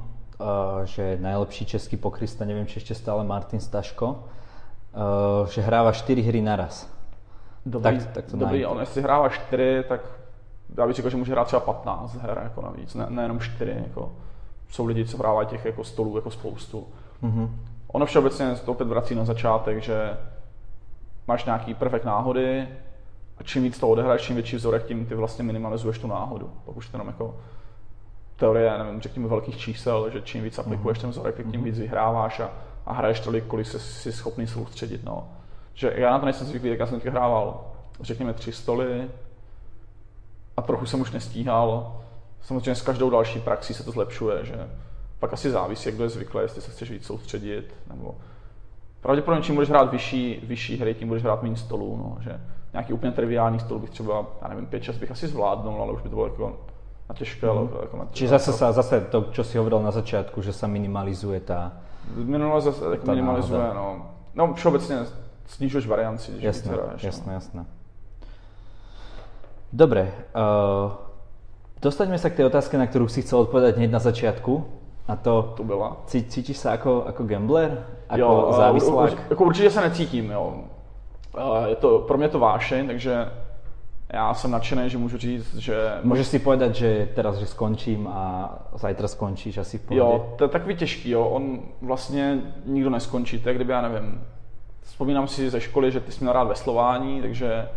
že 0.84 1.18
nejlepší 1.20 1.66
český 1.66 1.96
pokrista, 1.96 2.44
nevím, 2.44 2.66
či 2.66 2.76
ještě 2.76 2.94
stále 2.94 3.24
Martin 3.24 3.60
Staško, 3.60 4.08
uh, 4.08 5.48
že 5.48 5.60
hrává 5.60 5.92
čtyři 5.92 6.22
hry 6.22 6.40
naraz. 6.40 6.94
Dobrý, 7.66 7.98
tak, 7.98 8.06
tak 8.06 8.24
to 8.24 8.36
dobrý 8.36 8.66
on 8.66 8.80
jestli 8.80 9.02
hrává 9.02 9.28
čtyři, 9.28 9.84
tak 9.88 10.00
já 10.76 10.86
bych 10.86 10.96
řekl, 10.96 11.10
že 11.10 11.16
může 11.16 11.32
hrát 11.32 11.46
třeba 11.46 11.60
15 11.60 12.14
her 12.14 12.40
jako 12.42 12.62
navíc, 12.62 12.94
ne, 12.94 13.06
nejenom 13.08 13.40
čtyři. 13.40 13.76
Jako. 13.86 14.12
Jsou 14.68 14.86
lidi, 14.86 15.04
co 15.04 15.18
hrávají 15.18 15.48
těch 15.48 15.64
jako 15.64 15.84
stolů 15.84 16.16
jako 16.16 16.30
spoustu. 16.30 16.86
Mm-hmm. 17.22 17.48
Ono 17.92 18.06
všeobecně 18.06 18.54
to 18.64 18.72
opět 18.72 18.88
vrací 18.88 19.14
na 19.14 19.24
začátek, 19.24 19.82
že 19.82 20.16
máš 21.26 21.44
nějaký 21.44 21.74
prvek 21.74 22.04
náhody 22.04 22.68
a 23.38 23.42
čím 23.42 23.62
víc 23.62 23.78
to 23.78 23.88
odehraješ, 23.88 24.22
čím 24.22 24.36
větší 24.36 24.56
vzorek, 24.56 24.84
tím 24.84 25.06
ty 25.06 25.14
vlastně 25.14 25.44
minimalizuješ 25.44 25.98
tu 25.98 26.06
náhodu. 26.06 26.52
Pak 26.64 26.76
už 26.76 26.88
to 26.88 26.96
jenom 26.96 27.06
jako 27.06 27.36
teorie, 28.36 28.78
nevím, 28.78 29.00
řekněme 29.00 29.28
velkých 29.28 29.58
čísel, 29.58 30.10
že 30.10 30.22
čím 30.22 30.44
víc 30.44 30.58
aplikuješ 30.58 30.98
ten 30.98 31.10
vzorek, 31.10 31.36
tak 31.36 31.46
tím 31.46 31.60
mhm. 31.60 31.64
víc 31.64 31.78
vyhráváš 31.78 32.40
a, 32.40 32.50
a 32.86 32.92
hraješ 32.92 33.20
tolik, 33.20 33.46
kolik 33.46 33.66
jsi, 33.66 33.78
jsi 33.78 34.12
schopný 34.12 34.46
soustředit. 34.46 35.04
No. 35.04 35.28
Že 35.74 35.92
já 35.96 36.10
na 36.10 36.18
to 36.18 36.24
nejsem 36.24 36.46
zvyklý, 36.46 36.70
tak 36.70 36.78
já 36.78 36.86
jsem 36.86 37.00
hrával, 37.00 37.64
řekněme, 38.00 38.32
tři 38.32 38.52
stoly 38.52 39.08
a 40.56 40.62
trochu 40.62 40.86
jsem 40.86 41.00
už 41.00 41.10
nestíhal. 41.10 41.96
Samozřejmě 42.42 42.74
s 42.74 42.82
každou 42.82 43.10
další 43.10 43.40
praxí 43.40 43.74
se 43.74 43.84
to 43.84 43.90
zlepšuje, 43.90 44.44
že 44.44 44.68
pak 45.20 45.32
asi 45.32 45.50
závisí, 45.50 45.88
jak 45.88 45.94
kdo 45.94 46.04
je 46.04 46.10
zvyklý, 46.10 46.40
jestli 46.42 46.60
se 46.62 46.70
chceš 46.70 46.90
víc 46.90 47.06
soustředit, 47.06 47.74
nebo 47.90 48.14
pravděpodobně 49.00 49.44
čím 49.44 49.54
budeš 49.54 49.68
hrát 49.68 49.90
vyšší, 49.90 50.40
vyšší 50.44 50.76
hry, 50.76 50.94
tím 50.94 51.08
budeš 51.08 51.22
hrát 51.22 51.42
méně 51.42 51.56
stolů, 51.56 51.96
no, 51.96 52.16
že 52.20 52.40
nějaký 52.72 52.92
úplně 52.92 53.12
triviální 53.12 53.60
stol 53.60 53.78
bych 53.78 53.90
třeba, 53.90 54.26
já 54.42 54.48
nevím, 54.48 54.66
5 54.66 54.96
bych 55.00 55.10
asi 55.10 55.28
zvládnul, 55.28 55.82
ale 55.82 55.92
už 55.92 56.02
by 56.02 56.08
to 56.08 56.14
bylo 56.14 56.26
jako 56.26 56.56
na 57.08 57.14
těžké. 57.14 57.46
Mm. 57.46 57.68
Jako 57.80 57.96
na 57.96 58.06
Čiže 58.12 58.28
zase, 58.28 58.52
sa, 58.52 58.72
zase 58.72 59.00
to, 59.00 59.34
čo 59.34 59.44
si 59.44 59.58
hovoril 59.58 59.82
na 59.82 59.90
začátku, 59.90 60.42
že 60.42 60.52
se 60.52 60.68
minimalizuje 60.68 61.40
ta... 61.40 61.72
Minule 62.16 62.60
zase 62.60 62.84
jako 62.90 63.10
minimalizuje, 63.10 63.60
náhoda. 63.60 63.80
no. 63.80 64.06
No 64.34 64.54
všeobecně 64.54 64.96
snižuješ 65.46 65.86
varianci, 65.86 66.32
když 66.32 66.44
jasné, 66.44 66.72
hraješ, 66.72 67.02
jasné, 67.02 67.26
no. 67.26 67.32
jasné. 67.32 67.64
Dobre, 69.72 70.10
uh, 70.34 70.90
dostaňme 71.78 72.18
sa 72.18 72.26
k 72.26 72.42
tej 72.42 72.50
otázke, 72.50 72.74
na 72.74 72.90
ktorú 72.90 73.06
si 73.06 73.22
chcel 73.22 73.46
odpovedať 73.46 73.78
hneď 73.78 73.90
na 73.90 74.02
začiatku. 74.02 74.66
A 75.08 75.16
to, 75.16 75.54
to 75.56 75.64
byla. 75.64 75.96
Cítíš 76.06 76.56
se 76.56 76.68
jako, 76.68 77.02
jako 77.06 77.24
gambler? 77.24 77.86
Jako 78.10 78.20
jo, 78.20 78.52
závislák? 78.56 79.30
Jako 79.30 79.44
určitě 79.44 79.70
se 79.70 79.80
necítím, 79.80 80.30
jo. 80.30 80.54
Je 81.66 81.76
to, 81.76 81.98
pro 81.98 82.18
mě 82.18 82.28
to 82.28 82.38
vášeň, 82.38 82.86
takže 82.86 83.28
já 84.12 84.34
jsem 84.34 84.50
nadšený, 84.50 84.90
že 84.90 84.98
můžu 84.98 85.18
říct, 85.18 85.56
že... 85.56 85.92
Můžeš 86.02 86.26
si 86.26 86.38
povedat, 86.38 86.74
že 86.74 87.08
teraz, 87.14 87.36
že 87.36 87.46
skončím 87.46 88.08
a 88.08 88.54
zajtra 88.74 89.08
skončíš 89.08 89.58
asi 89.58 89.78
v 89.78 89.82
pohodě? 89.82 89.98
Jo, 89.98 90.34
to 90.36 90.44
je 90.44 90.48
takový 90.48 90.76
těžký, 90.76 91.10
jo. 91.10 91.24
On 91.24 91.60
vlastně 91.82 92.40
nikdo 92.66 92.90
neskončí, 92.90 93.38
to 93.38 93.48
je 93.48 93.54
kdyby, 93.54 93.72
já 93.72 93.82
nevím, 93.82 94.24
vzpomínám 94.82 95.28
si 95.28 95.50
ze 95.50 95.60
školy, 95.60 95.92
že 95.92 96.00
ty 96.00 96.12
jsi 96.12 96.20
měl 96.20 96.32
rád 96.32 96.44
veslování, 96.44 97.20
takže 97.20 97.68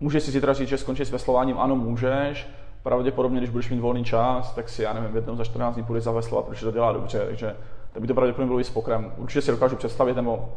můžeš 0.00 0.22
si 0.22 0.30
zítra 0.30 0.52
říct, 0.52 0.68
že 0.68 0.78
skončíš 0.78 1.08
s 1.08 1.12
veslováním, 1.12 1.58
ano, 1.58 1.76
můžeš, 1.76 2.48
pravděpodobně, 2.84 3.38
když 3.38 3.50
budeš 3.50 3.70
mít 3.70 3.80
volný 3.80 4.04
čas, 4.04 4.54
tak 4.54 4.68
si, 4.68 4.82
já 4.82 4.92
nevím, 4.92 5.16
jednou 5.16 5.36
za 5.36 5.44
14 5.44 5.74
dní 5.74 5.84
půjdeš 5.84 6.04
zaveslovat, 6.04 6.44
protože 6.44 6.66
to 6.66 6.72
dělá 6.72 6.92
dobře, 6.92 7.24
takže 7.26 7.56
tak 7.92 8.00
by 8.00 8.08
to 8.08 8.14
pravděpodobně 8.14 8.46
bylo 8.46 8.60
i 8.60 8.64
s 8.64 8.70
pokrem. 8.70 9.12
Určitě 9.16 9.42
si 9.42 9.50
dokážu 9.50 9.76
představit, 9.76 10.16
nebo 10.16 10.48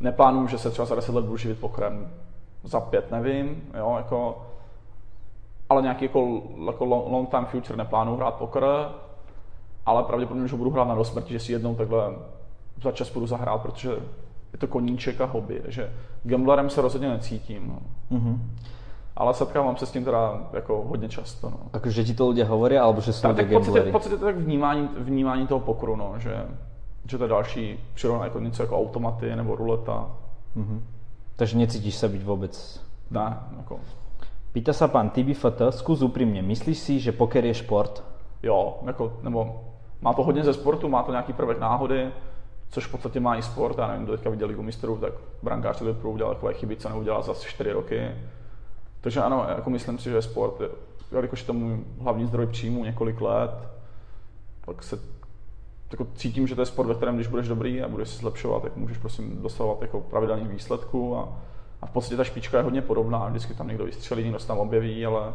neplánuju, 0.00 0.46
že 0.46 0.58
se 0.58 0.70
třeba 0.70 0.86
za 0.86 0.94
10 0.94 1.14
let 1.14 1.24
budu 1.24 1.36
živit 1.36 1.60
pokrem. 1.60 2.10
Za 2.64 2.80
pět 2.80 3.10
nevím, 3.10 3.62
jo, 3.78 3.94
jako, 3.96 4.46
ale 5.68 5.82
nějaký 5.82 6.04
jako, 6.04 6.42
jako 6.66 6.84
long 6.84 7.30
time 7.30 7.46
future 7.46 7.76
neplánuju 7.76 8.16
hrát 8.16 8.34
pokr, 8.34 8.66
ale 9.86 10.02
pravděpodobně, 10.02 10.48
že 10.48 10.56
budu 10.56 10.70
hrát 10.70 10.88
na 10.88 10.94
dosmrti, 10.94 11.32
že 11.32 11.40
si 11.40 11.52
jednou 11.52 11.74
takhle 11.74 12.14
za 12.82 12.92
čas 12.92 13.12
budu 13.12 13.26
zahrát, 13.26 13.62
protože 13.62 13.90
je 14.52 14.58
to 14.58 14.66
koníček 14.66 15.20
a 15.20 15.24
hobby, 15.24 15.60
takže 15.62 15.92
gamblerem 16.22 16.70
se 16.70 16.82
rozhodně 16.82 17.08
necítím. 17.08 17.68
No. 17.68 17.78
Mm-hmm 18.18 18.38
ale 19.16 19.34
setkávám 19.34 19.76
se 19.76 19.86
s 19.86 19.90
tím 19.90 20.04
teda 20.04 20.40
jako 20.52 20.84
hodně 20.88 21.08
často. 21.08 21.50
No. 21.50 21.56
Ako, 21.72 21.90
že 21.90 22.04
ti 22.04 22.14
to 22.14 22.28
lidé 22.28 22.44
hovorí, 22.44 22.78
alebo 22.78 23.00
že 23.00 23.12
jsou 23.12 23.34
tak, 23.34 23.48
pocit 23.92 24.10
je 24.10 24.18
to 24.18 24.24
tak 24.24 24.36
vnímání, 24.36 24.88
vnímání 24.98 25.46
toho 25.46 25.60
pokru, 25.60 25.96
no, 25.96 26.14
že, 26.18 26.46
že 27.08 27.18
to 27.18 27.24
je 27.24 27.28
další 27.28 27.80
přirovná 27.94 28.24
jako 28.24 28.40
něco 28.40 28.62
jako 28.62 28.78
automaty 28.78 29.36
nebo 29.36 29.56
ruleta. 29.56 30.10
Mm-hmm. 30.56 30.80
Takže 31.36 31.58
necítíš 31.58 31.94
se 31.94 32.08
být 32.08 32.22
vůbec? 32.22 32.80
Ne, 33.10 33.38
jako. 33.56 33.80
Pýta 34.52 34.72
se 34.72 34.88
pan 34.88 35.10
TBFT, 35.10 35.62
zkus 35.70 36.02
upřímně, 36.02 36.42
myslíš 36.42 36.78
si, 36.78 37.00
že 37.00 37.12
poker 37.12 37.44
je 37.44 37.54
šport? 37.54 38.04
Jo, 38.42 38.78
jako, 38.86 39.12
nebo 39.22 39.60
má 40.00 40.12
to 40.12 40.22
hodně 40.22 40.44
ze 40.44 40.54
sportu, 40.54 40.88
má 40.88 41.02
to 41.02 41.10
nějaký 41.10 41.32
prvek 41.32 41.60
náhody, 41.60 42.08
což 42.70 42.86
v 42.86 42.90
podstatě 42.90 43.20
má 43.20 43.36
i 43.36 43.42
sport. 43.42 43.78
Já 43.78 43.86
nevím, 43.88 44.04
kdo 44.04 44.12
teďka 44.12 44.30
viděl 44.30 44.48
Ligu 44.48 44.62
mistrů, 44.62 44.96
tak 44.96 45.12
brankář 45.42 45.82
to 46.02 46.10
udělal 46.10 46.34
takové 46.34 46.54
chyby, 46.54 46.76
co 46.76 46.88
neudělal 46.88 47.22
za 47.22 47.34
4 47.34 47.72
roky. 47.72 48.10
Takže 49.06 49.22
ano, 49.22 49.46
jako 49.56 49.70
myslím 49.70 49.98
si, 49.98 50.10
že 50.10 50.22
sport, 50.22 50.60
jelikož 51.12 51.40
je 51.40 51.46
to 51.46 51.52
můj 51.52 51.78
hlavní 52.00 52.26
zdroj 52.26 52.46
příjmu 52.46 52.84
několik 52.84 53.20
let, 53.20 53.68
tak 54.64 54.82
se 54.82 54.98
jako 55.92 56.06
cítím, 56.14 56.46
že 56.46 56.54
to 56.54 56.62
je 56.62 56.66
sport, 56.66 56.86
ve 56.86 56.94
kterém 56.94 57.14
když 57.14 57.26
budeš 57.26 57.48
dobrý 57.48 57.82
a 57.82 57.88
budeš 57.88 58.08
se 58.08 58.18
zlepšovat, 58.18 58.62
tak 58.62 58.76
můžeš 58.76 58.98
prosím 58.98 59.42
dosahovat 59.42 59.82
jako 59.82 60.00
pravidelných 60.00 60.48
výsledků 60.48 61.16
a, 61.16 61.28
a 61.82 61.86
v 61.86 61.90
podstatě 61.90 62.16
ta 62.16 62.24
špička 62.24 62.56
je 62.56 62.64
hodně 62.64 62.82
podobná, 62.82 63.28
vždycky 63.28 63.54
tam 63.54 63.68
někdo 63.68 63.84
vystřelí, 63.84 64.22
někdo 64.22 64.38
se 64.38 64.46
tam 64.46 64.58
objeví, 64.58 65.06
ale, 65.06 65.34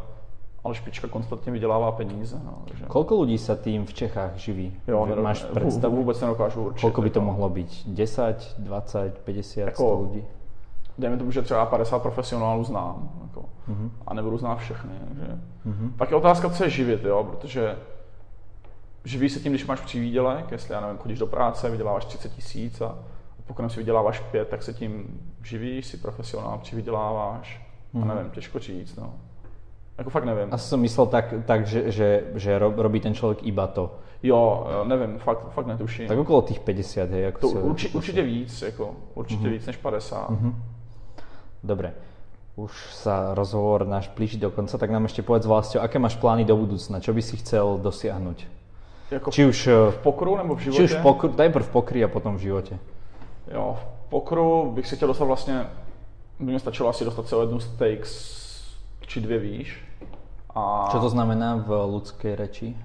ale 0.63 0.75
špička 0.75 1.07
konstantně 1.07 1.51
vydělává 1.51 1.91
peníze. 1.91 2.41
No, 2.45 2.63
takže... 2.67 2.85
Kolko 2.85 3.21
lidí 3.21 3.37
se 3.37 3.59
tím 3.63 3.85
v 3.85 3.93
Čechách 3.93 4.35
živí? 4.35 4.73
Jo, 4.87 5.05
ne, 5.05 5.15
Máš 5.15 5.43
představu? 5.43 5.95
Vůbec 5.95 6.21
nedokážu 6.21 6.61
určit. 6.65 6.81
Kolko 6.81 7.01
by 7.01 7.09
to 7.09 7.19
jako- 7.19 7.25
mohlo 7.25 7.49
být? 7.49 7.83
10, 7.87 8.55
20, 8.57 9.21
50, 9.23 9.61
jako, 9.61 9.83
100 9.83 10.01
lidí? 10.01 10.25
Dejme 11.01 11.17
tomu, 11.17 11.31
že 11.31 11.41
třeba 11.41 11.65
50 11.65 12.01
profesionálů 12.01 12.63
znám 12.63 13.09
jako, 13.23 13.41
mm-hmm. 13.41 13.89
a 14.07 14.13
nebudu 14.13 14.37
znát 14.37 14.55
všechny. 14.55 14.93
Že. 15.19 15.39
Mm-hmm. 15.67 15.91
Pak 15.97 16.11
je 16.11 16.17
otázka, 16.17 16.49
co 16.49 16.63
je 16.63 16.69
živit, 16.69 17.03
jo, 17.03 17.23
protože 17.23 17.77
živí 19.05 19.29
se 19.29 19.39
tím, 19.39 19.51
když 19.51 19.65
máš 19.65 19.79
přivídělek, 19.79 20.51
jestli, 20.51 20.73
já 20.73 20.81
nevím, 20.81 20.97
chodíš 20.97 21.19
do 21.19 21.27
práce, 21.27 21.69
vyděláváš 21.69 22.05
30 22.05 22.31
tisíc 22.31 22.81
a 22.81 22.97
pokud 23.47 23.71
si 23.71 23.79
vyděláváš 23.79 24.19
5, 24.19 24.47
tak 24.47 24.63
se 24.63 24.73
tím 24.73 25.19
živíš, 25.43 25.85
si 25.85 25.97
profesionál, 25.97 26.57
přivyděláváš 26.57 27.61
mm-hmm. 27.93 28.01
a 28.01 28.05
mhm. 28.05 28.15
nevím, 28.15 28.31
těžko 28.31 28.59
říct, 28.59 28.95
no. 28.95 29.13
Jako 29.97 30.09
fakt 30.09 30.25
nevím. 30.25 30.47
A 30.51 30.57
jsem 30.57 30.79
myslel 30.79 31.05
tak, 31.05 31.33
tak 31.45 31.67
že, 31.67 31.91
že, 31.91 32.23
že 32.35 32.59
robí 32.59 32.99
ten 32.99 33.13
člověk 33.13 33.43
iba 33.43 33.67
to. 33.67 33.95
Jo, 34.23 34.67
nevím, 34.87 35.19
fakt, 35.19 35.49
fakt 35.49 35.65
netuším. 35.65 36.07
Tak 36.07 36.17
okolo 36.17 36.41
těch 36.41 36.59
50, 36.59 37.09
hej? 37.09 37.21
Jako 37.21 37.39
to 37.39 37.47
urči, 37.47 37.89
určitě 37.89 38.21
víc, 38.21 38.61
jako, 38.61 38.95
určitě 39.13 39.47
mm-hmm. 39.47 39.51
víc 39.51 39.65
než 39.65 39.77
50. 39.77 40.29
Mm-hmm. 40.29 40.53
Dobre. 41.63 41.93
Už 42.55 42.73
sa 42.91 43.33
rozhovor 43.33 43.87
náš 43.87 44.11
blíži 44.11 44.35
do 44.37 44.51
konca, 44.51 44.77
tak 44.77 44.91
nám 44.91 45.07
ešte 45.07 45.23
povedz 45.23 45.47
vlastne, 45.47 45.79
aké 45.79 45.99
máš 45.99 46.19
plány 46.19 46.43
do 46.43 46.57
budúcna? 46.57 46.99
Čo 46.99 47.15
by 47.15 47.21
si 47.23 47.39
chcel 47.39 47.79
dosiahnuť? 47.79 48.37
Jako 49.11 49.31
či 49.31 49.45
už 49.45 49.59
v 49.67 49.97
pokru 50.03 50.37
nebo 50.37 50.55
v 50.55 50.59
životě? 50.59 50.77
Či 50.77 50.83
už 50.83 50.93
v 50.93 51.01
pokru, 51.01 51.33
najprv 51.37 51.65
v 51.65 51.69
pokry 51.69 52.03
a 52.03 52.07
potom 52.07 52.35
v 52.35 52.39
životě. 52.39 52.79
Jo, 53.51 53.77
v 53.79 54.09
pokru 54.09 54.71
bych 54.71 54.87
si 54.87 54.95
chtěl 54.95 55.07
dostat 55.07 55.25
vlastně, 55.25 55.67
by 56.39 56.51
mi 56.51 56.59
stačilo 56.59 56.89
asi 56.89 57.05
dostat 57.05 57.27
se 57.27 57.35
o 57.35 57.41
jednu 57.41 57.59
stakes 57.59 58.41
či 59.07 59.21
dvě 59.21 59.39
výš. 59.39 59.83
A... 60.55 60.87
Co 60.91 60.99
to 60.99 61.09
znamená 61.09 61.55
v 61.55 61.69
ľudské 61.87 62.35
reči? 62.35 62.75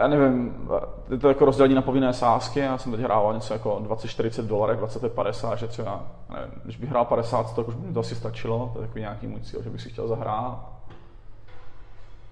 Já 0.00 0.08
nevím, 0.08 0.68
je 1.10 1.18
to 1.18 1.28
jako 1.28 1.44
rozdělení 1.44 1.74
na 1.74 1.82
povinné 1.82 2.12
sázky, 2.12 2.60
já 2.60 2.78
jsem 2.78 2.92
teď 2.92 3.00
hrával 3.00 3.34
něco 3.34 3.52
jako 3.52 3.76
20-40 3.76 4.46
dolarů, 4.46 4.72
20-50, 4.72 5.56
že 5.56 5.68
třeba, 5.68 6.02
nevím, 6.32 6.50
když 6.64 6.76
bych 6.76 6.90
hrál 6.90 7.04
50, 7.04 7.56
tak 7.56 7.68
už 7.68 7.74
by 7.74 7.86
mi 7.86 7.94
to 7.94 8.00
asi 8.00 8.14
stačilo, 8.14 8.70
to 8.72 8.80
je 8.80 8.86
takový 8.86 9.00
nějaký 9.00 9.26
můj 9.26 9.40
cíl, 9.40 9.62
že 9.62 9.70
bych 9.70 9.80
si 9.80 9.88
chtěl 9.88 10.08
zahrát. 10.08 10.68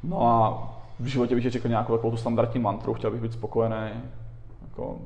No 0.02 0.28
a 0.28 0.68
v 1.00 1.06
životě 1.06 1.34
bych 1.34 1.50
řekl 1.50 1.68
nějakou 1.68 1.96
takovou 1.96 2.10
tu 2.10 2.16
standardní 2.16 2.60
mantru, 2.60 2.94
chtěl 2.94 3.10
bych 3.10 3.20
být 3.20 3.32
spokojený, 3.32 3.90
jako 4.62 4.96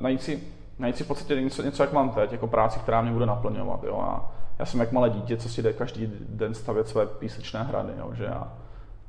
najít 0.00 0.22
si, 0.22 0.42
najít 0.78 0.96
si 0.96 1.04
v 1.04 1.08
podstatě 1.08 1.42
něco, 1.42 1.62
něco, 1.62 1.82
jak 1.82 1.92
mám 1.92 2.10
teď, 2.10 2.32
jako 2.32 2.46
práci, 2.46 2.78
která 2.78 3.02
mě 3.02 3.12
bude 3.12 3.26
naplňovat, 3.26 3.84
jo. 3.84 4.00
A 4.00 4.32
já 4.58 4.66
jsem 4.66 4.80
jak 4.80 4.92
malé 4.92 5.10
dítě, 5.10 5.36
co 5.36 5.48
si 5.48 5.62
jde 5.62 5.72
každý 5.72 6.12
den 6.28 6.54
stavět 6.54 6.88
své 6.88 7.06
písečné 7.06 7.62
hrady, 7.62 7.92
jo, 7.98 8.10
že 8.14 8.24
já 8.24 8.52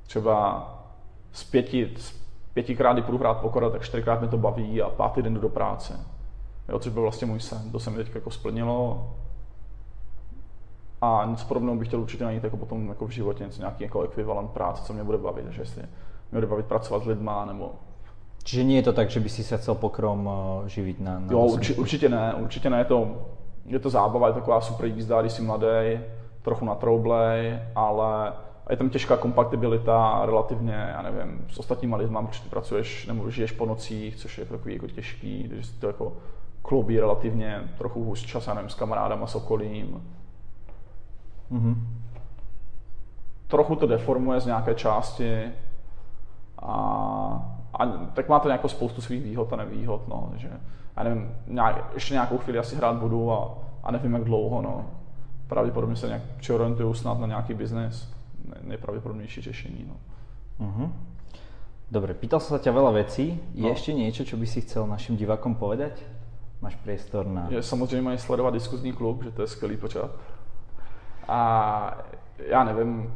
třeba 0.03 0.67
z 1.31 1.43
pěti, 1.43 1.93
z 1.97 2.20
pětikrát, 2.53 2.93
kdy 2.93 3.01
půjdu 3.01 3.17
hrát 3.17 3.33
pokora, 3.33 3.69
tak 3.69 3.81
čtyřikrát 3.81 4.21
mi 4.21 4.27
to 4.27 4.37
baví 4.37 4.81
a 4.81 4.89
pátý 4.89 5.21
den 5.21 5.33
jdu 5.33 5.41
do 5.41 5.49
práce. 5.49 5.99
Jo, 6.69 6.79
což 6.79 6.93
byl 6.93 7.01
vlastně 7.01 7.27
můj 7.27 7.39
sen. 7.39 7.71
To 7.71 7.79
se 7.79 7.89
mi 7.89 7.97
teď 7.97 8.15
jako 8.15 8.31
splnilo. 8.31 9.11
A 11.01 11.25
něco 11.29 11.45
podobného 11.45 11.77
bych 11.77 11.87
chtěl 11.87 12.01
určitě 12.01 12.23
najít 12.23 12.43
jako 12.43 12.57
potom 12.57 12.89
jako 12.89 13.07
v 13.07 13.09
životě, 13.09 13.43
něco 13.43 13.61
nějaký 13.61 13.83
jako 13.83 14.01
ekvivalent 14.01 14.51
práce, 14.51 14.83
co 14.83 14.93
mě 14.93 15.03
bude 15.03 15.17
bavit. 15.17 15.43
Takže 15.43 15.61
jestli 15.61 15.81
mě 15.81 15.89
bude 16.31 16.47
bavit 16.47 16.65
pracovat 16.65 17.03
s 17.03 17.05
lidma, 17.05 17.45
nebo 17.45 17.71
Čiže 18.43 18.63
nie 18.63 18.75
je 18.75 18.83
to 18.83 18.93
tak, 18.93 19.09
že 19.09 19.19
by 19.19 19.29
si 19.29 19.43
se 19.43 19.57
chcel 19.57 19.75
pokrom 19.75 20.29
eh, 20.29 20.69
živit 20.69 20.99
na, 20.99 21.19
na 21.19 21.27
Jo, 21.31 21.39
urči, 21.39 21.75
určitě 21.75 22.09
ne, 22.09 22.33
určitě 22.33 22.69
ne, 22.69 22.77
je 22.77 22.85
to, 22.85 23.27
je 23.65 23.79
to 23.79 23.89
zábava, 23.89 24.27
je 24.27 24.33
to 24.33 24.39
taková 24.39 24.61
super 24.61 24.85
jízda, 24.85 25.21
když 25.21 25.33
jsi 25.33 25.41
mladý, 25.41 25.99
trochu 26.41 26.65
natroublej, 26.65 27.59
ale 27.75 28.33
je 28.71 28.77
tam 28.77 28.89
těžká 28.89 29.17
kompatibilita 29.17 30.21
relativně, 30.25 30.73
já 30.73 31.01
nevím, 31.01 31.45
s 31.49 31.59
ostatníma 31.59 31.97
lidmi, 31.97 32.17
protože 32.27 32.43
ty 32.43 32.49
pracuješ 32.49 33.07
nebo 33.07 33.29
žiješ 33.29 33.51
po 33.51 33.65
nocích, 33.65 34.15
což 34.15 34.37
je 34.37 34.45
takový 34.45 34.73
jako 34.73 34.87
těžký, 34.87 35.49
že 35.53 35.63
si 35.63 35.73
to 35.73 35.87
jako 35.87 36.13
kloubí 36.61 36.99
relativně 36.99 37.61
trochu 37.77 38.03
hůř 38.03 38.25
čas, 38.25 38.47
já 38.47 38.53
nevím, 38.53 38.69
s 38.69 38.75
kamarádama, 38.75 39.27
s 39.27 39.35
okolím. 39.35 40.03
Mm-hmm. 41.51 41.75
Trochu 43.47 43.75
to 43.75 43.87
deformuje 43.87 44.39
z 44.39 44.45
nějaké 44.45 44.75
části 44.75 45.43
a, 46.59 46.75
a 47.73 47.87
tak 47.87 48.29
má 48.29 48.39
to 48.39 48.47
nějakou 48.47 48.67
spoustu 48.67 49.01
svých 49.01 49.23
výhod 49.23 49.53
a 49.53 49.55
nevýhod, 49.55 50.07
no, 50.07 50.27
takže 50.31 50.49
já 50.97 51.03
nevím, 51.03 51.35
nějak, 51.47 51.91
ještě 51.93 52.13
nějakou 52.13 52.37
chvíli 52.37 52.59
asi 52.59 52.75
hrát 52.75 52.95
budu 52.95 53.31
a, 53.31 53.57
a 53.83 53.91
nevím 53.91 54.13
jak 54.13 54.23
dlouho, 54.23 54.61
no. 54.61 54.85
Pravděpodobně 55.47 55.95
se 55.95 56.07
nějak 56.07 56.21
přeorientuju 56.37 56.93
snad 56.93 57.19
na 57.19 57.27
nějaký 57.27 57.53
biznis, 57.53 58.20
nejpravděpodobnější 58.61 59.41
řešení, 59.41 59.85
no. 59.87 59.95
Uh-huh. 60.67 60.91
Dobre, 61.91 62.13
pýtal 62.13 62.39
som 62.39 62.55
sa 62.55 62.63
ťa 62.63 62.71
veľa 62.71 63.03
vecí. 63.03 63.35
Je 63.51 63.67
no. 63.67 63.75
ešte 63.75 63.91
niečo, 63.91 64.23
čo 64.23 64.39
by 64.39 64.47
si 64.47 64.63
chcel 64.63 64.87
našim 64.87 65.19
divákom 65.19 65.59
povedať? 65.59 65.99
Máš 66.63 66.79
priestor 66.79 67.27
na... 67.27 67.47
Je 67.49 67.63
samozřejmě 67.63 68.01
mají 68.01 68.17
sledovat 68.17 68.53
diskuzní 68.53 68.93
klub, 68.93 69.23
že 69.23 69.31
to 69.31 69.41
je 69.41 69.47
skvělý 69.47 69.77
počát. 69.77 70.11
A 71.27 71.97
já 72.37 72.63
nevím, 72.63 73.13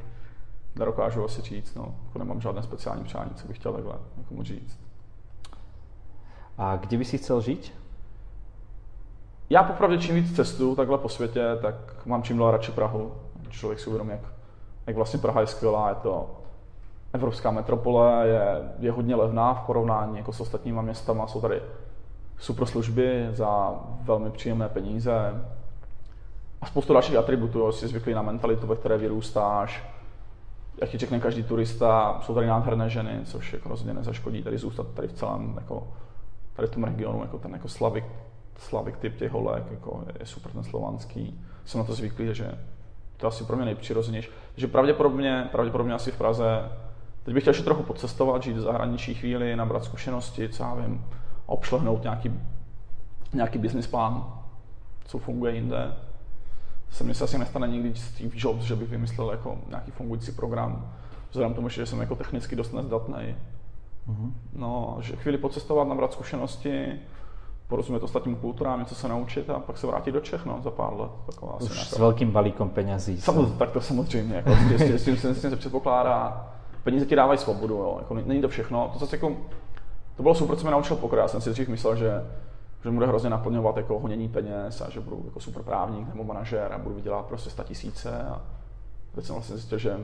nedokážu 0.76 1.24
asi 1.24 1.42
říct, 1.42 1.76
no. 1.76 1.96
Jako 2.06 2.20
nemám 2.20 2.42
žádné 2.42 2.64
speciální 2.64 3.04
přání, 3.04 3.32
co 3.36 3.48
bych 3.48 3.58
chtěl 3.58 3.74
takhle 3.74 3.96
někomu 4.18 4.44
říct. 4.44 4.80
A 6.58 6.76
kde 6.76 6.98
by 6.98 7.06
si 7.06 7.18
chcel 7.18 7.42
žít? 7.42 7.74
Já 9.50 9.64
popravdě 9.64 9.98
čím 9.98 10.16
víc 10.16 10.36
cestu 10.36 10.76
takhle 10.76 10.98
po 10.98 11.10
světě, 11.10 11.44
tak 11.62 12.06
mám 12.06 12.24
čím 12.24 12.38
dál 12.38 12.52
radši 12.52 12.72
Prahu. 12.72 13.14
Člověk 13.50 13.80
si 13.80 13.88
uvědomí, 13.88 14.12
jak, 14.12 14.35
jak 14.88 14.96
vlastně 14.96 15.20
Praha 15.20 15.42
je 15.42 15.48
skvělá, 15.48 15.90
je 15.90 15.96
to 15.96 16.30
evropská 17.14 17.52
metropole, 17.52 18.28
je, 18.28 18.74
je 18.80 18.92
hodně 18.92 19.16
levná 19.16 19.54
v 19.54 19.66
porovnání 19.66 20.18
jako 20.18 20.34
s 20.34 20.42
ostatníma 20.42 20.82
městama, 20.82 21.28
jsou 21.28 21.42
tady 21.42 21.62
super 22.38 22.66
služby 22.66 23.28
za 23.32 23.74
velmi 24.02 24.32
příjemné 24.32 24.70
peníze. 24.70 25.46
A 26.62 26.66
spoustu 26.66 26.94
dalších 26.94 27.16
atributů, 27.16 27.72
jsi 27.72 27.88
zvyklý 27.88 28.14
na 28.14 28.22
mentalitu, 28.22 28.68
ve 28.68 28.76
které 28.76 28.98
vyrůstáš, 28.98 29.96
jak 30.82 30.90
ti 30.90 30.98
řekne 30.98 31.20
každý 31.20 31.44
turista, 31.44 32.20
jsou 32.22 32.34
tady 32.34 32.48
nádherné 32.48 32.90
ženy, 32.90 33.20
což 33.26 33.54
jako 33.54 33.70
rozhodně 33.70 33.94
nezaškodí 33.94 34.44
tady 34.44 34.58
zůstat 34.58 34.88
tady 34.94 35.08
v 35.08 35.14
celém, 35.14 35.54
jako, 35.56 35.88
tady 36.56 36.68
v 36.68 36.72
tom 36.72 36.84
regionu, 36.84 37.22
jako 37.22 37.38
ten 37.38 37.52
jako 37.54 37.68
slavik, 37.68 38.06
slavik 38.58 38.98
typ 38.98 39.18
těch 39.18 39.32
holek, 39.32 39.64
jako 39.72 40.04
je 40.20 40.26
super 40.26 40.52
ten 40.52 40.64
slovanský. 40.64 41.42
Jsem 41.66 41.80
na 41.80 41.86
to 41.86 41.94
zvyklý, 41.94 42.36
že 42.36 42.52
to 43.18 43.28
asi 43.28 43.44
pro 43.44 43.56
mě 43.56 43.66
nejpřirozenější. 43.66 44.30
Takže 44.52 44.68
pravděpodobně, 44.68 45.50
pravděpodobně 45.52 45.94
asi 45.94 46.12
v 46.12 46.18
Praze. 46.18 46.72
Teď 47.24 47.34
bych 47.34 47.44
chtěl 47.44 47.52
ještě 47.52 47.64
trochu 47.64 47.84
podcestovat, 47.84 48.44
žít 48.44 48.54
v 48.54 48.62
zahraničí 48.62 49.14
chvíli, 49.14 49.56
nabrat 49.56 49.84
zkušenosti, 49.84 50.50
co 50.50 50.64
já 50.64 50.74
vím, 50.74 51.06
obšlehnout 51.46 52.04
nějaký, 52.04 52.40
nějaký 53.34 53.60
business 53.60 53.88
plán, 53.88 54.34
co 55.06 55.18
funguje 55.18 55.56
jinde 55.56 55.96
se 56.96 57.04
mi 57.04 57.14
se 57.14 57.24
asi 57.24 57.38
nestane 57.38 57.68
nikdy 57.68 57.96
Steve 57.96 58.36
Jobs, 58.36 58.64
že 58.64 58.76
bych 58.76 58.90
vymyslel 58.90 59.32
jako 59.32 59.58
nějaký 59.68 59.92
fungující 59.92 60.32
program, 60.32 60.94
vzhledem 61.30 61.54
tomu, 61.54 61.70
že 61.70 61.86
jsem 61.86 62.00
jako 62.00 62.16
technicky 62.16 62.56
dost 62.56 62.74
nezdatný. 62.74 63.36
Mm-hmm. 64.08 64.32
No, 64.54 64.98
že 65.02 65.16
chvíli 65.16 65.38
pocestovat, 65.38 65.88
nabrat 65.88 66.14
zkušenosti, 66.14 67.00
porozumět 67.68 68.04
ostatním 68.04 68.36
kulturám, 68.36 68.80
něco 68.80 68.96
se 68.96 69.08
naučit 69.08 69.50
a 69.50 69.60
pak 69.60 69.78
se 69.78 69.88
vrátit 69.88 70.12
do 70.12 70.20
Čech 70.20 70.46
no, 70.46 70.60
za 70.64 70.72
pár 70.72 70.94
let. 70.94 71.12
Taková 71.26 71.58
Už 71.62 71.90
s 71.90 71.98
velkým 71.98 72.32
balíkom 72.32 72.70
penězí. 72.70 73.22
Samozřejmě, 73.22 73.56
tak 73.58 73.72
to 73.72 73.82
samozřejmě. 73.82 74.36
Jako, 74.36 74.50
s, 74.52 74.88
tím, 74.88 75.00
s, 75.00 75.06
tím, 75.06 75.18
s 75.18 75.42
tím 75.42 75.50
se 75.50 75.56
předpokládá. 75.56 76.48
Peníze 76.84 77.06
ti 77.06 77.16
dávají 77.16 77.40
svobodu, 77.40 77.74
jo. 77.74 77.96
Jako, 78.00 78.14
není 78.14 78.42
to 78.42 78.50
všechno. 78.50 78.90
To, 78.94 79.00
zase 79.00 79.16
jako, 79.16 79.32
to 80.18 80.24
bylo 80.24 80.36
super, 80.36 80.56
co 80.56 80.64
mě 80.64 80.72
naučil 80.72 80.96
pokrát. 80.96 81.22
Já 81.22 81.28
jsem 81.28 81.42
si 81.42 81.50
dřív 81.50 81.68
myslel, 81.68 81.96
že 81.96 82.22
že 82.86 82.92
bude 82.92 83.08
hrozně 83.08 83.30
naplňovat 83.30 83.78
jako 83.78 84.00
honění 84.00 84.30
peněz 84.30 84.82
a 84.82 84.90
že 84.90 85.00
budu 85.00 85.22
jako 85.26 85.40
super 85.40 85.64
právník 85.64 86.08
nebo 86.08 86.24
manažer 86.24 86.74
a 86.74 86.78
budu 86.78 86.96
vydělat 86.96 87.26
prostě 87.26 87.50
100 87.50 87.64
tisíce 87.64 88.24
a 88.24 88.42
teď 89.16 89.26
jsem 89.26 89.36
vlastně 89.36 89.56
zjistil, 89.56 89.78
že 89.78 89.98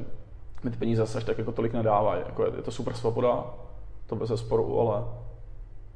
mi 0.63 0.71
ty 0.71 0.77
peníze 0.77 1.01
zase 1.01 1.25
tak 1.25 1.37
jako 1.37 1.51
tolik 1.51 1.73
nedávají. 1.73 2.21
Jako 2.25 2.45
je, 2.45 2.51
je, 2.55 2.61
to 2.61 2.71
super 2.71 2.93
svoboda, 2.93 3.43
to 4.07 4.15
bez 4.15 4.31
sporu, 4.35 4.79
ale, 4.79 5.03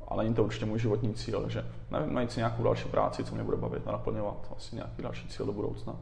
ale 0.07 0.23
není 0.23 0.35
to 0.35 0.43
určitě 0.43 0.65
můj 0.65 0.79
životní 0.79 1.13
cíl, 1.13 1.41
takže 1.41 1.65
nevím, 1.91 2.13
najít 2.13 2.31
si 2.31 2.39
nějakou 2.39 2.63
další 2.63 2.89
práci, 2.89 3.23
co 3.23 3.35
mě 3.35 3.43
bude 3.43 3.57
bavit 3.57 3.87
a 3.87 3.91
naplňovat, 3.91 4.53
asi 4.57 4.75
nějaký 4.75 5.01
další 5.01 5.27
cíl 5.27 5.45
do 5.45 5.51
budoucna. 5.51 5.95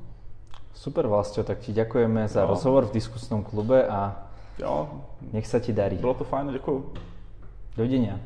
Super 0.73 1.07
Vlastio, 1.07 1.43
tak 1.43 1.59
ti 1.59 1.73
děkujeme 1.73 2.27
za 2.27 2.41
jo. 2.41 2.47
rozhovor 2.47 2.85
v 2.85 2.91
diskusnom 2.91 3.43
klube 3.43 3.87
a 3.87 4.15
jo. 4.59 4.89
nech 5.33 5.47
se 5.47 5.59
ti 5.59 5.73
darí. 5.73 5.97
Bylo 5.97 6.13
to 6.13 6.23
fajn, 6.23 6.51
děkuji. 6.51 6.93
Dovidenia. 7.77 8.19